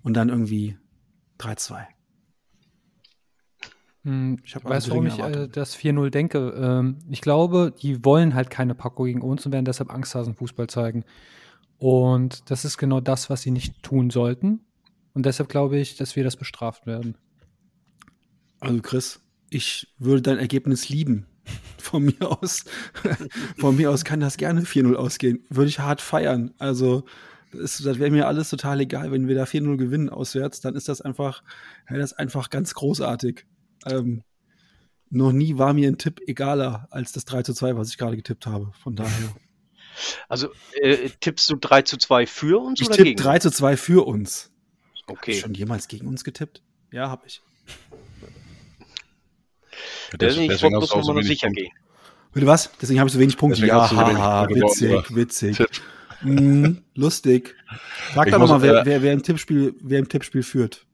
und 0.02 0.14
dann 0.14 0.28
irgendwie 0.28 0.76
3 1.38 1.54
zu 1.56 1.68
2. 1.68 1.88
Hm, 4.04 4.38
Ich 4.44 4.52
du, 4.54 4.60
warum 4.64 5.06
ich 5.06 5.18
äh, 5.18 5.46
das 5.48 5.76
4-0 5.76 6.08
denke? 6.10 6.38
Ähm, 6.56 6.98
ich 7.10 7.20
glaube, 7.20 7.74
die 7.82 8.02
wollen 8.04 8.34
halt 8.34 8.48
keine 8.48 8.74
Packung 8.74 9.04
gegen 9.06 9.20
uns 9.20 9.44
und 9.44 9.52
werden 9.52 9.66
deshalb 9.66 9.92
Angsthasen-Fußball 9.92 10.68
zeigen. 10.68 11.04
Und 11.76 12.50
das 12.50 12.64
ist 12.64 12.78
genau 12.78 13.00
das, 13.00 13.28
was 13.28 13.42
sie 13.42 13.50
nicht 13.50 13.82
tun 13.82 14.08
sollten. 14.10 14.60
Und 15.12 15.26
deshalb 15.26 15.50
glaube 15.50 15.78
ich, 15.78 15.96
dass 15.96 16.16
wir 16.16 16.24
das 16.24 16.36
bestraft 16.36 16.86
werden. 16.86 17.16
Also 18.60 18.80
Chris, 18.82 19.20
ich 19.50 19.88
würde 19.98 20.22
dein 20.22 20.38
Ergebnis 20.38 20.88
lieben. 20.88 21.26
Von 21.78 22.04
mir 22.04 22.30
aus, 22.42 22.64
von 23.58 23.74
mir 23.74 23.90
aus 23.90 24.04
kann 24.04 24.20
das 24.20 24.36
gerne 24.36 24.62
4-0 24.62 24.94
ausgehen. 24.94 25.44
Würde 25.48 25.68
ich 25.70 25.80
hart 25.80 26.00
feiern. 26.00 26.54
Also, 26.58 27.04
das, 27.52 27.78
das 27.78 27.98
wäre 27.98 28.10
mir 28.10 28.28
alles 28.28 28.50
total 28.50 28.80
egal, 28.80 29.10
wenn 29.10 29.26
wir 29.26 29.34
da 29.34 29.44
4-0 29.44 29.76
gewinnen 29.76 30.08
auswärts, 30.10 30.60
dann 30.60 30.76
ist 30.76 30.88
das 30.88 31.00
einfach, 31.00 31.42
ja, 31.88 31.96
das 31.96 32.12
einfach 32.12 32.50
ganz 32.50 32.74
großartig. 32.74 33.46
Ähm, 33.86 34.22
noch 35.08 35.32
nie 35.32 35.58
war 35.58 35.72
mir 35.72 35.88
ein 35.88 35.98
Tipp 35.98 36.20
egaler 36.26 36.86
als 36.90 37.10
das 37.10 37.24
3 37.24 37.42
zu 37.42 37.54
2, 37.54 37.76
was 37.76 37.88
ich 37.88 37.98
gerade 37.98 38.16
getippt 38.16 38.46
habe. 38.46 38.70
Von 38.80 38.94
daher. 38.94 39.34
Also 40.28 40.48
äh, 40.80 41.08
tippst 41.18 41.50
du 41.50 41.56
3 41.56 41.82
zu 41.82 41.96
2 41.96 42.26
für 42.26 42.60
uns 42.62 42.80
Ich 42.80 42.86
oder 42.86 42.96
tippe 42.96 43.08
gegen? 43.08 43.20
3 43.22 43.38
zu 43.40 43.50
2 43.50 43.76
für 43.76 44.06
uns. 44.06 44.52
Hast 44.92 45.04
du 45.08 45.12
Okay. 45.14 45.34
schon 45.34 45.54
jemals 45.54 45.88
gegen 45.88 46.06
uns 46.06 46.22
getippt? 46.22 46.62
Ja, 46.92 47.08
habe 47.10 47.26
ich. 47.26 47.42
Ich 50.12 50.18
deswegen 50.18 50.74
muss 50.74 50.88
so 50.90 50.98
nochmal 50.98 51.16
wenig 51.16 51.28
sicher 51.28 51.46
Punkte. 51.46 51.62
gehen. 51.62 51.72
Bitte 52.32 52.46
was? 52.46 52.70
Deswegen 52.80 53.00
habe 53.00 53.08
ich 53.08 53.14
so 53.14 53.20
wenig 53.20 53.36
Punkte. 53.36 53.60
Deswegen 53.60 53.76
Ja, 53.76 53.88
so 53.88 53.96
haha, 53.96 54.46
gewonnen, 54.46 54.62
witzig, 54.62 55.16
witzig. 55.16 55.58
Mhm, 56.22 56.82
lustig. 56.94 57.56
Sag 58.14 58.26
Ich 58.26 58.32
doch 58.32 58.38
muss, 58.38 58.50
nochmal, 58.50 58.68
wer, 58.68 58.82
äh, 58.82 58.86
wer, 58.86 59.02
wer, 59.02 59.12
im 59.12 59.22
Tippspiel, 59.22 59.74
wer 59.80 59.98
im 59.98 60.08
Tippspiel 60.08 60.42
führt. 60.42 60.86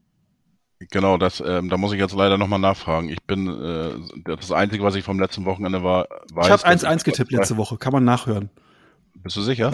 Genau, 0.91 1.17
das, 1.17 1.43
ähm, 1.45 1.69
da 1.69 1.77
muss 1.77 1.91
ich 1.91 1.99
jetzt 1.99 2.13
leider 2.13 2.37
nochmal 2.37 2.59
nachfragen. 2.59 3.09
Ich 3.09 3.21
bin, 3.23 3.47
äh, 3.47 3.91
das 4.23 4.51
Einzige, 4.51 4.83
was 4.83 4.95
ich 4.95 5.03
vom 5.03 5.19
letzten 5.19 5.45
Wochenende 5.45 5.83
war, 5.83 6.07
weiß. 6.33 6.45
Ich 6.45 6.51
habe 6.51 6.63
dass 6.63 6.83
1-1 6.83 7.03
getippt 7.03 7.31
letzte 7.31 7.57
Woche. 7.57 7.77
Kann 7.77 7.93
man 7.93 8.03
nachhören. 8.03 8.49
Bist 9.15 9.35
du 9.35 9.41
sicher? 9.41 9.73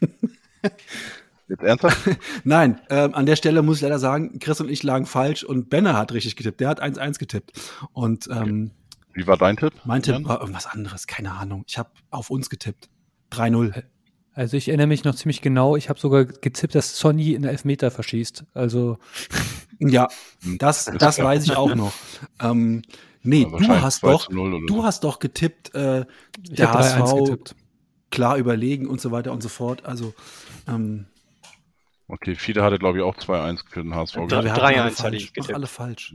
Jetzt 1.48 1.62
ernsthaft? 1.62 1.98
Nein, 2.44 2.80
ähm, 2.88 3.14
an 3.14 3.26
der 3.26 3.36
Stelle 3.36 3.62
muss 3.62 3.76
ich 3.78 3.82
leider 3.82 3.98
sagen, 3.98 4.38
Chris 4.38 4.60
und 4.60 4.70
ich 4.70 4.82
lagen 4.82 5.06
falsch 5.06 5.44
und 5.44 5.68
Benner 5.70 5.96
hat 5.96 6.12
richtig 6.12 6.36
getippt. 6.36 6.60
Der 6.60 6.68
hat 6.68 6.82
1-1 6.82 7.18
getippt. 7.18 7.52
Und 7.92 8.28
ähm, 8.32 8.70
Wie 9.12 9.26
war 9.26 9.36
dein 9.36 9.56
Tipp? 9.56 9.72
mein 9.84 10.02
Tipp 10.02 10.14
Jan? 10.14 10.24
war 10.24 10.40
irgendwas 10.40 10.66
anderes. 10.66 11.06
Keine 11.06 11.32
Ahnung. 11.32 11.64
Ich 11.66 11.78
habe 11.78 11.90
auf 12.10 12.30
uns 12.30 12.48
getippt. 12.48 12.88
3-0. 13.32 13.82
Also 14.34 14.56
ich 14.56 14.68
erinnere 14.68 14.86
mich 14.86 15.04
noch 15.04 15.14
ziemlich 15.14 15.42
genau, 15.42 15.76
ich 15.76 15.90
habe 15.90 16.00
sogar 16.00 16.24
getippt, 16.24 16.74
dass 16.74 16.96
Sonny 16.98 17.34
einen 17.34 17.44
Elfmeter 17.44 17.90
verschießt. 17.90 18.44
Also 18.54 18.98
Ja, 19.78 20.08
Hm, 20.42 20.56
das, 20.58 20.86
das 20.98 21.18
weiß 21.18 21.44
ich 21.44 21.56
auch 21.56 21.74
noch. 21.74 21.92
Ähm, 22.40 22.82
nee, 23.22 23.42
Ja, 23.50 23.58
du 23.58 23.68
hast 23.82 24.00
2 24.00 24.10
doch, 24.10 24.26
zu 24.28 24.32
0 24.34 24.54
oder 24.54 24.66
du 24.66 24.84
hast 24.84 25.04
doch 25.04 25.18
getippt, 25.18 25.74
äh, 25.74 26.06
ich 26.42 26.54
der 26.56 26.72
habe 26.72 26.82
3-1 26.82 27.00
HSV 27.00 27.14
getippt. 27.24 27.56
klar 28.10 28.36
überlegen 28.38 28.86
und 28.86 29.00
so 29.02 29.10
weiter 29.10 29.32
und 29.32 29.42
so 29.42 29.50
fort. 29.50 29.84
Also, 29.84 30.14
ähm, 30.66 31.06
Okay, 32.14 32.34
Fiete 32.34 32.62
hatte, 32.62 32.78
glaube 32.78 32.98
ich, 32.98 33.04
auch 33.04 33.16
2-1 33.16 33.60
für 33.70 33.82
den 33.82 33.94
HSV. 33.94 34.16
Ja, 34.16 34.26
gehabt. 34.26 34.44
wir 34.44 34.52
hatten 34.52 34.60
3-1 34.64 34.66
alle 34.66 34.84
hatte 34.84 34.94
falsch. 34.96 35.16
ich 35.22 35.28
Ach, 35.30 35.32
getippt. 35.34 35.54
alle 35.54 35.66
falsch. 35.66 36.14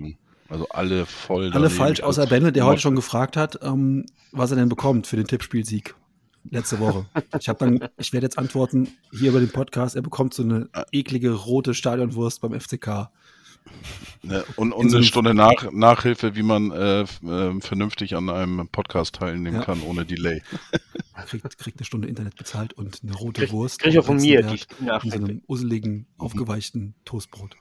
Also 0.50 0.70
alle 0.70 1.06
voll. 1.08 1.44
Alle 1.46 1.52
daneben. 1.54 1.74
falsch, 1.74 2.02
außer 2.04 2.22
Das- 2.22 2.30
Benne, 2.30 2.52
der 2.52 2.66
heute 2.66 2.82
schon 2.82 2.96
gefragt 2.96 3.36
hat, 3.36 3.60
ähm, 3.64 4.06
was 4.32 4.52
er 4.52 4.58
denn 4.58 4.70
bekommt 4.70 5.08
für 5.08 5.16
den 5.18 5.26
Tippspielsieg 5.28 5.96
letzte 6.50 6.80
Woche. 6.80 7.06
Ich 7.40 7.50
habe 7.50 7.60
dann, 7.60 7.90
ich 7.98 8.14
werde 8.14 8.26
jetzt 8.28 8.38
antworten 8.38 8.90
hier 9.12 9.32
über 9.32 9.40
den 9.40 9.52
Podcast. 9.52 9.96
Er 9.96 10.02
bekommt 10.04 10.34
so 10.36 10.44
eine 10.44 10.70
eklige 10.92 11.32
rote 11.34 11.74
Stadionwurst 11.74 12.42
beim 12.42 12.54
FCK. 12.58 13.10
Ne, 14.24 14.44
und 14.56 14.72
und 14.74 14.90
so 14.90 14.98
eine 14.98 15.06
Stunde 15.06 15.34
nach, 15.34 15.72
Nachhilfe, 15.72 16.36
wie 16.36 16.44
man 16.44 16.72
äh, 16.72 17.06
ähm, 17.24 17.62
vernünftig 17.62 18.16
an 18.16 18.30
einem 18.30 18.68
Podcast 18.68 19.16
teilnehmen 19.16 19.58
Ja. 19.58 19.64
kann, 19.64 19.82
ohne 19.82 20.06
Delay. 20.06 20.42
Er 21.14 21.24
kriegt, 21.24 21.58
kriegt 21.58 21.80
eine 21.80 21.86
Stunde 21.86 22.08
Internet 22.08 22.36
bezahlt 22.36 22.74
und 22.74 23.02
eine 23.04 23.14
rote 23.14 23.42
Krieg, 23.44 23.52
Wurst. 23.52 23.80
krieg 23.80 23.94
ich 23.94 24.00
auch 24.00 24.06
von 24.06 24.18
mir 24.18 24.42
die 24.42 24.60
in 25.04 25.12
so 25.12 25.18
einem 25.18 25.42
usseligen, 25.48 26.08
aufgeweichten 26.18 26.96
Toastbrot. 27.06 27.56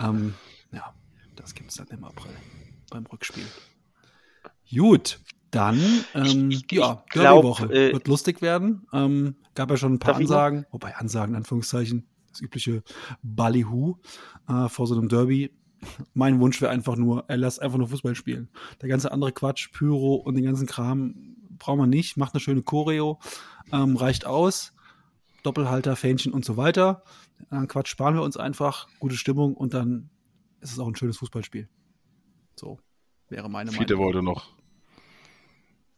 Ähm, 0.00 0.34
ja, 0.72 0.94
das 1.36 1.54
gibt 1.54 1.70
es 1.70 1.76
dann 1.76 1.88
im 1.88 2.04
April 2.04 2.32
beim 2.90 3.04
Rückspiel. 3.06 3.44
Gut, 4.74 5.20
dann, 5.50 5.78
ähm, 6.14 6.50
Ich- 6.50 6.64
ich- 6.64 6.72
ja, 6.72 7.02
ich 7.04 7.10
glaub, 7.10 7.10
Derby-Woche 7.10 7.64
äh, 7.72 7.92
wird 7.92 8.08
lustig 8.08 8.42
werden. 8.42 8.86
Ähm, 8.92 9.36
gab 9.54 9.70
ja 9.70 9.76
schon 9.76 9.94
ein 9.94 9.98
paar? 9.98 10.16
Ansagen, 10.16 10.66
wobei 10.70 10.96
Ansagen, 10.96 11.32
in 11.34 11.38
Anführungszeichen, 11.38 12.06
das 12.34 12.42
übliche 12.42 12.82
Ballyhoo 13.22 13.96
äh, 14.48 14.68
vor 14.68 14.86
so 14.86 14.94
einem 14.94 15.08
Derby. 15.08 15.52
Mein 16.14 16.40
Wunsch 16.40 16.60
wäre 16.60 16.72
einfach 16.72 16.96
nur, 16.96 17.24
er 17.28 17.36
lässt 17.36 17.60
einfach 17.60 17.78
nur 17.78 17.88
Fußball 17.88 18.14
spielen. 18.14 18.48
Der 18.80 18.88
ganze 18.88 19.12
andere 19.12 19.32
Quatsch, 19.32 19.70
Pyro 19.72 20.16
und 20.16 20.34
den 20.34 20.44
ganzen 20.44 20.66
Kram 20.66 21.36
braucht 21.58 21.78
man 21.78 21.90
nicht. 21.90 22.16
Macht 22.16 22.34
eine 22.34 22.40
schöne 22.40 22.62
Choreo, 22.62 23.18
ähm, 23.72 23.96
reicht 23.96 24.26
aus. 24.26 24.72
Doppelhalter, 25.42 25.94
Fähnchen 25.94 26.32
und 26.32 26.44
so 26.44 26.56
weiter. 26.56 27.04
Dann 27.50 27.68
Quatsch 27.68 27.88
sparen 27.88 28.14
wir 28.14 28.22
uns 28.22 28.36
einfach, 28.36 28.88
gute 28.98 29.16
Stimmung 29.16 29.54
und 29.54 29.74
dann 29.74 30.08
ist 30.60 30.72
es 30.72 30.78
auch 30.78 30.88
ein 30.88 30.96
schönes 30.96 31.18
Fußballspiel. 31.18 31.68
So 32.56 32.78
wäre 33.28 33.50
meine 33.50 33.70
Fiete 33.70 33.94
Meinung. 33.94 34.06
wollte 34.06 34.22
noch. 34.22 34.54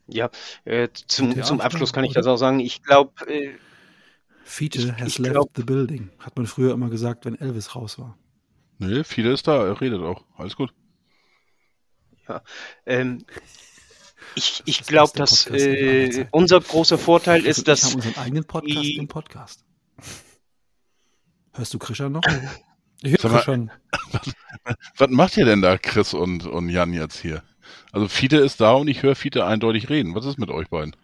Ja, 0.09 0.31
äh, 0.65 0.89
zum, 0.93 1.43
zum 1.43 1.61
Abschluss 1.61 1.93
kann 1.93 2.05
ich 2.05 2.13
das 2.13 2.27
auch 2.27 2.37
sagen. 2.37 2.61
Ich 2.61 2.83
glaube, 2.83 3.13
äh, 3.29 3.55
Fiete 4.49 4.79
Ich- 4.79 4.93
has 4.93 5.09
ich 5.09 5.19
left 5.19 5.33
glaub- 5.33 5.51
the 5.57 5.65
building, 5.65 6.11
hat 6.21 6.37
man 6.37 6.47
früher 6.47 6.73
immer 6.73 6.89
gesagt, 6.89 7.25
wenn 7.25 7.35
Elvis 7.35 7.75
raus 7.75 7.99
war. 7.99 8.17
Nee, 8.79 9.03
Fiete 9.03 9.31
ist 9.31 9.47
da, 9.49 9.67
er 9.67 9.81
redet 9.81 10.01
auch. 10.03 10.23
Alles 10.37 10.55
gut. 10.55 10.73
ähm, 12.87 13.25
ich, 14.35 14.63
ich 14.67 14.79
Das 14.79 14.87
glaube, 14.87 15.13
dass 15.17 15.47
äh, 15.49 16.27
unser 16.31 16.61
großer 16.61 16.99
Vorteil 16.99 17.43
Chris 17.43 17.59
ist, 17.59 17.69
dass 17.69 17.85
haben 17.85 17.95
unseren 17.97 18.17
eigenen 18.17 18.45
Podcast 18.45 18.83
die- 18.85 18.97
im 18.97 19.09
Podcast. 19.09 19.65
Hörst 21.55 21.73
du 21.75 21.79
Krischer 21.79 22.09
noch? 22.11 22.23
Ich 23.03 23.23
höre 23.23 23.31
mal, 23.31 23.43
schon. 23.43 23.71
Was 24.99 25.11
macht 25.11 25.37
ihr 25.37 25.45
denn 25.45 25.63
da, 25.63 25.79
Chris 25.79 26.13
und, 26.15 26.47
und 26.47 26.69
Jan 26.69 26.93
jetzt 26.93 27.19
hier? 27.19 27.43
Also 27.93 28.09
Fiete 28.09 28.37
ist 28.37 28.61
da 28.61 28.73
und 28.75 28.89
ich 28.89 29.03
höre 29.03 29.15
Fiete 29.15 29.45
eindeutig 29.47 29.89
reden. 29.89 30.15
Was 30.15 30.25
ist 30.27 30.39
mit 30.39 30.51
euch 30.51 30.69
beiden? 30.69 30.95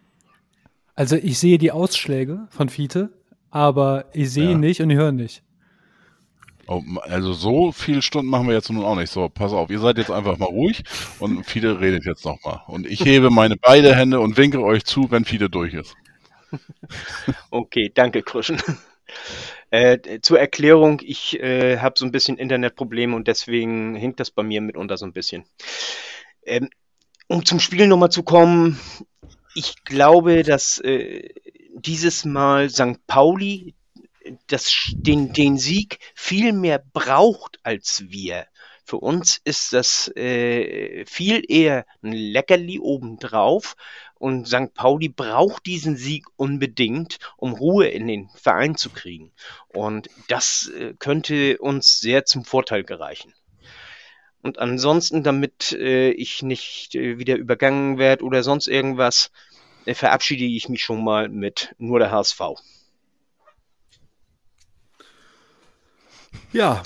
Also 0.94 1.16
ich 1.16 1.38
sehe 1.38 1.58
die 1.58 1.72
Ausschläge 1.72 2.46
von 2.50 2.68
Fiete, 2.68 3.12
aber 3.52 4.06
ich 4.12 4.32
sehe 4.32 4.52
Ja. 4.52 4.58
nicht 4.58 4.80
und 4.80 4.90
ich 4.90 4.96
höre 4.96 5.12
nicht. 5.12 5.44
Oh, 6.66 6.82
also 7.02 7.32
so 7.32 7.70
viele 7.72 8.02
Stunden 8.02 8.30
machen 8.30 8.46
wir 8.48 8.54
jetzt 8.54 8.70
nun 8.70 8.84
auch 8.84 8.96
nicht. 8.96 9.10
So, 9.10 9.28
pass 9.28 9.52
auf, 9.52 9.68
ihr 9.70 9.78
seid 9.80 9.98
jetzt 9.98 10.10
einfach 10.10 10.38
mal 10.38 10.46
ruhig 10.46 10.82
und 11.18 11.44
Fide 11.44 11.80
redet 11.80 12.04
jetzt 12.06 12.24
nochmal. 12.24 12.62
Und 12.66 12.86
ich 12.86 13.04
hebe 13.04 13.30
meine 13.30 13.56
beide 13.56 13.94
Hände 13.94 14.20
und 14.20 14.36
winke 14.36 14.60
euch 14.62 14.84
zu, 14.84 15.10
wenn 15.10 15.24
Fide 15.24 15.50
durch 15.50 15.74
ist. 15.74 15.94
Okay, 17.50 17.90
danke, 17.94 18.22
Kruschen. 18.22 18.60
Äh, 19.70 20.20
zur 20.20 20.38
Erklärung, 20.38 21.00
ich 21.02 21.38
äh, 21.40 21.78
habe 21.78 21.94
so 21.98 22.04
ein 22.04 22.12
bisschen 22.12 22.36
Internetprobleme 22.38 23.16
und 23.16 23.26
deswegen 23.26 23.94
hinkt 23.94 24.20
das 24.20 24.30
bei 24.30 24.42
mir 24.42 24.60
mitunter 24.60 24.96
so 24.98 25.06
ein 25.06 25.12
bisschen. 25.14 25.44
Ähm, 26.44 26.68
um 27.26 27.44
zum 27.44 27.58
Spiel 27.58 27.86
nochmal 27.86 28.10
zu 28.10 28.22
kommen, 28.22 28.78
ich 29.54 29.82
glaube, 29.84 30.42
dass 30.42 30.78
äh, 30.78 31.28
dieses 31.74 32.24
Mal 32.24 32.70
St. 32.70 33.06
Pauli 33.06 33.74
das, 34.46 34.92
den, 34.94 35.32
den 35.32 35.58
Sieg 35.58 35.98
viel 36.14 36.52
mehr 36.52 36.82
braucht 36.92 37.58
als 37.62 38.04
wir. 38.08 38.46
Für 38.84 38.98
uns 38.98 39.40
ist 39.44 39.72
das 39.72 40.08
äh, 40.16 41.04
viel 41.06 41.44
eher 41.48 41.86
ein 42.02 42.12
Leckerli 42.12 42.78
obendrauf 42.78 43.76
und 44.14 44.46
St. 44.46 44.74
Pauli 44.74 45.08
braucht 45.08 45.66
diesen 45.66 45.96
Sieg 45.96 46.26
unbedingt, 46.36 47.18
um 47.36 47.54
Ruhe 47.54 47.88
in 47.88 48.06
den 48.06 48.28
Verein 48.34 48.76
zu 48.76 48.90
kriegen. 48.90 49.32
Und 49.68 50.08
das 50.28 50.70
äh, 50.76 50.94
könnte 50.98 51.58
uns 51.58 52.00
sehr 52.00 52.24
zum 52.24 52.44
Vorteil 52.44 52.84
gereichen. 52.84 53.34
Und 54.42 54.58
ansonsten, 54.58 55.22
damit 55.22 55.72
äh, 55.72 56.10
ich 56.10 56.42
nicht 56.42 56.94
äh, 56.96 57.18
wieder 57.18 57.36
übergangen 57.36 57.98
werde 57.98 58.24
oder 58.24 58.42
sonst 58.42 58.66
irgendwas, 58.66 59.30
verabschiede 59.86 60.44
ich 60.44 60.68
mich 60.68 60.82
schon 60.82 61.02
mal 61.02 61.28
mit 61.28 61.74
nur 61.78 61.98
der 61.98 62.10
HSV. 62.10 62.40
Ja, 66.52 66.82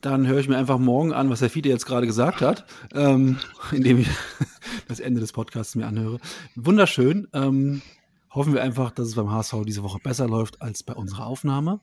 dann 0.00 0.26
höre 0.26 0.38
ich 0.38 0.48
mir 0.48 0.56
einfach 0.56 0.78
morgen 0.78 1.12
an, 1.12 1.30
was 1.30 1.40
der 1.40 1.50
Fiete 1.50 1.68
jetzt 1.68 1.86
gerade 1.86 2.06
gesagt 2.06 2.40
hat, 2.42 2.66
ähm, 2.94 3.38
indem 3.72 4.00
ich 4.00 4.08
das 4.88 5.00
Ende 5.00 5.20
des 5.20 5.32
Podcasts 5.32 5.74
mir 5.74 5.86
anhöre. 5.86 6.20
Wunderschön. 6.54 7.28
Ähm, 7.32 7.82
hoffen 8.30 8.52
wir 8.52 8.62
einfach, 8.62 8.90
dass 8.90 9.08
es 9.08 9.14
beim 9.14 9.30
HSV 9.30 9.64
diese 9.66 9.82
Woche 9.82 9.98
besser 10.02 10.28
läuft 10.28 10.60
als 10.60 10.82
bei 10.82 10.94
unserer 10.94 11.26
Aufnahme. 11.26 11.80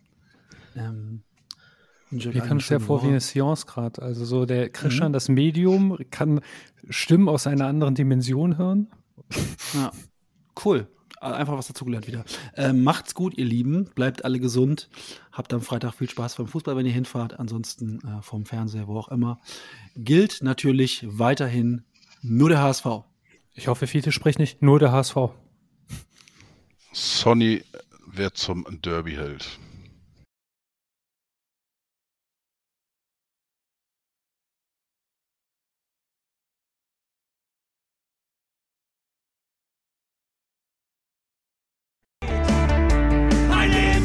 Ähm, 0.75 1.23
mir 2.11 2.41
kommt 2.41 2.61
es 2.61 2.69
ja 2.69 2.79
vor 2.79 3.03
wie 3.03 3.07
eine 3.07 3.21
Seance 3.21 3.65
gerade. 3.65 4.01
Also 4.01 4.25
so 4.25 4.45
der 4.45 4.69
Christian, 4.69 5.09
mhm. 5.09 5.13
das 5.13 5.29
Medium, 5.29 5.97
kann 6.11 6.41
Stimmen 6.89 7.29
aus 7.29 7.47
einer 7.47 7.67
anderen 7.67 7.95
Dimension 7.95 8.57
hören. 8.57 8.91
Ja, 9.73 9.91
cool. 10.65 10.87
Einfach 11.19 11.55
was 11.55 11.67
dazugelernt 11.67 12.07
wieder. 12.07 12.25
Ähm, 12.55 12.83
macht's 12.83 13.13
gut, 13.13 13.37
ihr 13.37 13.45
Lieben. 13.45 13.85
Bleibt 13.93 14.25
alle 14.25 14.39
gesund. 14.39 14.89
Habt 15.31 15.53
am 15.53 15.61
Freitag 15.61 15.93
viel 15.93 16.09
Spaß 16.09 16.35
beim 16.35 16.47
Fußball, 16.47 16.75
wenn 16.75 16.85
ihr 16.87 16.91
hinfahrt. 16.91 17.39
Ansonsten 17.39 17.99
äh, 17.99 18.23
vom 18.23 18.45
Fernseher, 18.45 18.87
wo 18.87 18.97
auch 18.97 19.09
immer. 19.09 19.39
Gilt 19.95 20.41
natürlich 20.41 21.05
weiterhin 21.07 21.83
nur 22.23 22.49
der 22.49 22.61
HSV. 22.61 22.85
Ich 23.53 23.67
hoffe, 23.67 23.85
Fiete 23.85 24.11
spricht 24.11 24.39
nicht 24.39 24.63
nur 24.63 24.79
der 24.79 24.91
HSV. 24.91 25.15
Sonny 26.91 27.63
wird 28.07 28.37
zum 28.37 28.65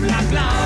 bla 0.06 0.22
bla. 0.30 0.65